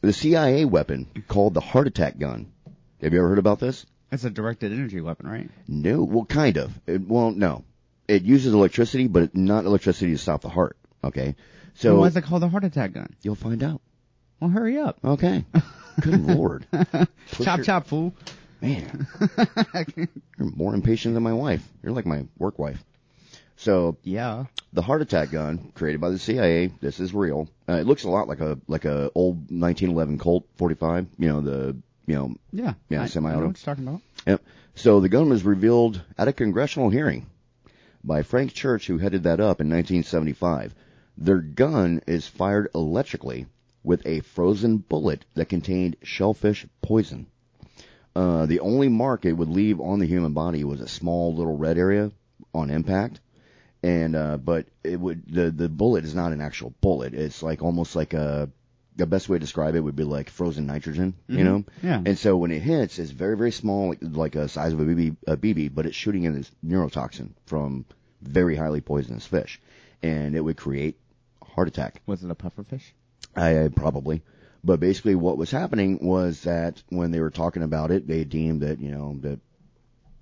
the 0.00 0.12
CIA 0.12 0.64
weapon 0.64 1.08
called 1.26 1.54
the 1.54 1.60
heart 1.60 1.88
attack 1.88 2.16
gun. 2.16 2.52
Have 3.02 3.12
you 3.12 3.18
ever 3.18 3.28
heard 3.28 3.38
about 3.40 3.58
this? 3.58 3.84
That's 4.10 4.24
a 4.24 4.30
directed 4.30 4.72
energy 4.72 5.00
weapon, 5.00 5.28
right? 5.28 5.50
No. 5.66 6.02
Well, 6.02 6.24
kind 6.24 6.56
of. 6.56 6.72
It, 6.86 7.06
well, 7.06 7.30
no. 7.30 7.64
It 8.06 8.22
uses 8.22 8.54
electricity, 8.54 9.06
but 9.06 9.36
not 9.36 9.64
electricity 9.66 10.12
to 10.12 10.18
stop 10.18 10.40
the 10.40 10.48
heart. 10.48 10.76
Okay. 11.04 11.36
So 11.74 11.90
So 11.94 12.00
why 12.00 12.06
is 12.06 12.16
it 12.16 12.22
called 12.22 12.42
a 12.42 12.48
heart 12.48 12.64
attack 12.64 12.94
gun? 12.94 13.14
you'll 13.22 13.34
find 13.34 13.62
out. 13.62 13.80
Well, 14.40 14.50
hurry 14.50 14.78
up. 14.78 14.98
Okay. 15.04 15.44
Good 16.00 16.20
lord. 16.26 16.64
Chop 17.32 17.58
your- 17.58 17.64
chop, 17.64 17.86
fool. 17.86 18.14
Man, 18.60 19.06
you're 19.96 20.08
more 20.38 20.74
impatient 20.74 21.14
than 21.14 21.22
my 21.22 21.32
wife. 21.32 21.62
You're 21.82 21.92
like 21.92 22.06
my 22.06 22.24
work 22.38 22.58
wife. 22.58 22.82
So 23.56 23.96
yeah. 24.02 24.46
the 24.72 24.82
heart 24.82 25.00
attack 25.02 25.30
gun 25.30 25.70
created 25.74 26.00
by 26.00 26.10
the 26.10 26.18
CIA. 26.18 26.72
This 26.80 26.98
is 26.98 27.14
real. 27.14 27.48
Uh, 27.68 27.74
it 27.74 27.86
looks 27.86 28.02
a 28.04 28.08
lot 28.10 28.26
like 28.26 28.40
a 28.40 28.58
like 28.66 28.84
a 28.84 29.10
old 29.14 29.36
1911 29.50 30.18
Colt 30.18 30.44
45. 30.56 31.06
You 31.18 31.28
know 31.28 31.40
the 31.40 31.76
you 32.08 32.14
know 32.16 32.34
Yeah. 32.52 32.74
Yeah, 32.88 33.02
I, 33.02 33.04
I 33.04 33.06
semi-auto. 33.06 33.40
know 33.40 33.46
what 33.46 33.64
you're 33.64 33.74
talking 33.74 33.86
about. 33.86 34.00
Yep. 34.26 34.42
So 34.74 35.00
the 35.00 35.08
gun 35.08 35.28
was 35.28 35.44
revealed 35.44 36.00
at 36.16 36.28
a 36.28 36.32
congressional 36.32 36.90
hearing 36.90 37.26
by 38.02 38.22
Frank 38.22 38.52
Church, 38.54 38.86
who 38.86 38.98
headed 38.98 39.24
that 39.24 39.40
up 39.40 39.60
in 39.60 39.68
1975. 39.68 40.74
Their 41.16 41.38
gun 41.38 42.00
is 42.06 42.26
fired 42.26 42.68
electrically 42.74 43.46
with 43.82 44.06
a 44.06 44.20
frozen 44.20 44.78
bullet 44.78 45.24
that 45.34 45.48
contained 45.48 45.96
shellfish 46.02 46.66
poison. 46.82 47.26
Uh, 48.14 48.46
the 48.46 48.60
only 48.60 48.88
mark 48.88 49.24
it 49.24 49.32
would 49.32 49.48
leave 49.48 49.80
on 49.80 49.98
the 49.98 50.06
human 50.06 50.32
body 50.32 50.64
was 50.64 50.80
a 50.80 50.88
small 50.88 51.34
little 51.34 51.56
red 51.56 51.78
area 51.78 52.10
on 52.54 52.70
impact. 52.70 53.20
And, 53.82 54.16
uh, 54.16 54.36
but 54.38 54.66
it 54.82 54.98
would, 54.98 55.22
the, 55.26 55.50
the 55.50 55.68
bullet 55.68 56.04
is 56.04 56.14
not 56.14 56.32
an 56.32 56.40
actual 56.40 56.72
bullet. 56.80 57.14
It's 57.14 57.42
like 57.42 57.62
almost 57.62 57.94
like 57.94 58.14
a, 58.14 58.50
the 58.98 59.06
best 59.06 59.28
way 59.28 59.36
to 59.36 59.40
describe 59.40 59.74
it 59.76 59.80
would 59.80 59.96
be 59.96 60.04
like 60.04 60.28
frozen 60.28 60.66
nitrogen, 60.66 61.14
you 61.28 61.38
Mhm. 61.38 61.44
know? 61.44 61.64
Yeah. 61.82 62.02
And 62.04 62.18
so 62.18 62.36
when 62.36 62.50
it 62.50 62.60
hits, 62.60 62.98
it's 62.98 63.10
very, 63.12 63.36
very 63.36 63.52
small, 63.52 63.88
like, 63.90 63.98
like 64.02 64.34
a 64.34 64.48
size 64.48 64.72
of 64.74 64.80
a 64.80 64.84
BB, 64.84 65.16
a 65.26 65.36
BB, 65.36 65.68
but 65.74 65.86
it's 65.86 65.96
shooting 65.96 66.24
in 66.24 66.34
this 66.34 66.50
neurotoxin 66.66 67.30
from 67.46 67.84
very 68.20 68.56
highly 68.56 68.80
poisonous 68.82 69.24
fish. 69.24 69.60
And 70.02 70.36
it 70.36 70.40
would 70.40 70.56
create 70.56 70.98
heart 71.42 71.68
attack. 71.68 72.02
Was 72.06 72.22
it 72.22 72.30
a 72.30 72.34
pufferfish? 72.34 72.82
I, 73.34 73.64
I 73.64 73.68
probably. 73.68 74.22
But 74.64 74.80
basically 74.80 75.14
what 75.14 75.38
was 75.38 75.50
happening 75.52 76.00
was 76.02 76.42
that 76.42 76.82
when 76.88 77.12
they 77.12 77.20
were 77.20 77.30
talking 77.30 77.62
about 77.62 77.90
it, 77.92 78.06
they 78.08 78.24
deemed 78.24 78.62
that, 78.62 78.80
you 78.80 78.90
know, 78.90 79.16
that, 79.22 79.38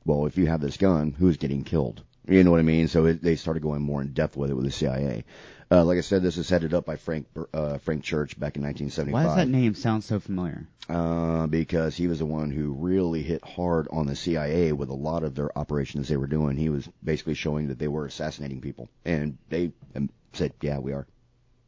well, 0.05 0.27
if 0.27 0.37
you 0.39 0.47
have 0.47 0.61
this 0.61 0.77
gun, 0.77 1.13
who's 1.19 1.39
getting 1.39 1.65
killed? 1.65 2.03
You 2.29 2.43
know 2.43 2.51
what 2.51 2.61
I 2.61 2.65
mean? 2.65 2.89
So 2.89 3.07
it, 3.07 3.23
they 3.23 3.37
started 3.37 3.63
going 3.63 3.83
more 3.83 4.03
in 4.03 4.13
depth 4.13 4.37
with 4.37 4.51
it 4.51 4.55
with 4.55 4.65
the 4.65 4.73
CIA. 4.73 5.25
Uh, 5.71 5.85
like 5.85 5.99
I 5.99 6.03
said, 6.03 6.23
this 6.23 6.37
is 6.37 6.49
headed 6.49 6.75
up 6.75 6.85
by 6.85 6.97
Frank, 6.97 7.27
uh, 7.53 7.79
Frank 7.79 8.05
Church 8.05 8.39
back 8.39 8.57
in 8.57 8.63
1975 8.63 9.13
Why 9.13 9.25
does 9.25 9.37
that 9.37 9.49
name 9.49 9.75
sound 9.75 10.05
so 10.05 10.21
familiar? 10.21 10.69
uh, 10.89 11.47
because 11.47 11.97
he 11.97 12.07
was 12.07 12.21
the 12.21 12.27
one 12.27 12.51
who 12.51 12.73
really 12.73 13.23
hit 13.23 13.45
hard 13.45 13.89
on 13.91 14.07
the 14.07 14.15
CIA 14.15 14.73
with 14.73 14.89
a 14.89 14.95
lot 14.95 15.25
of 15.25 15.35
their 15.35 15.57
operations 15.59 16.09
they 16.09 16.17
were 16.17 16.27
doing. 16.27 16.57
He 16.57 16.69
was 16.69 16.89
basically 17.03 17.35
showing 17.35 17.69
that 17.69 17.79
they 17.79 17.89
were 17.89 18.07
assassinating 18.07 18.61
people, 18.61 18.89
and 19.05 19.39
they 19.49 19.73
um, 19.95 20.11
said, 20.33 20.53
"Yeah, 20.61 20.79
we 20.79 20.93
are." 20.93 21.07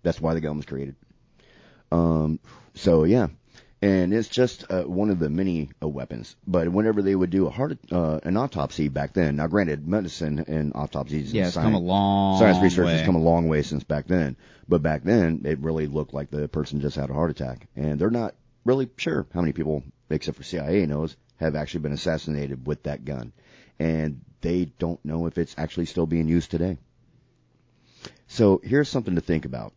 That's 0.03 0.21
why 0.21 0.35
the 0.35 0.41
gun 0.41 0.57
was 0.57 0.67
created. 0.67 0.95
Um, 1.91 2.39
so 2.75 3.05
yeah, 3.05 3.29
and 3.81 4.13
it's 4.13 4.29
just 4.29 4.65
uh, 4.71 4.83
one 4.83 5.11
of 5.11 5.19
the 5.19 5.31
many 5.31 5.71
uh, 5.83 5.89
weapons. 5.89 6.35
But 6.47 6.69
whenever 6.69 7.01
they 7.03 7.15
would 7.15 7.31
do 7.31 7.47
a 7.47 7.51
heart, 7.51 7.79
uh, 7.93 8.19
an 8.25 8.37
autopsy 8.37 8.89
back 8.89 9.13
then, 9.13 9.37
now 9.37 9.47
granted, 9.47 9.87
medicine 9.87 10.45
and 10.49 10.73
autopsies, 10.75 11.33
Yeah, 11.33 11.43
and 11.43 11.47
it's 11.47 11.55
science, 11.55 11.67
come 11.67 11.75
a 11.75 11.79
long 11.79 12.39
science 12.39 12.59
research 12.63 12.87
way. 12.87 12.93
has 12.99 13.07
come 13.07 13.15
a 13.17 13.21
long 13.23 13.49
way 13.49 13.63
since 13.63 13.85
back 13.85 14.07
then. 14.07 14.37
But 14.69 14.83
back 14.83 15.03
then, 15.05 15.43
it 15.45 15.61
really 15.61 15.87
looked 15.87 16.13
like 16.13 16.31
the 16.31 16.49
person 16.49 16.81
just 16.81 16.97
had 16.97 17.11
a 17.11 17.15
heart 17.15 17.31
attack, 17.31 17.69
and 17.77 17.99
they're 18.01 18.11
not 18.11 18.35
really 18.65 18.89
sure 18.97 19.27
how 19.33 19.41
many 19.41 19.53
people, 19.53 19.83
except 20.11 20.37
for 20.37 20.43
CIA 20.43 20.85
knows, 20.87 21.17
have 21.37 21.55
actually 21.55 21.81
been 21.81 21.93
assassinated 21.93 22.67
with 22.67 22.83
that 22.83 23.05
gun, 23.05 23.33
and 23.79 24.21
they 24.41 24.67
don't 24.79 25.03
know 25.05 25.27
if 25.27 25.39
it's 25.39 25.55
actually 25.57 25.87
still 25.87 26.07
being 26.07 26.29
used 26.29 26.51
today. 26.51 26.79
So 28.27 28.61
here's 28.63 28.89
something 28.89 29.15
to 29.15 29.21
think 29.21 29.45
about. 29.45 29.73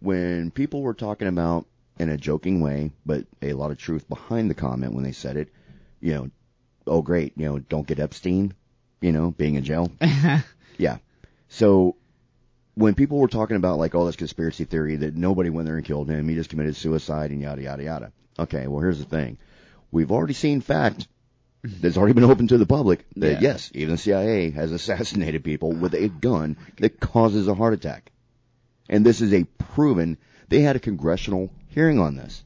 When 0.00 0.50
people 0.50 0.82
were 0.82 0.94
talking 0.94 1.28
about 1.28 1.66
in 1.98 2.08
a 2.08 2.16
joking 2.16 2.60
way, 2.60 2.92
but 3.04 3.26
a 3.42 3.52
lot 3.52 3.70
of 3.70 3.78
truth 3.78 4.08
behind 4.08 4.50
the 4.50 4.54
comment 4.54 4.94
when 4.94 5.04
they 5.04 5.12
said 5.12 5.36
it, 5.36 5.48
you 6.00 6.14
know, 6.14 6.30
oh 6.86 7.02
great, 7.02 7.32
you 7.36 7.44
know, 7.46 7.58
don't 7.58 7.86
get 7.86 7.98
Epstein, 7.98 8.54
you 9.00 9.12
know, 9.12 9.30
being 9.30 9.54
in 9.56 9.64
jail. 9.64 9.90
yeah. 10.78 10.98
So 11.48 11.96
when 12.74 12.94
people 12.94 13.18
were 13.18 13.28
talking 13.28 13.56
about 13.56 13.78
like 13.78 13.94
all 13.94 14.06
this 14.06 14.16
conspiracy 14.16 14.64
theory 14.64 14.96
that 14.96 15.14
nobody 15.16 15.50
went 15.50 15.66
there 15.66 15.76
and 15.76 15.84
killed 15.84 16.08
him, 16.08 16.28
he 16.28 16.34
just 16.34 16.50
committed 16.50 16.76
suicide 16.76 17.30
and 17.30 17.40
yada 17.40 17.62
yada 17.62 17.82
yada. 17.82 18.12
Okay, 18.38 18.66
well 18.66 18.80
here's 18.80 18.98
the 18.98 19.04
thing. 19.04 19.38
We've 19.90 20.12
already 20.12 20.34
seen 20.34 20.60
fact 20.60 21.08
that's 21.64 21.96
already 21.96 22.12
been 22.12 22.24
open 22.24 22.46
to 22.48 22.58
the 22.58 22.66
public 22.66 23.04
that 23.16 23.34
Yeah. 23.42 23.50
yes, 23.52 23.70
even 23.74 23.92
the 23.92 23.98
CIA 23.98 24.50
has 24.50 24.70
assassinated 24.78 25.42
people 25.42 25.72
with 25.72 25.94
a 25.94 26.08
gun 26.08 26.56
that 26.78 27.00
causes 27.00 27.48
a 27.48 27.54
heart 27.54 27.74
attack. 27.74 28.12
And 28.88 29.04
this 29.04 29.20
is 29.20 29.34
a 29.34 29.44
proven, 29.44 30.16
they 30.48 30.60
had 30.60 30.76
a 30.76 30.80
congressional 30.80 31.50
hearing 31.68 31.98
on 31.98 32.16
this. 32.16 32.42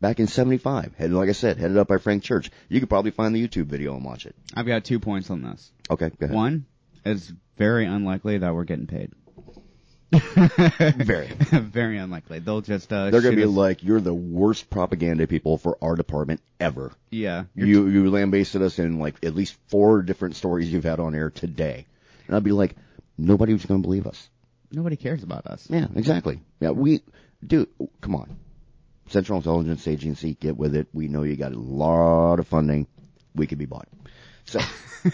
Back 0.00 0.20
in 0.20 0.28
75, 0.28 0.94
headed, 0.96 1.12
like 1.16 1.28
I 1.28 1.32
said, 1.32 1.56
headed 1.58 1.76
up 1.76 1.88
by 1.88 1.98
Frank 1.98 2.22
Church. 2.22 2.50
You 2.68 2.78
could 2.78 2.88
probably 2.88 3.10
find 3.10 3.34
the 3.34 3.46
YouTube 3.46 3.66
video 3.66 3.96
and 3.96 4.04
watch 4.04 4.26
it. 4.26 4.36
I've 4.54 4.66
got 4.66 4.84
two 4.84 5.00
points 5.00 5.28
on 5.30 5.42
this. 5.42 5.72
Okay, 5.90 6.10
go 6.20 6.26
ahead. 6.26 6.36
One, 6.36 6.66
it's 7.04 7.32
very 7.56 7.84
unlikely 7.86 8.38
that 8.38 8.54
we're 8.54 8.62
getting 8.64 8.86
paid. 8.86 9.10
Very. 10.96 11.26
very 11.52 11.98
unlikely. 11.98 12.38
They'll 12.38 12.62
just 12.62 12.90
uh 12.90 13.10
They're 13.10 13.20
gonna 13.20 13.36
be 13.36 13.42
us- 13.44 13.50
like, 13.50 13.82
you're 13.84 14.00
the 14.00 14.14
worst 14.14 14.70
propaganda 14.70 15.26
people 15.26 15.58
for 15.58 15.76
our 15.82 15.96
department 15.96 16.40
ever. 16.58 16.92
yeah. 17.10 17.44
You 17.54 17.88
you 17.88 18.10
lambasted 18.10 18.62
us 18.62 18.78
in 18.78 18.98
like 19.00 19.16
at 19.22 19.34
least 19.34 19.54
four 19.66 20.00
different 20.02 20.36
stories 20.36 20.72
you've 20.72 20.84
had 20.84 20.98
on 21.00 21.14
air 21.14 21.28
today, 21.28 21.84
and 22.26 22.34
I'd 22.36 22.42
be 22.44 22.52
like, 22.52 22.74
nobody 23.18 23.52
was 23.52 23.66
gonna 23.66 23.80
believe 23.80 24.06
us. 24.06 24.30
Nobody 24.72 24.96
cares 24.96 25.22
about 25.22 25.46
us. 25.46 25.66
Yeah, 25.68 25.88
exactly. 25.94 26.40
Yeah, 26.60 26.70
we, 26.70 27.02
dude, 27.46 27.68
come 28.00 28.14
on. 28.14 28.36
Central 29.08 29.38
Intelligence 29.38 29.88
Agency, 29.88 30.34
get 30.34 30.56
with 30.56 30.74
it. 30.76 30.86
We 30.92 31.08
know 31.08 31.22
you 31.22 31.36
got 31.36 31.52
a 31.52 31.58
lot 31.58 32.38
of 32.40 32.46
funding. 32.46 32.86
We 33.34 33.46
could 33.46 33.58
be 33.58 33.64
bought. 33.66 33.88
So, 34.44 34.60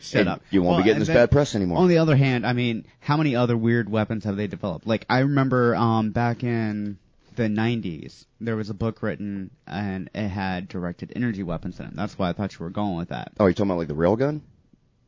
Shut 0.00 0.28
up. 0.28 0.42
You 0.50 0.62
won't 0.62 0.74
Well, 0.74 0.82
be 0.82 0.84
getting 0.84 0.98
this 1.00 1.08
then- 1.08 1.16
bad 1.16 1.30
press 1.30 1.54
anymore. 1.54 1.78
On 1.78 1.88
the 1.88 1.98
other 1.98 2.16
hand, 2.16 2.46
I 2.46 2.52
mean, 2.52 2.86
how 3.00 3.16
many 3.16 3.36
other 3.36 3.56
weird 3.56 3.88
weapons 3.88 4.24
have 4.24 4.36
they 4.36 4.46
developed? 4.46 4.86
Like, 4.86 5.06
I 5.08 5.20
remember 5.20 5.74
um, 5.74 6.10
back 6.10 6.42
in 6.44 6.98
the 7.36 7.44
90s, 7.44 8.26
there 8.40 8.56
was 8.56 8.70
a 8.70 8.74
book 8.74 9.02
written 9.02 9.50
and 9.66 10.10
it 10.14 10.28
had 10.28 10.68
directed 10.68 11.12
energy 11.16 11.42
weapons 11.42 11.80
in 11.80 11.86
it. 11.86 11.96
That's 11.96 12.18
why 12.18 12.30
I 12.30 12.32
thought 12.32 12.52
you 12.58 12.64
were 12.64 12.70
going 12.70 12.96
with 12.96 13.08
that. 13.08 13.32
oh, 13.40 13.46
you're 13.46 13.54
talking 13.54 13.70
about 13.70 13.78
like 13.78 13.88
the 13.88 13.94
railgun? 13.94 14.40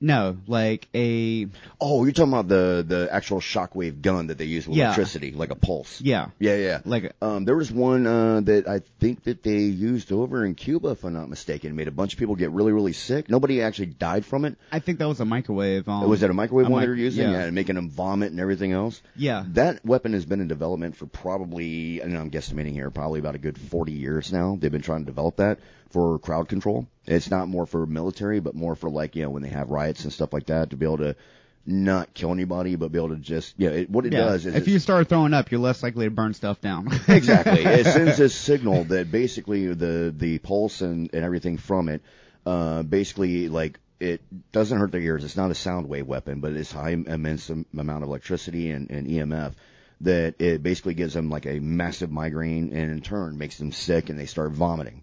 No, 0.00 0.36
like 0.46 0.88
a 0.94 1.46
Oh, 1.80 2.04
you're 2.04 2.12
talking 2.12 2.32
about 2.32 2.48
the 2.48 2.84
the 2.86 3.08
actual 3.10 3.40
shockwave 3.40 4.02
gun 4.02 4.26
that 4.26 4.36
they 4.36 4.44
use 4.44 4.68
with 4.68 4.76
Yeah. 4.76 4.86
electricity, 4.86 5.32
like 5.32 5.50
a 5.50 5.54
pulse. 5.54 6.00
yeah, 6.02 6.26
Yeah, 6.38 6.56
yeah. 6.56 6.80
like 6.84 7.12
Um, 7.22 7.44
there 7.46 7.56
was 7.56 7.72
one 7.72 8.06
uh, 8.06 8.40
that 8.42 8.68
I 8.68 8.80
think 9.00 9.24
that 9.24 9.42
they 9.42 9.58
used 9.60 10.12
over 10.12 10.44
in 10.44 10.54
Cuba, 10.54 10.88
if 10.90 11.04
I'm 11.04 11.14
not 11.14 11.30
mistaken. 11.30 11.74
Made 11.76 11.88
a 11.88 11.92
bunch 11.92 12.12
of 12.12 12.18
people 12.18 12.34
get 12.36 12.50
really, 12.50 12.72
really 12.72 12.92
sick. 12.92 13.30
Nobody 13.30 13.62
actually 13.62 13.86
died 13.86 14.26
from 14.26 14.44
it. 14.44 14.56
I 14.70 14.80
think 14.80 14.98
that 14.98 15.08
was 15.08 15.20
a 15.20 15.24
microwave. 15.24 15.88
Um, 15.88 16.08
was 16.08 16.20
that 16.20 16.28
a 16.30 16.34
microwave 16.34 16.66
a 16.66 16.70
one 16.70 16.80
mic- 16.80 16.86
they 16.86 16.90
were 16.90 16.94
using? 16.96 17.30
yeah. 17.30 17.40
and 17.44 17.54
making 17.54 17.76
them 17.76 17.88
vomit 17.88 18.30
and 18.32 18.40
everything 18.40 18.72
else. 18.72 19.00
yeah, 19.16 19.44
That 19.54 19.84
weapon 19.84 20.12
has 20.12 20.26
been 20.26 20.40
in 20.40 20.48
development 20.48 20.96
for 20.96 21.06
probably, 21.06 22.00
and 22.00 22.16
I'm 22.16 22.30
guesstimating 22.30 22.72
here, 22.72 22.90
probably 22.90 23.20
about 23.20 23.34
a 23.34 23.38
good 23.38 23.58
40 23.58 23.92
years 23.92 24.32
now. 24.32 24.56
They've 24.60 24.70
been 24.72 24.82
trying 24.82 25.00
to 25.00 25.06
develop 25.06 25.36
that 25.36 25.58
for 25.90 26.18
crowd 26.18 26.48
control. 26.48 26.86
It's 27.06 27.30
not 27.30 27.48
more 27.48 27.66
for 27.66 27.86
military, 27.86 28.40
but 28.40 28.54
more 28.54 28.74
for 28.74 28.90
like, 28.90 29.16
you 29.16 29.22
know, 29.22 29.30
when 29.30 29.42
they 29.42 29.48
have 29.48 29.70
riots 29.70 30.04
and 30.04 30.12
stuff 30.12 30.32
like 30.32 30.46
that 30.46 30.70
to 30.70 30.76
be 30.76 30.86
able 30.86 30.98
to 30.98 31.16
not 31.64 32.14
kill 32.14 32.32
anybody, 32.32 32.76
but 32.76 32.92
be 32.92 32.98
able 32.98 33.10
to 33.10 33.16
just, 33.16 33.54
yeah, 33.58 33.70
it, 33.70 33.90
what 33.90 34.06
it 34.06 34.12
yeah. 34.12 34.20
does 34.20 34.46
is 34.46 34.54
if 34.54 34.68
you 34.68 34.78
start 34.78 35.08
throwing 35.08 35.34
up, 35.34 35.50
you're 35.50 35.60
less 35.60 35.82
likely 35.82 36.06
to 36.06 36.10
burn 36.10 36.34
stuff 36.34 36.60
down. 36.60 36.88
exactly. 37.08 37.64
It 37.64 37.86
sends 37.86 38.18
this 38.18 38.34
signal 38.34 38.84
that 38.84 39.10
basically 39.10 39.66
the 39.74 40.14
the 40.16 40.38
pulse 40.38 40.80
and, 40.80 41.10
and 41.12 41.24
everything 41.24 41.58
from 41.58 41.88
it, 41.88 42.02
uh, 42.44 42.82
basically 42.82 43.48
like 43.48 43.80
it 43.98 44.20
doesn't 44.52 44.78
hurt 44.78 44.92
their 44.92 45.00
ears. 45.00 45.24
It's 45.24 45.36
not 45.36 45.50
a 45.50 45.54
sound 45.54 45.88
wave 45.88 46.06
weapon, 46.06 46.40
but 46.40 46.52
it's 46.52 46.70
high 46.70 46.90
immense 46.90 47.50
amount 47.50 48.02
of 48.02 48.08
electricity 48.08 48.70
and, 48.70 48.90
and 48.90 49.06
EMF 49.08 49.54
that 50.02 50.34
it 50.40 50.62
basically 50.62 50.94
gives 50.94 51.14
them 51.14 51.30
like 51.30 51.46
a 51.46 51.58
massive 51.58 52.10
migraine 52.10 52.70
and 52.72 52.90
in 52.90 53.00
turn 53.00 53.38
makes 53.38 53.56
them 53.58 53.72
sick 53.72 54.10
and 54.10 54.18
they 54.18 54.26
start 54.26 54.52
vomiting. 54.52 55.02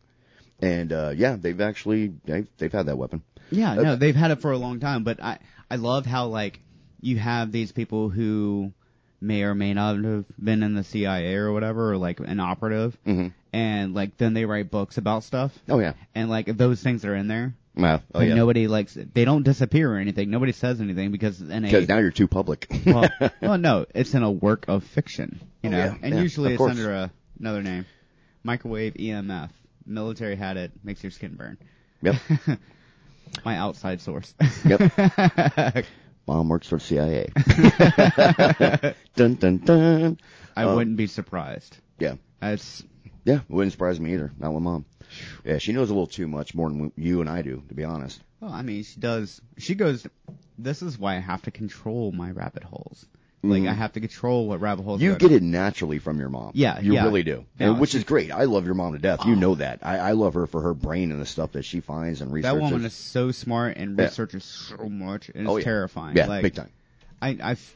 And 0.64 0.94
uh, 0.94 1.12
yeah, 1.16 1.36
they've 1.40 1.60
actually 1.60 2.14
they've, 2.26 2.48
they've 2.58 2.72
had 2.72 2.86
that 2.86 2.98
weapon. 2.98 3.22
Yeah, 3.52 3.74
no, 3.76 3.96
they've 3.98 4.16
had 4.16 4.32
it 4.32 4.42
for 4.42 4.52
a 4.52 4.58
long 4.58 4.80
time, 4.80 5.04
but 5.04 5.22
I 5.22 5.40
I 5.70 5.76
love 5.76 6.06
how 6.06 6.28
like 6.28 6.60
you 7.02 7.18
have 7.18 7.52
these 7.52 7.72
people 7.74 8.10
who 8.10 8.72
may 9.20 9.44
or 9.44 9.54
may 9.56 9.74
not 9.74 9.96
have 10.04 10.26
been 10.42 10.64
in 10.64 10.74
the 10.76 10.84
CIA 10.84 11.36
or 11.36 11.52
whatever, 11.52 11.92
or 11.92 11.98
like 11.98 12.20
an 12.22 12.40
operative, 12.40 12.98
Mm-hmm. 13.06 13.28
and 13.52 13.94
like 13.94 14.18
then 14.18 14.34
they 14.34 14.46
write 14.46 14.72
books 14.72 14.98
about 14.98 15.24
stuff, 15.24 15.52
Oh 15.68 15.80
yeah. 15.80 15.94
and 16.16 16.30
like 16.30 16.46
those 16.58 16.82
things 16.82 17.04
are 17.04 17.16
in 17.16 17.28
there, 17.28 17.54
Well, 17.76 18.02
oh 18.16 18.22
yeah. 18.22 18.34
nobody 18.36 18.68
likes 18.68 18.98
they 19.14 19.26
don't 19.26 19.44
disappear 19.44 19.94
or 19.94 19.98
anything. 19.98 20.30
Nobody 20.30 20.54
says 20.54 20.80
anything 20.80 21.12
because 21.12 21.42
in 21.42 21.52
a 21.66 21.68
Because 21.68 21.90
now 21.90 21.98
you're 22.00 22.12
too 22.12 22.28
public. 22.30 22.68
well, 22.86 23.10
well, 23.42 23.58
no, 23.58 23.86
it's 23.94 24.14
in 24.14 24.24
a 24.24 24.32
work 24.32 24.66
of 24.70 24.84
fiction, 24.96 25.42
you 25.62 25.70
Oh, 25.70 25.72
know, 25.74 25.78
yeah, 25.78 25.96
and 26.02 26.16
yeah, 26.16 26.22
usually 26.22 26.52
it's 26.54 26.58
course. 26.58 26.72
under 26.72 26.94
a, 26.94 27.12
another 27.40 27.62
name, 27.62 27.86
microwave 28.44 28.94
EMF. 28.94 29.50
Military 29.86 30.36
had 30.36 30.58
it, 30.58 30.72
makes 30.84 31.04
your 31.04 31.12
skin 31.12 31.36
burn. 31.36 31.58
Yep. 32.02 32.16
My 33.46 33.58
outside 33.58 34.02
source. 34.02 34.34
Yep. 34.66 35.86
Mom 36.28 36.48
works 36.50 36.68
for 36.68 36.80
CIA. 36.80 37.30
dun 39.16 39.36
dun 39.36 39.58
dun. 39.58 40.18
I 40.56 40.64
Um, 40.64 40.76
wouldn't 40.76 40.98
be 40.98 41.08
surprised. 41.08 41.78
Yeah. 42.00 42.16
That's 42.40 42.84
Yeah, 43.26 43.38
it 43.38 43.50
wouldn't 43.50 43.72
surprise 43.74 44.00
me 44.00 44.14
either. 44.14 44.32
Not 44.38 44.54
with 44.54 44.64
mom. 44.64 44.86
Yeah, 45.44 45.58
she 45.58 45.74
knows 45.74 45.90
a 45.90 45.94
little 45.94 46.08
too 46.08 46.28
much 46.28 46.56
more 46.56 46.70
than 46.70 46.92
you 46.96 47.22
and 47.22 47.30
I 47.30 47.42
do, 47.42 47.64
to 47.68 47.74
be 47.74 47.84
honest. 47.84 48.22
well, 48.40 48.52
I 48.52 48.62
mean, 48.62 48.84
she 48.84 49.00
does. 49.00 49.42
She 49.58 49.76
goes. 49.76 50.08
This 50.58 50.82
is 50.82 50.98
why 50.98 51.16
I 51.18 51.20
have 51.20 51.42
to 51.44 51.52
control 51.52 52.12
my 52.12 52.32
rabbit 52.32 52.64
holes. 52.64 53.06
Like. 53.46 53.68
I 53.68 53.74
have 53.74 53.92
to 53.94 54.00
control 54.00 54.48
what 54.48 54.62
rabbit 54.62 54.84
holes. 54.84 55.02
You 55.02 55.16
get 55.16 55.34
it 55.34 55.44
naturally 55.44 56.00
from 56.00 56.18
your 56.18 56.30
mom. 56.30 56.52
Yeah, 56.54 56.80
you 56.80 56.94
yeah. 56.94 57.04
really 57.04 57.24
do, 57.24 57.46
No, 57.60 57.72
And 57.74 57.80
which 57.82 57.94
is 57.94 58.06
great. 58.06 58.32
I 58.32 58.46
love 58.46 58.66
your 58.66 58.74
mom 58.76 58.94
to 58.94 59.00
death. 59.00 59.26
You 59.26 59.34
Oh. 59.34 59.36
know 59.36 59.56
that. 59.56 59.80
I, 59.84 59.98
I 59.98 60.12
love 60.14 60.36
her 60.36 60.48
for 60.48 60.62
her 60.62 60.74
brain 60.74 61.12
and 61.12 61.20
the 61.20 61.26
stuff 61.26 61.52
that 61.52 61.64
she 61.64 61.82
finds 61.82 62.22
and 62.22 62.32
researches. 62.32 62.56
That 62.56 62.62
woman 62.64 62.86
is 62.86 62.94
so 62.94 63.32
smart 63.32 63.76
and 63.76 64.00
Yeah. 64.00 64.08
so 64.08 64.26
much, 64.90 65.28
and 65.30 65.42
it's 65.44 65.50
Oh, 65.50 65.58
yeah. 65.58 65.64
terrifying. 65.66 66.16
yeah, 66.16 66.28
like, 66.28 66.42
big 66.44 66.56
time. 66.56 66.70
I, 67.22 67.38
I've, 67.44 67.76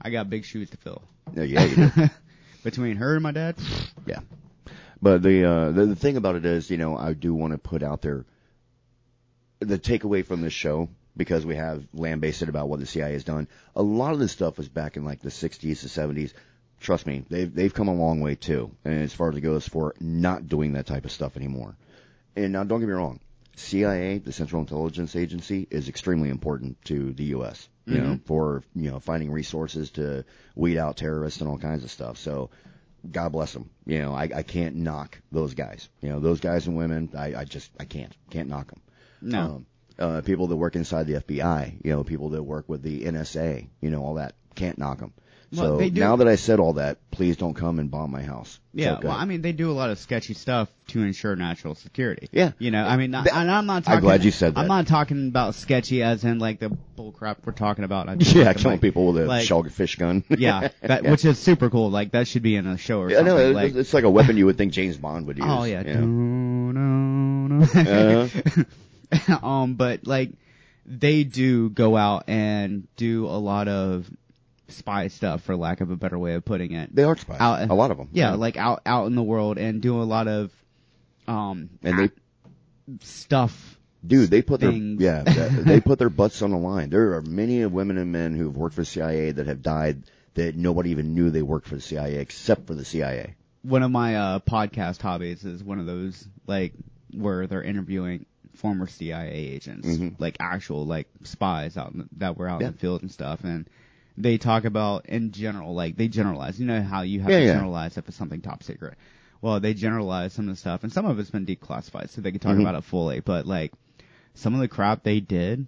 I 0.00 0.10
got 0.10 0.30
big 0.30 0.44
shoes 0.44 0.70
to 0.70 0.76
fill. 0.76 1.02
Yeah, 1.34 1.42
yeah, 1.42 1.64
you 1.64 1.90
do. 1.90 2.10
Between 2.62 2.96
her 2.96 3.14
and 3.14 3.22
my 3.22 3.32
dad, 3.32 3.56
Yeah. 4.06 4.20
But 5.02 5.22
the, 5.22 5.44
uh, 5.44 5.70
the 5.72 5.86
the 5.86 5.96
thing 5.96 6.16
about 6.16 6.36
it 6.36 6.46
is, 6.46 6.70
you 6.70 6.78
know, 6.78 6.96
I 6.96 7.12
do 7.14 7.34
want 7.34 7.52
to 7.52 7.58
put 7.58 7.82
out 7.82 8.00
there 8.00 8.24
the 9.60 9.78
takeaway 9.78 10.24
from 10.24 10.40
this 10.40 10.52
show 10.52 10.88
because 11.16 11.46
we 11.46 11.56
have 11.56 11.86
lambasted 11.92 12.48
about 12.48 12.68
what 12.68 12.80
the 12.80 12.86
CIA 12.86 13.12
has 13.12 13.24
done. 13.24 13.48
A 13.76 13.82
lot 13.82 14.12
of 14.12 14.18
this 14.18 14.32
stuff 14.32 14.58
was 14.58 14.68
back 14.68 14.96
in 14.96 15.04
like 15.04 15.20
the 15.20 15.30
60s, 15.30 15.60
the 15.60 15.70
70s. 15.70 16.32
Trust 16.80 17.06
me, 17.06 17.24
they've 17.30 17.54
they've 17.54 17.72
come 17.72 17.88
a 17.88 17.94
long 17.94 18.20
way 18.20 18.34
too. 18.34 18.70
And 18.84 19.02
as 19.02 19.14
far 19.14 19.30
as 19.30 19.36
it 19.36 19.40
goes 19.40 19.66
for 19.66 19.94
not 20.00 20.48
doing 20.48 20.72
that 20.72 20.86
type 20.86 21.04
of 21.04 21.12
stuff 21.12 21.36
anymore. 21.36 21.76
And 22.36 22.52
now, 22.52 22.64
don't 22.64 22.80
get 22.80 22.88
me 22.88 22.94
wrong, 22.94 23.20
CIA, 23.56 24.18
the 24.18 24.32
Central 24.32 24.60
Intelligence 24.60 25.14
Agency, 25.14 25.66
is 25.70 25.88
extremely 25.88 26.28
important 26.28 26.82
to 26.86 27.12
the 27.12 27.24
U.S. 27.26 27.68
You 27.86 28.00
know, 28.00 28.20
for 28.24 28.62
you 28.74 28.90
know 28.90 28.98
finding 28.98 29.30
resources 29.30 29.90
to 29.92 30.24
weed 30.56 30.78
out 30.78 30.96
terrorists 30.96 31.40
and 31.40 31.48
all 31.48 31.58
kinds 31.58 31.84
of 31.84 31.90
stuff. 31.90 32.18
So, 32.18 32.50
God 33.10 33.32
bless 33.32 33.52
them. 33.52 33.70
You 33.86 34.00
know, 34.00 34.14
I, 34.14 34.28
I 34.34 34.42
can't 34.42 34.76
knock 34.76 35.20
those 35.30 35.54
guys. 35.54 35.88
You 36.00 36.08
know, 36.08 36.20
those 36.20 36.40
guys 36.40 36.66
and 36.66 36.76
women, 36.76 37.10
I, 37.16 37.34
I 37.34 37.44
just 37.44 37.70
I 37.78 37.84
can't 37.84 38.14
can't 38.30 38.48
knock 38.48 38.68
them. 38.68 38.80
no. 39.22 39.40
Um, 39.40 39.66
uh, 39.98 40.20
people 40.22 40.46
that 40.48 40.56
work 40.56 40.76
inside 40.76 41.06
the 41.06 41.14
FBI, 41.14 41.76
you 41.84 41.92
know, 41.92 42.04
people 42.04 42.30
that 42.30 42.42
work 42.42 42.68
with 42.68 42.82
the 42.82 43.02
NSA, 43.04 43.68
you 43.80 43.90
know, 43.90 44.02
all 44.02 44.14
that 44.14 44.34
can't 44.54 44.78
knock 44.78 44.98
them. 44.98 45.12
Well, 45.52 45.78
so 45.78 45.86
now 45.90 46.16
that 46.16 46.26
I 46.26 46.34
said 46.34 46.58
all 46.58 46.72
that, 46.74 46.98
please 47.12 47.36
don't 47.36 47.54
come 47.54 47.78
and 47.78 47.88
bomb 47.88 48.10
my 48.10 48.22
house. 48.22 48.58
Yeah, 48.72 48.98
well, 49.00 49.12
I 49.12 49.24
mean, 49.24 49.40
they 49.40 49.52
do 49.52 49.70
a 49.70 49.72
lot 49.74 49.88
of 49.90 50.00
sketchy 50.00 50.34
stuff 50.34 50.68
to 50.88 51.00
ensure 51.02 51.36
national 51.36 51.76
security. 51.76 52.28
Yeah. 52.32 52.52
You 52.58 52.72
know, 52.72 52.84
I 52.84 52.96
mean, 52.96 53.12
That- 53.12 53.28
and 53.32 53.48
I'm 53.48 53.64
not 53.66 53.76
I'm 53.76 53.82
talking. 53.82 54.00
glad 54.00 54.24
you 54.24 54.32
said 54.32 54.56
that. 54.56 54.60
I'm 54.62 54.66
not 54.66 54.88
talking 54.88 55.28
about 55.28 55.54
sketchy 55.54 56.02
as 56.02 56.24
in 56.24 56.40
like 56.40 56.58
the 56.58 56.76
bullcrap 56.98 57.36
we're 57.44 57.52
talking 57.52 57.84
about. 57.84 58.08
I 58.08 58.14
yeah, 58.18 58.46
like, 58.46 58.56
killing 58.56 58.80
people 58.80 59.12
with 59.12 59.22
a 59.22 59.26
like- 59.26 59.46
shellfish 59.46 59.94
gun. 59.94 60.24
Yeah, 60.36 60.70
that, 60.80 61.04
Yeah. 61.04 61.10
which 61.12 61.24
is 61.24 61.38
super 61.38 61.70
cool. 61.70 61.88
Like 61.88 62.10
that 62.12 62.26
should 62.26 62.42
be 62.42 62.56
in 62.56 62.66
a 62.66 62.76
show 62.76 63.02
or 63.02 63.10
Yeah, 63.10 63.18
something. 63.18 63.36
no, 63.36 63.40
it- 63.50 63.54
like, 63.54 63.74
it's 63.76 63.94
like 63.94 64.04
a 64.04 64.10
weapon 64.10 64.36
you 64.36 64.46
would 64.46 64.58
think 64.58 64.72
James 64.72 64.96
Bond 64.96 65.28
would 65.28 65.38
use. 65.38 65.46
oh 65.48 65.62
yeah. 65.62 65.86
you 65.86 65.94
know? 65.94 66.72
No, 66.72 67.64
Uh-huh. 67.64 68.62
um, 69.42 69.74
but 69.74 70.06
like 70.06 70.30
they 70.86 71.24
do 71.24 71.70
go 71.70 71.96
out 71.96 72.24
and 72.28 72.86
do 72.96 73.26
a 73.26 73.38
lot 73.38 73.68
of 73.68 74.10
spy 74.68 75.08
stuff, 75.08 75.42
for 75.42 75.56
lack 75.56 75.80
of 75.80 75.90
a 75.90 75.96
better 75.96 76.18
way 76.18 76.34
of 76.34 76.44
putting 76.44 76.72
it. 76.72 76.94
They 76.94 77.04
are 77.04 77.16
spies. 77.16 77.40
Out- 77.40 77.70
a 77.70 77.74
lot 77.74 77.90
of 77.90 77.96
them. 77.98 78.08
Yeah, 78.12 78.34
like 78.34 78.56
out 78.56 78.82
out 78.86 79.06
in 79.06 79.14
the 79.14 79.22
world 79.22 79.58
and 79.58 79.80
do 79.80 80.00
a 80.00 80.04
lot 80.04 80.28
of 80.28 80.50
um 81.26 81.70
and 81.82 81.98
they, 81.98 82.10
stuff. 83.00 83.78
dude, 84.06 84.30
they 84.30 84.42
put 84.42 84.60
their 84.60 84.70
yeah, 84.72 85.22
they 85.22 85.80
put 85.80 85.98
their 85.98 86.10
butts 86.10 86.42
on 86.42 86.50
the 86.50 86.58
line. 86.58 86.90
There 86.90 87.14
are 87.14 87.22
many 87.22 87.62
of 87.62 87.72
women 87.72 87.98
and 87.98 88.12
men 88.12 88.34
who've 88.34 88.56
worked 88.56 88.74
for 88.74 88.82
the 88.82 88.86
CIA 88.86 89.32
that 89.32 89.46
have 89.46 89.62
died 89.62 90.02
that 90.34 90.56
nobody 90.56 90.90
even 90.90 91.14
knew 91.14 91.30
they 91.30 91.42
worked 91.42 91.68
for 91.68 91.76
the 91.76 91.80
CIA 91.80 92.16
except 92.16 92.66
for 92.66 92.74
the 92.74 92.84
CIA. 92.84 93.36
One 93.62 93.82
of 93.82 93.90
my 93.90 94.16
uh 94.16 94.38
podcast 94.40 95.00
hobbies 95.00 95.44
is 95.44 95.62
one 95.64 95.78
of 95.78 95.86
those 95.86 96.26
like 96.46 96.74
where 97.12 97.46
they're 97.46 97.62
interviewing 97.62 98.26
former 98.54 98.86
CIA 98.86 99.30
agents, 99.32 99.86
Mhm. 99.88 100.14
like 100.18 100.36
actual 100.40 100.86
like 100.86 101.08
spies 101.22 101.76
out 101.76 101.92
in 101.92 101.98
the, 102.00 102.08
that 102.18 102.36
were 102.36 102.48
out 102.48 102.60
Yeah. 102.60 102.68
in 102.68 102.72
the 102.74 102.78
field 102.78 103.02
and 103.02 103.10
stuff, 103.10 103.44
and 103.44 103.68
they 104.16 104.38
talk 104.38 104.64
about 104.64 105.06
in 105.06 105.32
general, 105.32 105.74
like 105.74 105.96
they 105.96 106.08
generalize. 106.08 106.58
You 106.60 106.66
know 106.66 106.82
how 106.82 107.02
you 107.02 107.20
have 107.20 107.30
Yeah, 107.30 107.38
to 107.40 107.44
yeah. 107.46 107.52
generalize 107.54 107.96
if 107.98 108.06
it's 108.08 108.16
something 108.16 108.40
top 108.40 108.62
secret. 108.62 108.94
Well, 109.42 109.60
they 109.60 109.74
generalize 109.74 110.32
some 110.32 110.48
of 110.48 110.54
the 110.54 110.58
stuff, 110.60 110.84
and 110.84 110.92
some 110.92 111.04
of 111.04 111.18
it's 111.18 111.30
been 111.30 111.44
declassified, 111.46 112.08
so 112.10 112.20
they 112.20 112.30
can 112.30 112.40
talk 112.40 112.56
Mhm. 112.56 112.60
about 112.60 112.76
it 112.76 112.84
fully. 112.84 113.20
But 113.20 113.46
like 113.46 113.72
some 114.34 114.54
of 114.54 114.60
the 114.60 114.68
crap 114.68 115.02
they 115.02 115.20
did 115.20 115.66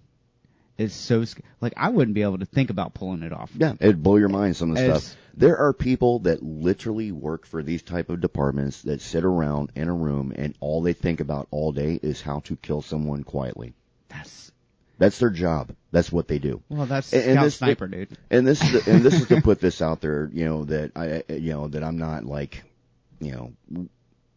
is 0.79 0.93
so 0.93 1.25
sc- 1.25 1.41
like 1.61 1.73
I 1.77 1.89
wouldn't 1.89 2.15
be 2.15 2.23
able 2.23 2.39
to 2.39 2.45
think 2.45 2.71
about 2.71 2.95
pulling 2.95 3.23
it 3.23 3.33
off. 3.33 3.51
Yeah, 3.57 3.75
it'd 3.81 4.03
blow 4.03 4.17
your 4.17 4.29
mind 4.29 4.57
some 4.57 4.71
of 4.71 4.77
the 4.77 4.99
stuff. 5.01 5.17
There 5.35 5.59
are 5.59 5.73
people 5.73 6.21
that 6.21 6.43
literally 6.43 7.13
work 7.13 7.47
for 7.47 7.63
these 7.63 7.83
type 7.83 8.09
of 8.09 8.21
departments 8.21 8.83
that 8.83 9.01
sit 9.03 9.25
around 9.25 9.71
in 9.77 9.89
a 9.89 9.95
room 9.95 10.33
and 10.35 10.55
all 10.61 10.81
they 10.83 10.95
think 10.95 11.21
about 11.21 11.49
all 11.51 11.73
day 11.73 11.99
is 12.03 12.23
how 12.23 12.41
to 12.41 12.57
kill 12.57 12.81
someone 12.83 13.23
quietly. 13.25 13.75
That's 14.09 14.51
That's 14.99 15.19
their 15.19 15.29
job. 15.31 15.73
That's 15.93 16.11
what 16.11 16.27
they 16.29 16.39
do. 16.39 16.63
well, 16.71 16.87
that's 16.87 17.13
And- 17.13 17.23
and 17.23 17.33
scout 17.35 17.45
this- 17.45 17.55
sniper, 17.57 17.87
dude. 17.87 18.09
And 18.31 18.47
this 18.47 18.63
is 18.63 18.73
the, 18.85 18.91
and 18.91 19.03
this 19.05 19.21
is 19.21 19.29
to 19.29 19.41
put 19.43 19.61
this 19.61 19.83
out 19.83 20.01
there, 20.01 20.31
you 20.33 20.47
know, 20.47 20.65
that 20.65 20.93
I 20.97 21.23
you 21.33 21.53
know 21.53 21.69
that 21.69 21.85
I'm 21.85 21.99
not 21.99 22.25
like, 22.25 22.63
you 23.21 23.33
know, 23.33 23.89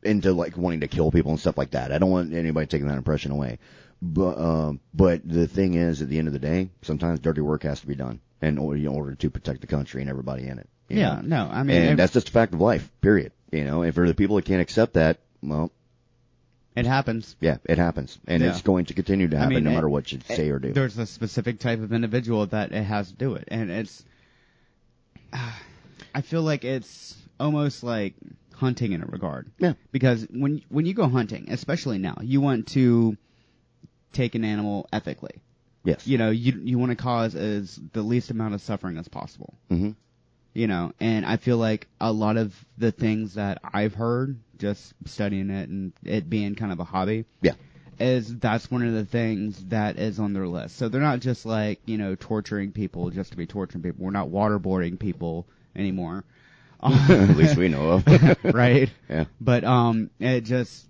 into 0.04 0.32
like 0.34 0.58
wanting 0.58 0.82
to 0.82 0.88
kill 0.88 1.12
people 1.12 1.32
and 1.32 1.40
stuff 1.40 1.58
like 1.58 1.72
that. 1.72 1.92
I 1.94 1.98
don't 1.98 2.10
want 2.12 2.34
anybody 2.34 2.68
taking 2.68 2.88
that 2.88 2.98
impression 2.98 3.32
away. 3.32 3.60
But 4.02 4.38
um 4.38 4.80
but 4.94 5.28
the 5.28 5.48
thing 5.48 5.74
is 5.74 6.02
at 6.02 6.10
the 6.10 6.20
end 6.20 6.28
of 6.28 6.34
the 6.34 6.40
day, 6.40 6.70
sometimes 6.84 7.20
dirty 7.20 7.42
work 7.42 7.64
has 7.64 7.82
to 7.82 7.88
be 7.88 7.96
done 7.96 8.22
in 8.42 8.58
order, 8.58 8.78
in 8.80 8.88
order 8.88 9.16
to 9.16 9.30
protect 9.30 9.62
the 9.62 9.68
country 9.68 10.02
and 10.02 10.10
everybody 10.10 10.48
in 10.48 10.58
it. 10.60 10.70
Yeah, 10.88 11.16
know? 11.16 11.46
no, 11.46 11.50
I 11.52 11.64
mean, 11.64 11.82
and 11.82 12.00
that's 12.00 12.14
just 12.14 12.30
a 12.30 12.32
fact 12.32 12.54
of 12.54 12.62
life, 12.62 12.90
period. 13.02 13.34
You 13.52 13.66
know, 13.66 13.82
and 13.84 13.94
for 13.94 14.08
the 14.08 14.14
people 14.16 14.38
that 14.38 14.46
can't 14.46 14.62
accept 14.62 14.94
that, 14.94 15.20
well, 15.44 15.72
it 16.76 16.86
happens. 16.86 17.36
yeah, 17.42 17.58
it 17.66 17.78
happens. 17.78 18.18
And 18.26 18.42
Yeah. 18.42 18.50
it's 18.52 18.62
going 18.62 18.86
to 18.86 18.94
continue 18.94 19.28
to 19.28 19.36
I 19.36 19.40
happen 19.40 19.56
mean, 19.56 19.64
no 19.66 19.72
it- 19.72 19.74
matter 19.76 19.90
what 19.90 20.12
you 20.12 20.20
say 20.26 20.50
or 20.50 20.60
do. 20.60 20.72
There's 20.72 20.98
a 20.98 21.06
specific 21.06 21.60
type 21.60 21.82
of 21.82 21.92
individual 21.92 22.46
that 22.48 22.72
it 22.72 22.84
has 22.84 23.10
to 23.12 23.16
do 23.18 23.34
it, 23.36 23.48
and 23.50 23.70
it's. 23.70 24.04
I 25.34 26.22
feel 26.22 26.42
like 26.42 26.64
it's 26.64 27.16
almost 27.40 27.84
like 27.84 28.16
hunting 28.56 28.94
in 28.94 29.04
a 29.04 29.06
regard. 29.06 29.52
Yeah. 29.60 29.74
Because 29.92 30.26
when 30.32 30.62
when 30.70 30.86
you 30.86 30.94
go 30.94 31.08
hunting, 31.08 31.52
especially 31.52 31.98
now, 31.98 32.18
you 32.22 32.42
want 32.42 32.68
to 32.70 33.16
take 34.14 34.36
an 34.36 34.44
animal 34.46 34.88
ethically. 34.92 35.42
Yes. 35.84 36.06
You 36.06 36.18
know, 36.18 36.30
you 36.30 36.60
you 36.64 36.78
want 36.78 36.92
to 36.92 36.96
cause 36.96 37.36
as 37.36 37.80
the 37.94 38.02
least 38.02 38.32
amount 38.32 38.54
of 38.54 38.62
suffering 38.62 38.98
as 38.98 39.08
possible. 39.08 39.54
hmm 39.70 39.92
You 40.54 40.68
know, 40.68 40.92
and 41.00 41.26
I 41.26 41.38
feel 41.38 41.58
like 41.58 41.88
a 42.02 42.12
lot 42.12 42.38
of 42.38 42.54
the 42.78 42.92
things 42.92 43.36
that 43.36 43.60
I've 43.64 43.94
heard 43.94 44.38
just 44.58 44.94
studying 45.06 45.50
it 45.50 45.70
and 45.70 45.94
it 46.04 46.30
being 46.30 46.56
kind 46.56 46.72
of 46.74 46.80
a 46.80 46.84
hobby 46.84 47.24
Yeah. 47.42 47.54
is 47.98 48.38
that's 48.40 48.70
one 48.70 48.84
of 48.86 48.94
the 48.94 49.06
things 49.06 49.64
that 49.70 49.98
is 49.98 50.20
on 50.20 50.34
their 50.34 50.48
list. 50.48 50.76
So 50.76 50.90
they're 50.90 51.00
not 51.02 51.22
just 51.22 51.46
like, 51.46 51.80
you 51.86 51.98
know, 51.98 52.16
torturing 52.16 52.72
people 52.74 53.10
just 53.10 53.32
to 53.32 53.38
be 53.38 53.46
torturing 53.48 53.82
people. 53.84 54.04
We're 54.04 54.12
not 54.12 54.28
waterboarding 54.28 55.00
people 55.00 55.48
anymore. 55.78 56.26
At 56.84 57.38
least 57.38 57.56
we 57.58 57.70
know 57.70 57.92
of. 57.92 58.44
right? 58.54 58.90
yeah. 59.10 59.26
But 59.40 59.64
um 59.64 60.10
it 60.20 60.42
just 60.42 60.86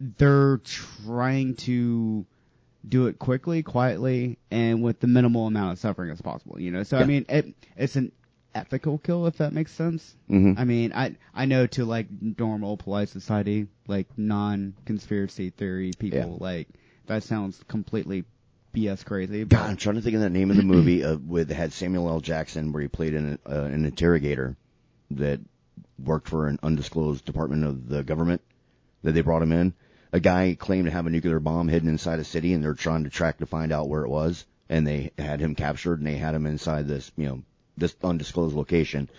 they're 0.00 0.58
trying 0.58 1.54
to 1.56 2.26
do 2.88 3.06
it 3.06 3.18
quickly, 3.18 3.62
quietly, 3.62 4.38
and 4.50 4.82
with 4.82 5.00
the 5.00 5.06
minimal 5.06 5.46
amount 5.46 5.72
of 5.72 5.78
suffering 5.78 6.10
as 6.10 6.20
possible, 6.20 6.60
you 6.60 6.70
know. 6.70 6.82
So 6.82 6.98
I 6.98 7.04
mean 7.04 7.26
it 7.28 7.54
it's 7.76 7.96
an 7.96 8.12
ethical 8.54 8.96
kill 8.98 9.26
if 9.26 9.38
that 9.38 9.52
makes 9.52 9.72
sense. 9.72 10.14
hmm 10.28 10.52
I 10.56 10.64
mean, 10.64 10.92
I 10.94 11.16
I 11.34 11.46
know 11.46 11.66
to 11.68 11.84
like 11.84 12.06
normal 12.20 12.76
polite 12.76 13.08
society, 13.08 13.66
like 13.86 14.06
non 14.16 14.74
conspiracy 14.84 15.50
theory 15.50 15.92
people, 15.98 16.18
Yeah. 16.18 16.36
like 16.40 16.68
that 17.06 17.22
sounds 17.22 17.62
completely 17.68 18.24
BS 18.74 19.04
crazy. 19.04 19.44
God, 19.44 19.70
I'm 19.70 19.76
trying 19.76 19.94
to 19.96 20.02
think 20.02 20.16
of 20.16 20.20
that 20.22 20.30
name 20.30 20.50
of 20.50 20.56
the 20.56 20.62
movie 20.62 21.02
uh, 21.04 21.16
with 21.16 21.50
had 21.50 21.72
Samuel 21.72 22.08
L. 22.08 22.20
Jackson, 22.20 22.72
where 22.72 22.82
he 22.82 22.88
played 22.88 23.14
an 23.14 23.38
uh, 23.48 23.62
an 23.62 23.84
interrogator 23.84 24.56
that 25.12 25.40
worked 25.98 26.28
for 26.28 26.46
an 26.46 26.58
undisclosed 26.62 27.24
department 27.24 27.64
of 27.64 27.88
the 27.88 28.02
government. 28.02 28.42
That 29.02 29.12
they 29.12 29.20
brought 29.20 29.42
him 29.42 29.52
in. 29.52 29.72
A 30.16 30.20
guy 30.20 30.56
claimed 30.58 30.86
to 30.86 30.90
have 30.90 31.06
a 31.06 31.10
nuclear 31.10 31.38
bomb 31.40 31.68
hidden 31.68 31.90
inside 31.90 32.20
a 32.20 32.24
city, 32.24 32.54
and 32.54 32.64
they're 32.64 32.72
trying 32.72 33.04
to 33.04 33.10
track 33.10 33.36
to 33.36 33.46
find 33.46 33.70
out 33.70 33.90
where 33.90 34.02
it 34.02 34.08
was. 34.08 34.46
And 34.66 34.86
they 34.86 35.12
had 35.18 35.40
him 35.40 35.54
captured, 35.54 35.98
and 35.98 36.06
they 36.06 36.16
had 36.16 36.34
him 36.34 36.46
inside 36.46 36.88
this, 36.88 37.12
you 37.18 37.26
know, 37.26 37.42
this 37.76 37.94
undisclosed 38.02 38.56
location. 38.56 39.10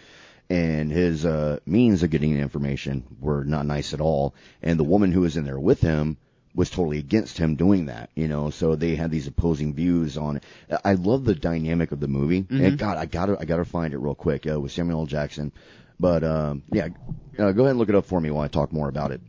And 0.50 0.92
his 0.92 1.24
uh, 1.24 1.60
means 1.68 2.02
of 2.02 2.10
getting 2.10 2.34
the 2.34 2.40
information 2.40 3.04
were 3.20 3.44
not 3.44 3.68
nice 3.68 3.94
at 3.94 4.02
all. 4.02 4.34
And 4.64 4.80
the 4.80 4.84
woman 4.84 5.12
who 5.12 5.22
was 5.22 5.38
in 5.38 5.46
there 5.46 5.60
with 5.60 5.82
him 5.82 6.18
was 6.56 6.72
totally 6.72 6.98
against 6.98 7.38
him 7.38 7.58
doing 7.58 7.86
that, 7.86 8.10
you 8.16 8.28
know. 8.28 8.50
So 8.50 8.76
they 8.76 8.96
had 8.96 9.12
these 9.12 9.28
opposing 9.28 9.76
views 9.76 10.18
on 10.18 10.38
it. 10.38 10.44
I 10.84 10.94
love 10.94 11.26
the 11.26 11.36
dynamic 11.36 11.92
of 11.92 12.00
the 12.00 12.08
movie. 12.08 12.48
And 12.66 12.76
God, 12.80 12.98
I 12.98 13.06
gotta, 13.06 13.38
I 13.40 13.46
gotta 13.46 13.66
find 13.66 13.94
it 13.94 14.00
real 14.00 14.16
quick 14.16 14.48
uh, 14.52 14.60
with 14.60 14.72
Samuel 14.72 15.02
L. 15.02 15.06
Jackson. 15.06 15.52
But 16.00 16.24
um, 16.24 16.64
yeah, 16.72 16.88
uh, 17.38 17.52
go 17.52 17.66
ahead 17.66 17.72
and 17.72 17.78
look 17.78 17.90
it 17.90 17.96
up 17.96 18.06
for 18.08 18.20
me 18.20 18.32
while 18.32 18.44
I 18.44 18.48
talk 18.48 18.74
more 18.74 18.90
about 18.90 19.12
it. 19.12 19.22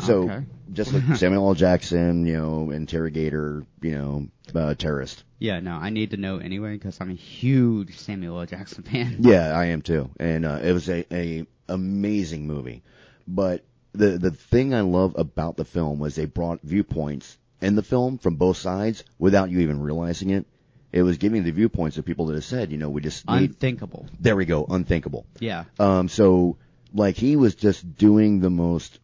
So 0.00 0.24
Okay. 0.24 0.44
Just 0.74 0.92
like 0.94 1.16
Samuel 1.16 1.48
L. 1.48 1.54
Jackson, 1.54 2.26
you 2.26 2.36
know, 2.36 2.70
interrogator, 2.70 3.64
you 3.80 3.92
know, 3.92 4.28
uh, 4.54 4.74
terrorist. 4.74 5.24
yeah, 5.38 5.60
no, 5.60 5.72
I 5.72 5.90
need 5.90 6.10
to 6.10 6.16
know 6.16 6.38
anyway 6.38 6.74
because 6.74 7.00
I'm 7.00 7.10
a 7.10 7.14
huge 7.14 7.96
Samuel 7.98 8.40
L. 8.40 8.46
Jackson 8.46 8.82
fan. 8.90 9.18
Yeah, 9.20 9.56
I 9.56 9.66
am 9.66 9.82
too. 9.82 10.10
And 10.20 10.44
uh, 10.44 10.60
it 10.62 10.72
was 10.72 10.88
a, 10.88 11.04
a 11.14 11.46
amazing 11.68 12.46
movie. 12.46 12.82
But 13.26 13.64
the 13.92 14.18
the 14.18 14.30
thing 14.32 14.74
I 14.74 14.80
love 14.82 15.14
about 15.16 15.56
the 15.56 15.64
film 15.64 15.98
was 15.98 16.14
they 16.14 16.26
brought 16.26 16.60
viewpoints 16.62 17.38
in 17.62 17.76
the 17.76 17.82
film 17.82 18.18
from 18.18 18.36
both 18.36 18.56
sides 18.58 19.04
without 19.18 19.50
you 19.50 19.60
even 19.60 19.80
realizing 19.80 20.30
it. 20.30 20.46
It 20.92 21.02
was 21.02 21.18
giving 21.18 21.42
the 21.42 21.50
viewpoints 21.50 21.96
of 21.98 22.04
people 22.04 22.26
that 22.26 22.34
have 22.34 22.44
said, 22.44 22.70
you 22.70 22.78
know, 22.78 22.88
we 22.88 23.00
just 23.00 23.28
need. 23.28 23.50
Unthinkable. 23.50 24.06
there 24.20 24.36
we 24.36 24.44
go, 24.44 24.64
unthinkable. 24.68 25.26
Yeah. 25.40 25.64
Um, 25.78 26.08
so 26.08 26.56
like 26.92 27.16
he 27.16 27.34
was 27.36 27.54
just 27.56 27.96
doing 27.96 28.40
the 28.40 28.50
most 28.50 29.00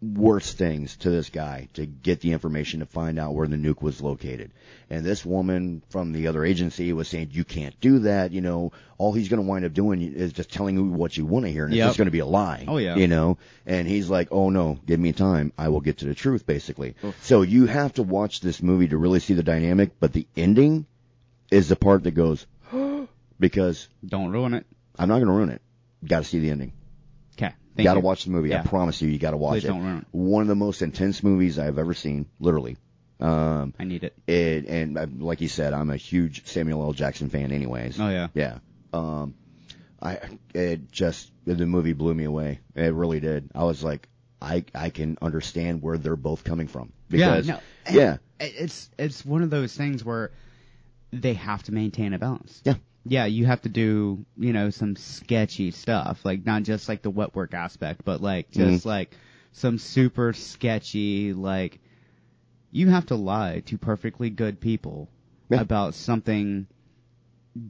worst 0.00 0.56
things 0.56 0.96
to 0.98 1.10
this 1.10 1.28
guy 1.28 1.68
to 1.74 1.84
get 1.84 2.20
the 2.20 2.30
information 2.32 2.78
to 2.80 2.86
find 2.86 3.18
out 3.18 3.34
where 3.34 3.48
the 3.48 3.56
nuke 3.56 3.82
was 3.82 4.00
located. 4.00 4.52
And 4.88 5.04
this 5.04 5.24
woman 5.24 5.82
from 5.90 6.12
the 6.12 6.28
other 6.28 6.44
agency 6.44 6.92
was 6.92 7.08
saying, 7.08 7.30
you 7.32 7.42
can't 7.44 7.78
do 7.80 7.98
that, 8.00 8.30
you 8.30 8.40
know, 8.40 8.70
all 8.96 9.12
he's 9.12 9.28
going 9.28 9.42
to 9.42 9.48
wind 9.48 9.64
up 9.64 9.74
doing 9.74 10.00
is 10.00 10.32
just 10.32 10.52
telling 10.52 10.76
you 10.76 10.84
what 10.84 11.16
you 11.16 11.26
want 11.26 11.46
to 11.46 11.50
hear 11.52 11.64
and 11.64 11.74
Yep. 11.74 11.82
it's 11.84 11.88
just 11.90 11.98
going 11.98 12.06
to 12.06 12.12
be 12.12 12.20
a 12.20 12.26
lie. 12.26 12.64
Oh, 12.68 12.76
yeah. 12.76 12.94
You 12.94 13.08
know, 13.08 13.38
and 13.66 13.88
he's 13.88 14.08
like, 14.08 14.28
oh 14.30 14.50
no, 14.50 14.78
give 14.86 15.00
me 15.00 15.12
time. 15.12 15.52
I 15.58 15.68
will 15.68 15.80
get 15.80 15.98
to 15.98 16.04
the 16.06 16.14
truth 16.14 16.46
basically. 16.46 16.94
So 17.22 17.42
you 17.42 17.66
have 17.66 17.94
to 17.94 18.04
watch 18.04 18.40
this 18.40 18.62
movie 18.62 18.88
to 18.88 18.96
really 18.96 19.18
see 19.20 19.34
the 19.34 19.42
dynamic, 19.42 19.98
but 19.98 20.12
the 20.12 20.28
ending 20.36 20.86
is 21.50 21.68
the 21.68 21.76
part 21.76 22.04
that 22.04 22.12
goes, 22.12 22.46
because 23.40 23.88
Don't 24.06 24.30
ruin 24.30 24.54
it. 24.54 24.64
I'm 24.98 25.08
not 25.08 25.16
going 25.16 25.26
to 25.28 25.32
ruin 25.32 25.50
it. 25.50 25.62
Got 26.06 26.18
to 26.20 26.24
see 26.24 26.38
the 26.38 26.50
ending. 26.50 26.72
Okay. 27.78 27.84
You 27.84 27.88
got 27.90 27.94
to 27.94 28.00
watch 28.00 28.24
the 28.24 28.30
movie. 28.30 28.48
Yeah. 28.48 28.60
I 28.60 28.66
promise 28.66 29.00
you, 29.00 29.08
you 29.08 29.18
got 29.18 29.30
to 29.30 29.36
watch 29.36 29.60
Please 29.60 29.64
it. 29.66 29.68
don't 29.68 29.82
ruin 29.82 29.98
it. 29.98 30.06
One 30.10 30.42
of 30.42 30.48
the 30.48 30.56
most 30.56 30.82
intense 30.82 31.22
movies 31.22 31.60
I've 31.60 31.78
ever 31.78 31.94
seen, 31.94 32.26
literally. 32.40 32.76
Um, 33.20 33.72
I 33.78 33.84
need 33.84 34.04
it. 34.04 34.16
it, 34.26 34.66
and 34.66 34.98
uh, 34.98 35.06
like 35.18 35.40
you 35.40 35.48
said, 35.48 35.74
I'm 35.74 35.90
a 35.90 35.96
huge 35.96 36.46
Samuel 36.46 36.82
L. 36.82 36.92
Jackson 36.92 37.30
fan, 37.30 37.52
anyways. 37.52 38.00
Oh 38.00 38.08
yeah. 38.08 38.28
Yeah. 38.34 38.58
Um, 38.92 39.34
I 40.00 40.18
it 40.54 40.90
just 40.90 41.30
the 41.44 41.66
movie 41.66 41.92
blew 41.92 42.14
me 42.14 42.24
away. 42.24 42.60
It 42.74 42.94
really 42.94 43.20
did. 43.20 43.50
I 43.54 43.64
was 43.64 43.82
like, 43.82 44.08
I 44.40 44.64
I 44.74 44.90
can 44.90 45.18
understand 45.20 45.82
where 45.82 45.98
they're 45.98 46.16
both 46.16 46.44
coming 46.44 46.68
from 46.68 46.92
because 47.08 47.46
yeah. 47.46 47.60
No. 47.90 48.00
yeah, 48.00 48.16
It's 48.40 48.90
it's 48.98 49.24
one 49.24 49.42
of 49.42 49.50
those 49.50 49.76
things 49.76 50.04
where 50.04 50.30
they 51.12 51.34
have 51.34 51.62
to 51.64 51.72
maintain 51.72 52.12
a 52.12 52.18
balance. 52.18 52.60
Yeah. 52.64 52.74
Yeah, 53.08 53.26
you 53.26 53.46
have 53.46 53.62
to 53.62 53.68
do, 53.68 54.24
you 54.36 54.52
know, 54.52 54.70
some 54.70 54.96
sketchy 54.96 55.70
stuff, 55.70 56.24
like 56.24 56.44
not 56.44 56.62
just 56.62 56.88
like 56.88 57.02
the 57.02 57.10
wet 57.10 57.34
work 57.34 57.54
aspect, 57.54 58.04
but 58.04 58.20
like 58.20 58.50
just 58.50 58.80
mm-hmm. 58.80 58.88
like 58.88 59.16
some 59.52 59.78
super 59.78 60.32
sketchy 60.32 61.32
like 61.32 61.80
you 62.70 62.88
have 62.90 63.06
to 63.06 63.14
lie 63.14 63.62
to 63.66 63.78
perfectly 63.78 64.30
good 64.30 64.60
people 64.60 65.08
Yeah. 65.50 65.60
about 65.60 65.94
something 65.94 66.66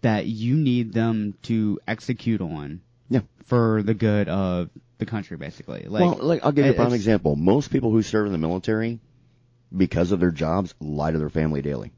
that 0.02 0.26
you 0.26 0.56
need 0.56 0.92
them 0.92 1.34
to 1.44 1.78
execute 1.86 2.40
on 2.40 2.80
Yeah. 3.08 3.20
for 3.46 3.82
the 3.82 3.94
good 3.94 4.28
of 4.28 4.70
the 4.98 5.06
country 5.06 5.36
basically. 5.36 5.86
Like 5.88 6.02
well, 6.02 6.18
like 6.20 6.44
I'll 6.44 6.52
give 6.52 6.66
you 6.66 6.72
a 6.72 6.74
prime 6.74 6.92
example. 6.92 7.36
Most 7.36 7.70
people 7.70 7.90
who 7.90 8.02
serve 8.02 8.26
in 8.26 8.32
the 8.32 8.38
military, 8.38 9.00
because 9.74 10.12
of 10.12 10.20
their 10.20 10.30
jobs, 10.30 10.74
lie 10.80 11.12
to 11.12 11.18
their 11.18 11.30
family 11.30 11.62
daily, 11.62 11.92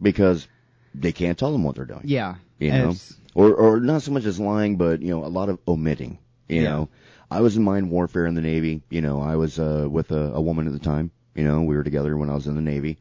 because 0.00 0.46
they 0.94 1.12
can't 1.12 1.38
tell 1.38 1.52
them 1.52 1.62
what 1.62 1.76
they're 1.76 1.84
doing. 1.86 2.02
Yeah. 2.04 2.36
You 2.58 2.70
know, 2.72 2.94
or 3.34 3.54
or 3.54 3.80
not 3.80 4.02
so 4.02 4.12
much 4.12 4.24
as 4.24 4.38
lying, 4.40 4.76
but 4.76 5.02
you 5.02 5.10
know, 5.10 5.24
a 5.24 5.28
lot 5.28 5.48
of 5.48 5.58
omitting. 5.66 6.18
You 6.48 6.62
Yeah. 6.62 6.68
know, 6.70 6.88
I 7.30 7.40
was 7.40 7.56
in 7.56 7.62
mine 7.62 7.90
warfare 7.90 8.26
in 8.26 8.34
the 8.34 8.40
Navy. 8.40 8.82
You 8.90 9.00
know, 9.02 9.20
I 9.20 9.36
was 9.36 9.58
uh, 9.58 9.86
with 9.90 10.10
a, 10.12 10.32
a 10.34 10.40
woman 10.40 10.66
at 10.66 10.72
the 10.72 10.78
time. 10.78 11.10
You 11.34 11.44
know, 11.44 11.62
we 11.62 11.76
were 11.76 11.84
together 11.84 12.16
when 12.16 12.30
I 12.30 12.34
was 12.34 12.46
in 12.46 12.54
the 12.54 12.62
Navy. 12.62 12.98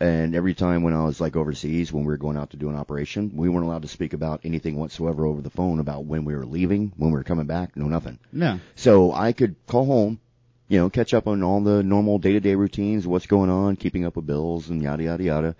And 0.00 0.34
every 0.34 0.54
time 0.54 0.82
when 0.82 0.92
I 0.92 1.04
was 1.04 1.20
like 1.20 1.36
overseas, 1.36 1.92
when 1.92 2.04
we 2.04 2.08
were 2.08 2.16
going 2.16 2.36
out 2.36 2.50
to 2.50 2.56
do 2.56 2.68
an 2.68 2.76
operation, 2.76 3.30
we 3.34 3.48
weren't 3.48 3.64
allowed 3.64 3.82
to 3.82 3.88
speak 3.88 4.12
about 4.12 4.40
anything 4.44 4.76
whatsoever 4.76 5.24
over 5.24 5.40
the 5.40 5.50
phone 5.50 5.78
about 5.78 6.04
when 6.04 6.24
we 6.24 6.34
were 6.34 6.44
leaving, 6.44 6.92
when 6.96 7.10
we 7.10 7.16
were 7.16 7.24
coming 7.24 7.46
back, 7.46 7.76
no 7.76 7.86
nothing. 7.86 8.18
No. 8.32 8.58
So 8.74 9.12
I 9.12 9.32
could 9.32 9.54
call 9.66 9.86
home 9.86 10.20
you 10.66 10.78
know, 10.78 10.88
catch 10.88 11.12
up 11.12 11.28
on 11.28 11.42
all 11.42 11.60
the 11.60 11.82
normal 11.82 12.18
day-to-day 12.18 12.54
routines, 12.54 13.06
what's 13.06 13.26
going 13.26 13.50
on, 13.50 13.76
keeping 13.76 14.06
up 14.06 14.16
with 14.16 14.26
bills 14.26 14.70
and 14.70 14.82
yada 14.82 15.02
yada 15.04 15.22
yada. 15.22 15.56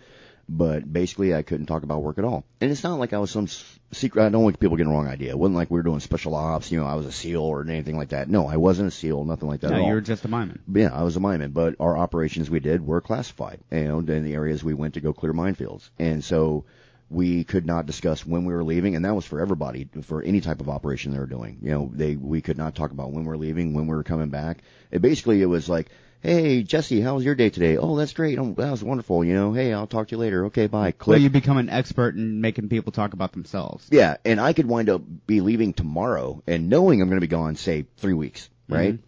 But 0.48 0.90
basically, 0.90 1.34
I 1.34 1.42
couldn't 1.42 1.66
talk 1.66 1.82
about 1.82 2.02
work 2.02 2.18
at 2.18 2.24
all. 2.24 2.44
And 2.60 2.70
it's 2.70 2.84
not 2.84 2.98
like 2.98 3.12
I 3.12 3.18
was 3.18 3.30
some 3.30 3.48
secret. 3.92 4.24
I 4.24 4.28
don't 4.28 4.42
want 4.42 4.58
people 4.60 4.76
getting 4.76 4.92
the 4.92 4.96
wrong 4.96 5.08
idea. 5.08 5.30
It 5.30 5.38
wasn't 5.38 5.56
like 5.56 5.70
we 5.70 5.78
were 5.78 5.82
doing 5.82 6.00
special 6.00 6.34
ops. 6.34 6.70
You 6.70 6.80
know, 6.80 6.86
I 6.86 6.94
was 6.94 7.06
a 7.06 7.12
SEAL 7.12 7.42
or 7.42 7.62
anything 7.62 7.96
like 7.96 8.10
that. 8.10 8.28
No, 8.28 8.46
I 8.46 8.56
wasn't 8.56 8.88
a 8.88 8.90
SEAL. 8.90 9.24
Nothing 9.24 9.48
like 9.48 9.60
that. 9.60 9.70
No, 9.70 9.76
at 9.76 9.82
all. 9.82 9.88
you 9.88 9.94
were 9.94 10.00
just 10.00 10.24
a 10.24 10.28
mineman. 10.28 10.60
Yeah, 10.72 10.90
I 10.92 11.02
was 11.02 11.16
a 11.16 11.20
mineman, 11.20 11.52
but 11.52 11.76
our 11.80 11.96
operations 11.96 12.50
we 12.50 12.60
did 12.60 12.86
were 12.86 13.00
classified, 13.00 13.60
and 13.70 14.08
in 14.08 14.24
the 14.24 14.34
areas 14.34 14.62
we 14.62 14.74
went 14.74 14.94
to 14.94 15.00
go 15.00 15.12
clear 15.12 15.32
minefields. 15.32 15.88
And 15.98 16.22
so 16.22 16.64
we 17.10 17.44
could 17.44 17.66
not 17.66 17.86
discuss 17.86 18.26
when 18.26 18.44
we 18.44 18.52
were 18.52 18.64
leaving, 18.64 18.96
and 18.96 19.04
that 19.04 19.14
was 19.14 19.24
for 19.24 19.40
everybody, 19.40 19.88
for 20.02 20.22
any 20.22 20.40
type 20.40 20.60
of 20.60 20.68
operation 20.68 21.12
they 21.12 21.18
were 21.18 21.26
doing. 21.26 21.58
You 21.62 21.70
know, 21.70 21.90
they, 21.92 22.16
we 22.16 22.40
could 22.40 22.58
not 22.58 22.74
talk 22.74 22.90
about 22.90 23.12
when 23.12 23.24
we 23.24 23.28
were 23.28 23.36
leaving, 23.36 23.74
when 23.74 23.86
we 23.86 23.94
were 23.94 24.02
coming 24.02 24.30
back. 24.30 24.62
It 24.90 25.02
basically, 25.02 25.42
it 25.42 25.46
was 25.46 25.68
like, 25.68 25.90
hey, 26.24 26.62
Jesse, 26.62 27.00
how 27.00 27.14
was 27.14 27.24
your 27.24 27.34
day 27.34 27.50
today? 27.50 27.76
Oh, 27.76 27.96
that's 27.96 28.12
great. 28.12 28.38
Oh, 28.38 28.54
that 28.56 28.70
was 28.70 28.82
wonderful. 28.82 29.24
You 29.24 29.34
know, 29.34 29.52
hey, 29.52 29.72
I'll 29.72 29.86
talk 29.86 30.08
to 30.08 30.12
you 30.12 30.18
later. 30.18 30.46
Okay, 30.46 30.66
bye. 30.66 30.92
Click. 30.92 31.16
Well, 31.16 31.22
you 31.22 31.30
become 31.30 31.58
an 31.58 31.68
expert 31.68 32.16
in 32.16 32.40
making 32.40 32.70
people 32.70 32.92
talk 32.92 33.12
about 33.12 33.32
themselves. 33.32 33.86
Yeah, 33.90 34.16
and 34.24 34.40
I 34.40 34.54
could 34.54 34.66
wind 34.66 34.88
up 34.88 35.02
be 35.26 35.40
leaving 35.40 35.74
tomorrow 35.74 36.42
and 36.46 36.68
knowing 36.68 37.00
I'm 37.00 37.08
going 37.08 37.20
to 37.20 37.26
be 37.26 37.30
gone, 37.30 37.56
say, 37.56 37.86
three 37.98 38.14
weeks, 38.14 38.48
mm-hmm. 38.68 38.74
right? 38.74 38.98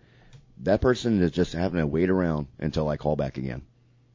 That 0.63 0.81
person 0.81 1.23
is 1.23 1.31
just 1.33 1.53
having 1.53 1.81
to 1.81 1.87
wait 1.87 2.11
around 2.11 2.49
until 2.59 2.89
I 2.89 2.97
call 2.97 3.17
back 3.17 3.39
again 3.39 3.63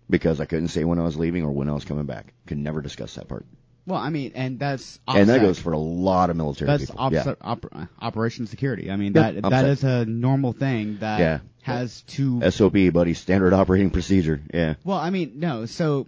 because 0.10 0.40
I 0.40 0.46
couldn't 0.46 0.70
say 0.70 0.84
when 0.84 1.00
I 1.00 1.04
was 1.04 1.18
leaving 1.18 1.44
or 1.44 1.52
when 1.52 1.70
I 1.70 1.74
was 1.74 1.86
coming 1.86 2.06
back. 2.06 2.34
Could 2.46 2.58
never 2.58 2.82
discuss 2.82 3.16
that 3.16 3.28
part. 3.28 3.46
Well, 3.86 4.00
I 4.00 4.10
mean, 4.10 4.34
and 4.36 4.60
that's 4.60 5.00
And 5.08 5.28
that 5.30 5.42
goes 5.42 5.58
for 5.60 5.74
a 5.74 5.78
lot 5.78 6.30
of 6.30 6.36
military 6.38 6.68
That's 6.68 6.86
people. 6.92 7.10
yeah. 7.12 7.34
op- 7.42 7.66
Operation 8.00 8.46
Security. 8.48 8.92
I 8.92 8.96
mean, 8.96 9.14
that 9.14 9.42
that 9.42 9.66
is 9.66 9.84
a 9.84 10.06
normal 10.06 10.54
thing 10.54 10.98
that 11.00 11.20
Yeah. 11.20 11.40
has 11.64 12.02
to. 12.10 12.42
SOP, 12.52 12.90
buddy, 12.94 13.14
standard 13.16 13.54
operating 13.54 13.90
procedure. 13.90 14.40
Yeah. 14.54 14.76
Well, 14.84 14.98
I 15.00 15.10
mean, 15.10 15.34
no. 15.38 15.66
So, 15.66 16.06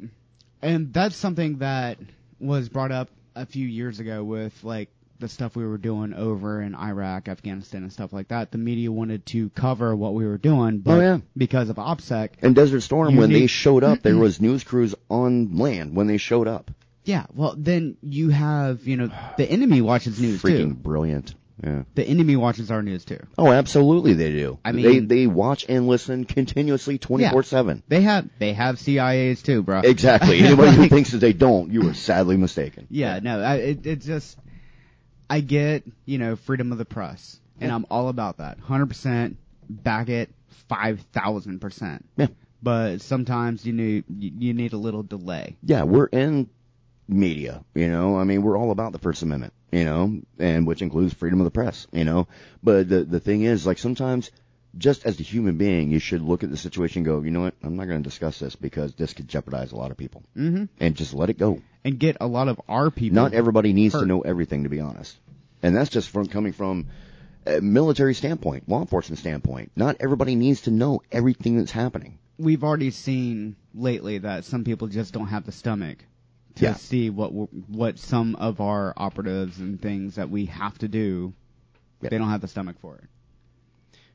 and 0.62 0.94
that's 0.94 1.16
something 1.16 1.58
that 1.60 1.98
was 2.40 2.70
brought 2.70 2.92
up 2.92 3.10
a 3.36 3.46
few 3.48 3.68
years 3.68 4.00
ago 4.00 4.24
with 4.24 4.54
like 4.64 4.90
the 5.20 5.28
stuff 5.28 5.56
we 5.56 5.66
were 5.66 5.78
doing 5.78 6.14
over 6.14 6.62
in 6.62 6.76
Iraq, 6.76 7.28
Afghanistan, 7.30 7.82
and 7.84 7.92
stuff 7.94 8.12
like 8.14 8.28
that. 8.28 8.52
The 8.52 8.58
media 8.58 8.92
wanted 8.92 9.26
to 9.28 9.50
cover 9.52 9.96
what 9.96 10.14
we 10.14 10.26
were 10.26 10.38
doing, 10.38 10.80
but 10.80 10.98
Oh, 10.98 11.02
yeah. 11.02 11.20
because 11.36 11.70
of 11.70 11.78
OPSEC, 11.78 12.30
And 12.42 12.54
Desert 12.56 12.82
Storm, 12.82 13.16
when 13.16 13.32
they 13.32 13.48
showed 13.48 13.84
up, 13.84 14.02
there 14.04 14.18
was 14.28 14.42
news 14.42 14.64
crews 14.64 14.94
on 15.10 15.58
land 15.58 15.96
when 15.96 16.08
they 16.08 16.18
showed 16.18 16.48
up. 16.48 16.70
Yeah. 17.06 17.26
Well, 17.34 17.56
then 17.58 17.98
you 18.02 18.30
have 18.30 18.86
you 18.88 18.98
know 18.98 19.12
the 19.38 19.46
enemy 19.50 19.82
watches 19.92 20.20
news 20.20 20.42
too. 20.42 20.48
Freaking 20.48 20.70
too. 20.70 20.74
brilliant. 20.76 21.36
Yeah. 21.64 21.84
The 21.94 22.04
enemy 22.04 22.36
watches 22.36 22.72
our 22.72 22.82
news 22.82 23.06
too. 23.06 23.20
Oh, 23.38 23.52
absolutely 23.52 24.14
they 24.14 24.32
do. 24.32 24.60
I 24.66 24.72
mean- 24.72 25.08
they 25.08 25.28
watch 25.28 25.66
and 25.70 25.88
listen 25.88 26.26
continuously 26.26 26.98
24/7. 27.00 27.84
They 27.88 28.02
have 28.02 28.28
they 28.40 28.54
have 28.54 28.78
CIAs 28.78 29.44
too, 29.44 29.62
bro. 29.62 29.82
Exactly. 29.82 30.40
Anybody 30.44 30.76
who 30.76 30.90
thinks 30.90 31.12
that 31.12 31.20
they 31.20 31.32
don't, 31.32 31.72
you 31.72 31.88
are 31.90 31.94
sadly 31.94 32.38
mistaken. 32.38 32.88
Yeah, 32.90 33.20
no, 33.22 33.40
I, 33.40 33.56
it, 33.58 33.86
it 33.86 34.02
just, 34.02 34.38
I 35.30 35.42
get, 35.42 35.84
you 36.06 36.18
know, 36.18 36.36
freedom 36.36 36.72
of 36.72 36.80
the 36.80 36.86
press, 36.86 37.40
and 37.62 37.72
I'm 37.72 37.86
all 37.90 38.10
about 38.10 38.38
that. 38.38 38.60
100% 38.60 39.36
back 39.70 40.10
it 40.10 40.32
5,000%. 40.70 42.02
Yeah. 42.18 42.28
But 42.62 43.02
sometimes 43.02 43.66
you 43.66 43.74
need, 43.74 44.06
you 44.20 44.54
need 44.54 44.74
a 44.74 44.78
little 44.78 45.04
delay. 45.04 45.58
Yeah, 45.64 45.84
we're 45.84 46.06
in 46.06 46.50
media, 47.08 47.64
you 47.74 47.90
know. 47.90 48.18
I 48.18 48.24
mean, 48.24 48.42
we're 48.42 48.58
all 48.58 48.72
about 48.72 48.92
the 48.92 49.00
First 49.00 49.24
Amendment, 49.24 49.54
you 49.72 49.86
know, 49.86 50.22
and 50.40 50.68
which 50.68 50.82
includes 50.82 51.14
freedom 51.14 51.40
of 51.40 51.46
the 51.46 51.52
press, 51.52 51.88
you 51.92 52.06
know. 52.06 52.28
But 52.62 52.90
the 52.90 53.04
the 53.04 53.20
thing 53.20 53.44
is, 53.44 53.66
like 53.66 53.78
sometimes 53.78 54.32
just 54.78 55.06
as 55.06 55.20
a 55.20 55.24
human 55.24 55.58
being, 55.58 55.92
you 55.92 56.00
should 56.00 56.22
look 56.22 56.44
at 56.44 56.50
the 56.50 56.58
situation 56.58 57.00
and 57.00 57.06
go, 57.06 57.22
you 57.22 57.32
know 57.32 57.42
what, 57.42 57.54
I'm 57.62 57.76
not 57.76 57.88
going 57.88 58.02
to 58.02 58.10
discuss 58.10 58.40
this 58.40 58.56
because 58.56 58.94
this 58.96 59.14
could 59.14 59.28
jeopardize 59.28 59.72
a 59.72 59.76
lot 59.76 59.92
of 59.92 59.98
people. 59.98 60.24
Mm-hmm. 60.36 60.66
And 60.80 60.96
just 60.96 61.14
let 61.14 61.30
it 61.30 61.38
go. 61.38 61.62
And 61.84 62.00
get 62.00 62.18
a 62.22 62.28
lot 62.28 62.48
of 62.48 62.60
our 62.68 62.90
people. 62.90 63.16
Not 63.16 63.34
everybody 63.34 63.74
needs 63.74 63.94
to 63.94 64.06
know 64.06 64.22
everything, 64.22 64.64
to 64.64 64.70
be 64.70 64.80
honest. 64.80 65.16
And 65.62 65.76
that's 65.76 65.90
just 65.90 66.10
from 66.10 66.28
coming 66.28 66.54
from 66.54 66.88
a 67.46 67.62
military 67.62 68.14
standpoint, 68.14 68.68
law 68.68 68.82
enforcement 68.82 69.20
standpoint. 69.20 69.72
Not 69.76 69.98
everybody 70.00 70.36
needs 70.36 70.62
to 70.62 70.72
know 70.72 71.02
everything 71.12 71.58
that's 71.58 71.72
happening. 71.72 72.18
We've 72.38 72.64
already 72.64 72.92
seen 72.92 73.56
lately 73.76 74.20
that 74.20 74.46
some 74.46 74.64
people 74.64 74.88
just 74.88 75.14
don't 75.14 75.28
have 75.28 75.46
the 75.46 75.52
stomach 75.52 76.04
to 76.56 76.66
Yeah. 76.66 76.74
see 76.76 77.10
what 77.10 77.30
what 77.32 77.98
some 78.00 78.36
of 78.36 78.62
our 78.62 78.94
operatives 78.96 79.60
and 79.60 79.82
things 79.82 80.16
that 80.16 80.30
we 80.30 80.46
have 80.46 80.78
to 80.80 80.88
do. 80.88 81.34
Yeah. 82.02 82.10
They 82.10 82.18
don't 82.18 82.30
have 82.30 82.42
the 82.42 82.48
stomach 82.48 82.78
for 82.80 82.98
it. 82.98 83.04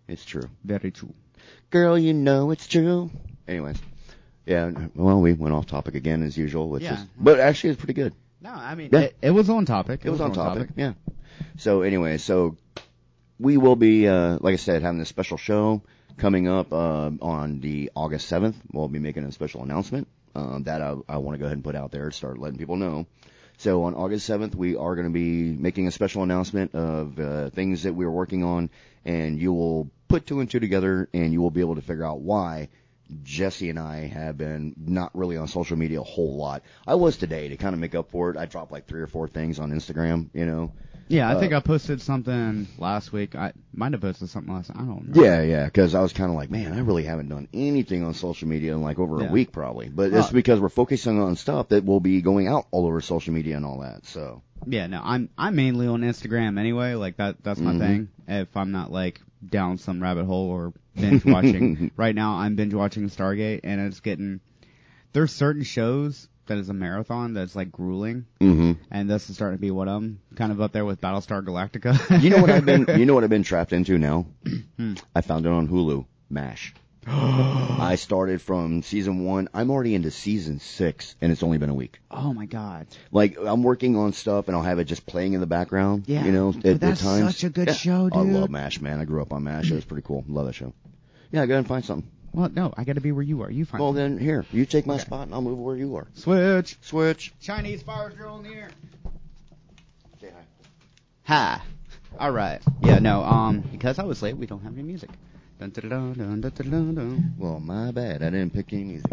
It's 0.06 0.24
true. 0.24 0.48
Very 0.64 0.90
true. 0.90 1.14
Girl, 1.70 1.98
you 1.98 2.14
know 2.14 2.50
it's 2.50 2.66
true. 2.66 3.10
Anyways, 3.46 3.78
yeah. 4.46 4.70
Well, 4.94 5.20
we 5.20 5.32
went 5.32 5.54
off 5.54 5.66
topic 5.66 5.94
again 5.94 6.22
as 6.22 6.36
usual, 6.36 6.68
which 6.68 6.82
Yeah. 6.82 6.94
is, 7.02 7.06
but 7.18 7.40
actually 7.40 7.70
it's 7.70 7.78
pretty 7.78 7.94
good. 7.94 8.12
No, 8.40 8.50
I 8.52 8.74
mean, 8.74 8.90
Yeah. 8.92 9.00
it, 9.00 9.16
it 9.22 9.30
was 9.30 9.50
on 9.50 9.64
topic. 9.66 10.02
It 10.04 10.10
was 10.10 10.20
on 10.20 10.32
topic. 10.32 10.70
Yeah. 10.76 10.94
So 11.56 11.82
anyway, 11.82 12.18
so 12.18 12.56
we 13.40 13.56
will 13.56 13.76
be, 13.76 14.06
uh, 14.08 14.38
like 14.40 14.52
I 14.54 14.56
said, 14.56 14.82
having 14.82 14.98
this 14.98 15.08
special 15.08 15.36
show 15.38 15.82
coming 16.16 16.48
up 16.48 16.72
uh, 16.72 17.10
on 17.20 17.60
the 17.60 17.90
August 17.94 18.28
seventh. 18.28 18.56
We'll 18.72 18.88
be 18.88 18.98
making 18.98 19.24
a 19.24 19.32
special 19.32 19.62
announcement 19.62 20.08
um, 20.38 20.62
that 20.64 20.80
I, 20.80 20.94
I 21.08 21.18
want 21.18 21.34
to 21.34 21.38
go 21.38 21.46
ahead 21.46 21.56
and 21.56 21.64
put 21.64 21.74
out 21.74 21.90
there, 21.90 22.10
start 22.10 22.38
letting 22.38 22.58
people 22.58 22.76
know. 22.76 23.06
So 23.58 23.82
on 23.84 23.94
August 23.94 24.24
seventh, 24.24 24.54
we 24.54 24.76
are 24.76 24.94
going 24.94 25.08
to 25.08 25.12
be 25.12 25.52
making 25.52 25.88
a 25.88 25.90
special 25.90 26.22
announcement 26.22 26.74
of 26.74 27.18
uh, 27.18 27.50
things 27.50 27.82
that 27.82 27.92
we're 27.92 28.10
working 28.10 28.44
on, 28.44 28.70
and 29.04 29.38
you 29.38 29.52
will 29.52 29.90
put 30.06 30.26
two 30.26 30.40
and 30.40 30.48
two 30.48 30.60
together, 30.60 31.08
and 31.12 31.32
you 31.32 31.42
will 31.42 31.50
be 31.50 31.60
able 31.60 31.74
to 31.74 31.82
figure 31.82 32.04
out 32.04 32.20
why 32.20 32.68
Jesse 33.22 33.70
and 33.70 33.78
I 33.78 34.06
have 34.06 34.36
been 34.36 34.74
not 34.76 35.16
really 35.16 35.36
on 35.36 35.48
social 35.48 35.76
media 35.76 36.00
a 36.00 36.04
whole 36.04 36.36
lot. 36.36 36.62
I 36.86 36.94
was 36.94 37.16
today 37.16 37.48
to 37.48 37.56
kind 37.56 37.74
of 37.74 37.80
make 37.80 37.94
up 37.94 38.10
for 38.10 38.30
it. 38.30 38.36
I 38.36 38.46
dropped 38.46 38.70
like 38.70 38.86
three 38.86 39.00
or 39.00 39.06
four 39.06 39.26
things 39.26 39.58
on 39.58 39.72
Instagram, 39.72 40.28
you 40.34 40.46
know. 40.46 40.72
Yeah, 41.08 41.28
I 41.28 41.34
Uh, 41.34 41.40
think 41.40 41.52
I 41.54 41.60
posted 41.60 42.00
something 42.02 42.66
last 42.78 43.12
week. 43.12 43.34
I 43.34 43.52
might 43.72 43.92
have 43.92 44.00
posted 44.02 44.28
something 44.28 44.52
last. 44.52 44.70
I 44.70 44.78
don't 44.80 45.08
know. 45.14 45.22
Yeah, 45.22 45.42
yeah, 45.42 45.64
because 45.64 45.94
I 45.94 46.00
was 46.02 46.12
kind 46.12 46.30
of 46.30 46.36
like, 46.36 46.50
man, 46.50 46.72
I 46.72 46.80
really 46.80 47.04
haven't 47.04 47.28
done 47.28 47.48
anything 47.54 48.04
on 48.04 48.14
social 48.14 48.46
media 48.48 48.74
in 48.74 48.82
like 48.82 48.98
over 48.98 49.22
Yeah. 49.22 49.28
a 49.28 49.32
week 49.32 49.50
probably. 49.52 49.88
But 49.88 50.12
it's 50.12 50.30
because 50.30 50.60
we're 50.60 50.68
focusing 50.68 51.20
on 51.20 51.36
stuff 51.36 51.68
that 51.68 51.84
will 51.84 52.00
be 52.00 52.20
going 52.20 52.46
out 52.46 52.66
all 52.70 52.86
over 52.86 53.00
social 53.00 53.32
media 53.32 53.56
and 53.56 53.64
all 53.64 53.80
that. 53.80 54.04
So 54.06 54.42
Yeah, 54.66 54.86
no, 54.86 55.00
I'm 55.02 55.30
I'm 55.38 55.56
mainly 55.56 55.86
on 55.86 56.02
Instagram 56.02 56.58
anyway. 56.58 56.94
Like 56.94 57.16
that 57.16 57.42
that's 57.42 57.60
my 57.60 57.72
Mhm. 57.72 57.78
thing. 57.78 58.08
If 58.26 58.56
I'm 58.56 58.72
not 58.72 58.92
like 58.92 59.20
down 59.48 59.78
some 59.78 60.02
rabbit 60.02 60.24
hole 60.26 60.50
or 60.50 60.72
binge 60.94 61.24
watching. 61.24 61.90
right 61.96 62.14
now, 62.14 62.34
I'm 62.34 62.56
binge 62.56 62.74
watching 62.74 63.08
Stargate, 63.08 63.60
and 63.64 63.80
it's 63.80 64.00
getting. 64.00 64.40
There's 65.12 65.32
certain 65.32 65.62
shows 65.62 66.28
that 66.48 66.58
is 66.58 66.68
a 66.68 66.74
marathon 66.74 67.32
that's 67.34 67.56
like 67.56 67.70
grueling, 67.72 68.26
hmm 68.40 68.72
and 68.90 69.08
this 69.08 69.30
is 69.30 69.36
starting 69.36 69.56
to 69.58 69.60
be 69.60 69.70
what 69.70 69.88
I'm 69.88 70.20
kind 70.36 70.52
of 70.52 70.60
up 70.60 70.72
there 70.72 70.84
with 70.84 71.00
Battlestar 71.00 71.42
Galactica. 71.44 72.20
you 72.22 72.30
know 72.30 72.38
what 72.42 72.50
I've 72.50 72.66
been 72.66 72.86
you 72.98 73.06
know 73.06 73.14
what 73.14 73.24
I've 73.24 73.30
been 73.30 73.42
trapped 73.44 73.72
into 73.72 73.96
now? 73.98 74.26
Hmm. 74.76 74.94
I 75.14 75.22
found 75.22 75.44
it 75.44 75.48
on 75.50 75.66
Hulu, 75.66 76.06
MASH. 76.30 76.72
I 77.06 77.96
started 77.98 78.40
from 78.40 78.82
season 78.82 79.24
one. 79.24 79.48
I'm 79.52 79.70
already 79.70 79.94
into 79.96 80.10
season 80.12 80.60
six, 80.60 81.16
and 81.20 81.32
it's 81.32 81.42
only 81.42 81.58
been 81.58 81.70
a 81.70 81.74
week. 81.74 81.98
oh 82.10 82.32
my 82.32 82.46
god. 82.46 82.86
Like 83.10 83.36
I'm 83.44 83.62
working 83.64 83.96
on 83.96 84.12
stuff, 84.12 84.46
and 84.46 84.56
I'll 84.56 84.62
have 84.62 84.78
it 84.78 84.84
just 84.84 85.04
playing 85.06 85.32
in 85.32 85.40
the 85.40 85.46
background. 85.46 86.04
Yeah, 86.06 86.24
you 86.24 86.32
know, 86.32 86.52
but 86.52 86.64
at, 86.66 86.80
that's 86.80 87.00
at 87.00 87.04
times. 87.04 87.34
such 87.34 87.44
a 87.44 87.50
good 87.50 87.68
Yeah. 87.68 87.74
show, 87.74 88.08
I 88.12 88.20
love 88.20 88.50
MASH, 88.50 88.80
man. 88.80 89.00
I 89.00 89.04
grew 89.04 89.20
up 89.22 89.32
on 89.32 89.42
MASH. 89.44 89.70
It 89.70 89.74
was 89.74 89.84
pretty 89.84 90.06
cool. 90.06 90.24
Love 90.28 90.46
that 90.46 90.54
show. 90.54 90.72
Yeah, 91.32 91.44
go 91.46 91.54
ahead 91.54 91.58
and 91.58 91.66
find 91.68 91.84
something. 91.84 92.08
Well, 92.38 92.50
no, 92.54 92.72
I 92.76 92.84
got 92.84 92.94
to 92.94 93.00
be 93.00 93.10
where 93.10 93.24
you 93.24 93.42
are. 93.42 93.50
You 93.50 93.64
find 93.64 93.80
Well, 93.82 93.90
something. 93.90 94.14
then 94.16 94.24
here, 94.24 94.46
you 94.52 94.64
take 94.64 94.86
my 94.86 94.94
Okay. 94.94 95.02
spot, 95.02 95.22
and 95.26 95.34
I'll 95.34 95.42
move 95.42 95.58
where 95.58 95.74
you 95.74 95.96
are. 95.96 96.06
switch. 96.14 96.78
Switch. 96.82 97.32
Chinese 97.40 97.82
fire 97.82 98.10
drill 98.10 98.36
in 98.36 98.44
the 98.44 98.50
air. 98.54 98.68
Say 100.20 100.30
hi. 101.24 101.58
Hi. 101.58 101.60
All 102.16 102.30
right. 102.30 102.62
Yeah. 102.80 103.00
No. 103.00 103.24
Um. 103.24 103.58
Because 103.72 103.98
I 103.98 104.04
was 104.04 104.22
late, 104.22 104.36
we 104.36 104.46
don't 104.46 104.62
have 104.62 104.72
any 104.72 104.84
music. 104.84 105.10
Dun, 105.58 105.70
dun, 105.70 105.88
dun, 105.88 106.12
dun, 106.12 106.40
dun, 106.40 106.52
dun, 106.54 106.70
dun, 106.70 106.94
dun. 106.94 107.34
Well, 107.38 107.58
my 107.58 107.90
bad. 107.90 108.22
I 108.22 108.30
didn't 108.30 108.52
pick 108.52 108.72
any 108.72 108.84
music. 108.84 109.10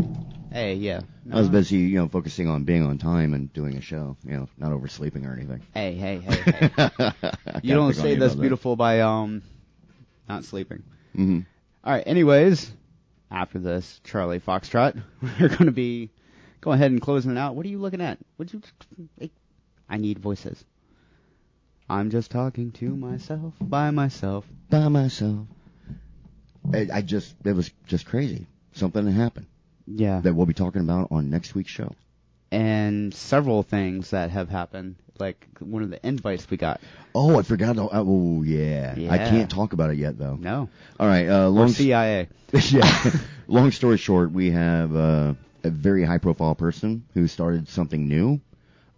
Hey. 0.51 0.75
Yeah. 0.75 0.99
I 1.31 1.35
was 1.39 1.49
busy, 1.49 1.77
you 1.77 1.97
know, 1.97 2.07
focusing 2.07 2.47
on 2.47 2.63
being 2.63 2.83
on 2.85 2.99
time 2.99 3.33
and 3.33 3.51
doing 3.53 3.75
a 3.75 3.81
show. 3.81 4.17
You 4.23 4.33
know, 4.37 4.49
not 4.59 4.71
oversleeping 4.71 5.25
or 5.25 5.33
anything. 5.33 5.61
Hey. 5.73 5.95
Hey. 5.95 6.19
Hey. 6.19 6.69
Hey. 6.69 7.11
You 7.63 7.73
don't 7.73 7.93
say 7.95 8.13
that's 8.17 8.35
beautiful 8.35 8.75
by 8.75 9.01
um, 9.01 9.41
not 10.29 10.43
sleeping. 10.45 10.83
hmm 11.15 11.39
All 11.83 11.93
right. 11.93 12.03
Anyways, 12.05 12.71
after 13.31 13.59
this 13.59 13.99
Charlie 14.03 14.39
Foxtrot, 14.39 15.01
we're 15.39 15.49
going 15.49 15.65
to 15.65 15.71
be 15.71 16.09
go 16.61 16.71
ahead 16.71 16.91
and 16.91 17.01
closing 17.01 17.31
it 17.31 17.37
out. 17.37 17.55
What 17.55 17.65
are 17.65 17.69
you 17.69 17.79
looking 17.79 18.01
at? 18.01 18.17
Would 18.37 18.53
you? 18.53 18.61
I 19.89 19.97
need 19.97 20.19
voices. 20.19 20.63
I'm 21.89 22.09
just 22.09 22.31
talking 22.31 22.71
to 22.73 22.95
myself 22.95 23.53
by 23.61 23.91
myself. 23.91 24.45
By 24.69 24.87
myself. 24.87 25.47
I, 26.73 26.87
I 26.91 27.01
just, 27.03 27.35
it 27.45 27.53
was 27.53 27.69
just 27.85 28.07
crazy. 28.07 28.47
Something 28.73 29.05
that 29.05 29.11
happened 29.11 29.45
Yeah. 29.85 30.19
that 30.21 30.33
we'll 30.33 30.47
be 30.47 30.55
talking 30.55 30.81
about 30.81 31.09
on 31.11 31.29
next 31.29 31.53
week's 31.53 31.69
show. 31.71 31.93
and 32.51 33.13
several 33.13 33.61
things 33.61 34.09
that 34.09 34.31
have 34.31 34.49
happened 34.49 34.95
like 35.19 35.45
one 35.59 35.83
of 35.83 35.89
the 35.89 36.05
invites 36.05 36.49
we 36.49 36.57
got. 36.57 36.81
Oh, 37.13 37.39
I 37.39 37.43
forgot. 37.43 37.75
To, 37.75 37.89
oh, 37.91 38.43
yeah. 38.43 38.95
yeah. 38.95 39.11
I 39.11 39.17
can't 39.17 39.49
talk 39.49 39.73
about 39.73 39.91
it 39.91 39.97
yet, 39.97 40.17
though. 40.17 40.35
No, 40.35 40.69
All 40.99 41.07
right. 41.07 41.27
Uh, 41.27 41.45
or 41.45 41.49
long 41.49 41.69
CIA. 41.69 42.27
yeah. 42.51 43.11
Long 43.47 43.71
story 43.71 43.97
short, 43.97 44.31
we 44.31 44.51
have 44.51 44.95
uh, 44.95 45.33
a 45.63 45.69
very 45.69 46.03
high 46.03 46.17
profile 46.17 46.55
person 46.55 47.05
who 47.13 47.27
started 47.27 47.67
something 47.69 48.07
new 48.07 48.41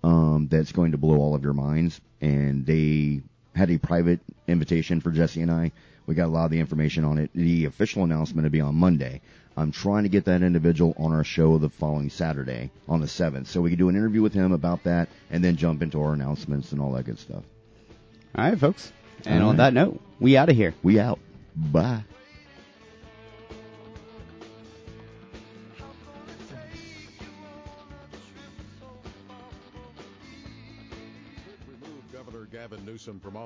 um, 0.04 0.48
that's 0.50 0.72
going 0.72 0.92
to 0.92 0.98
blow 0.98 1.18
all 1.18 1.36
of 1.36 1.44
your 1.44 1.54
minds. 1.54 2.00
And 2.22 2.66
they 2.66 3.22
had 3.56 3.70
a 3.70 3.78
private 3.78 4.20
invitation 4.48 5.02
for 5.02 5.12
Jesse 5.12 5.42
and 5.42 5.52
I. 5.52 5.72
We 6.06 6.16
got 6.16 6.28
a 6.28 6.32
lot 6.32 6.46
of 6.46 6.52
the 6.52 6.60
information 6.60 7.04
on 7.04 7.18
it. 7.18 7.32
The 7.36 7.66
official 7.66 8.04
announcement 8.04 8.46
will 8.46 8.50
be 8.50 8.62
on 8.62 8.76
Monday. 8.76 9.22
I'm 9.58 9.72
trying 9.72 10.04
to 10.04 10.10
get 10.10 10.26
that 10.26 10.44
individual 10.44 10.94
on 11.00 11.12
our 11.14 11.24
show 11.24 11.58
the 11.58 11.70
following 11.70 12.12
Saturday 12.12 12.70
on 12.88 13.02
the 13.02 13.08
7th. 13.08 13.48
So 13.48 13.60
we 13.60 13.72
can 13.72 13.80
do 13.80 13.90
an 13.90 13.96
interview 13.96 14.22
with 14.22 14.34
him 14.34 14.52
about 14.52 14.84
that 14.84 15.10
and 15.32 15.44
then 15.44 15.56
jump 15.56 15.82
into 15.82 16.00
our 16.00 16.14
announcements 16.14 16.72
and 16.72 16.80
all 16.80 16.92
that 16.92 17.06
good 17.06 17.18
stuff. 17.18 17.44
All 18.36 18.50
right, 18.50 18.60
folks. 18.60 18.94
And 19.26 19.44
All 19.44 19.50
on 19.50 19.58
that 19.58 19.74
note, 19.74 20.00
we 20.20 20.38
out 20.38 20.50
of 20.50 20.56
here. 20.56 20.76
We 20.84 21.00
out. 21.00 21.20
Bye. 21.56 22.04
Governor 32.14 32.46
Gavin 32.52 32.86
Newsom 32.86 33.20
from 33.20 33.36
office. 33.36 33.46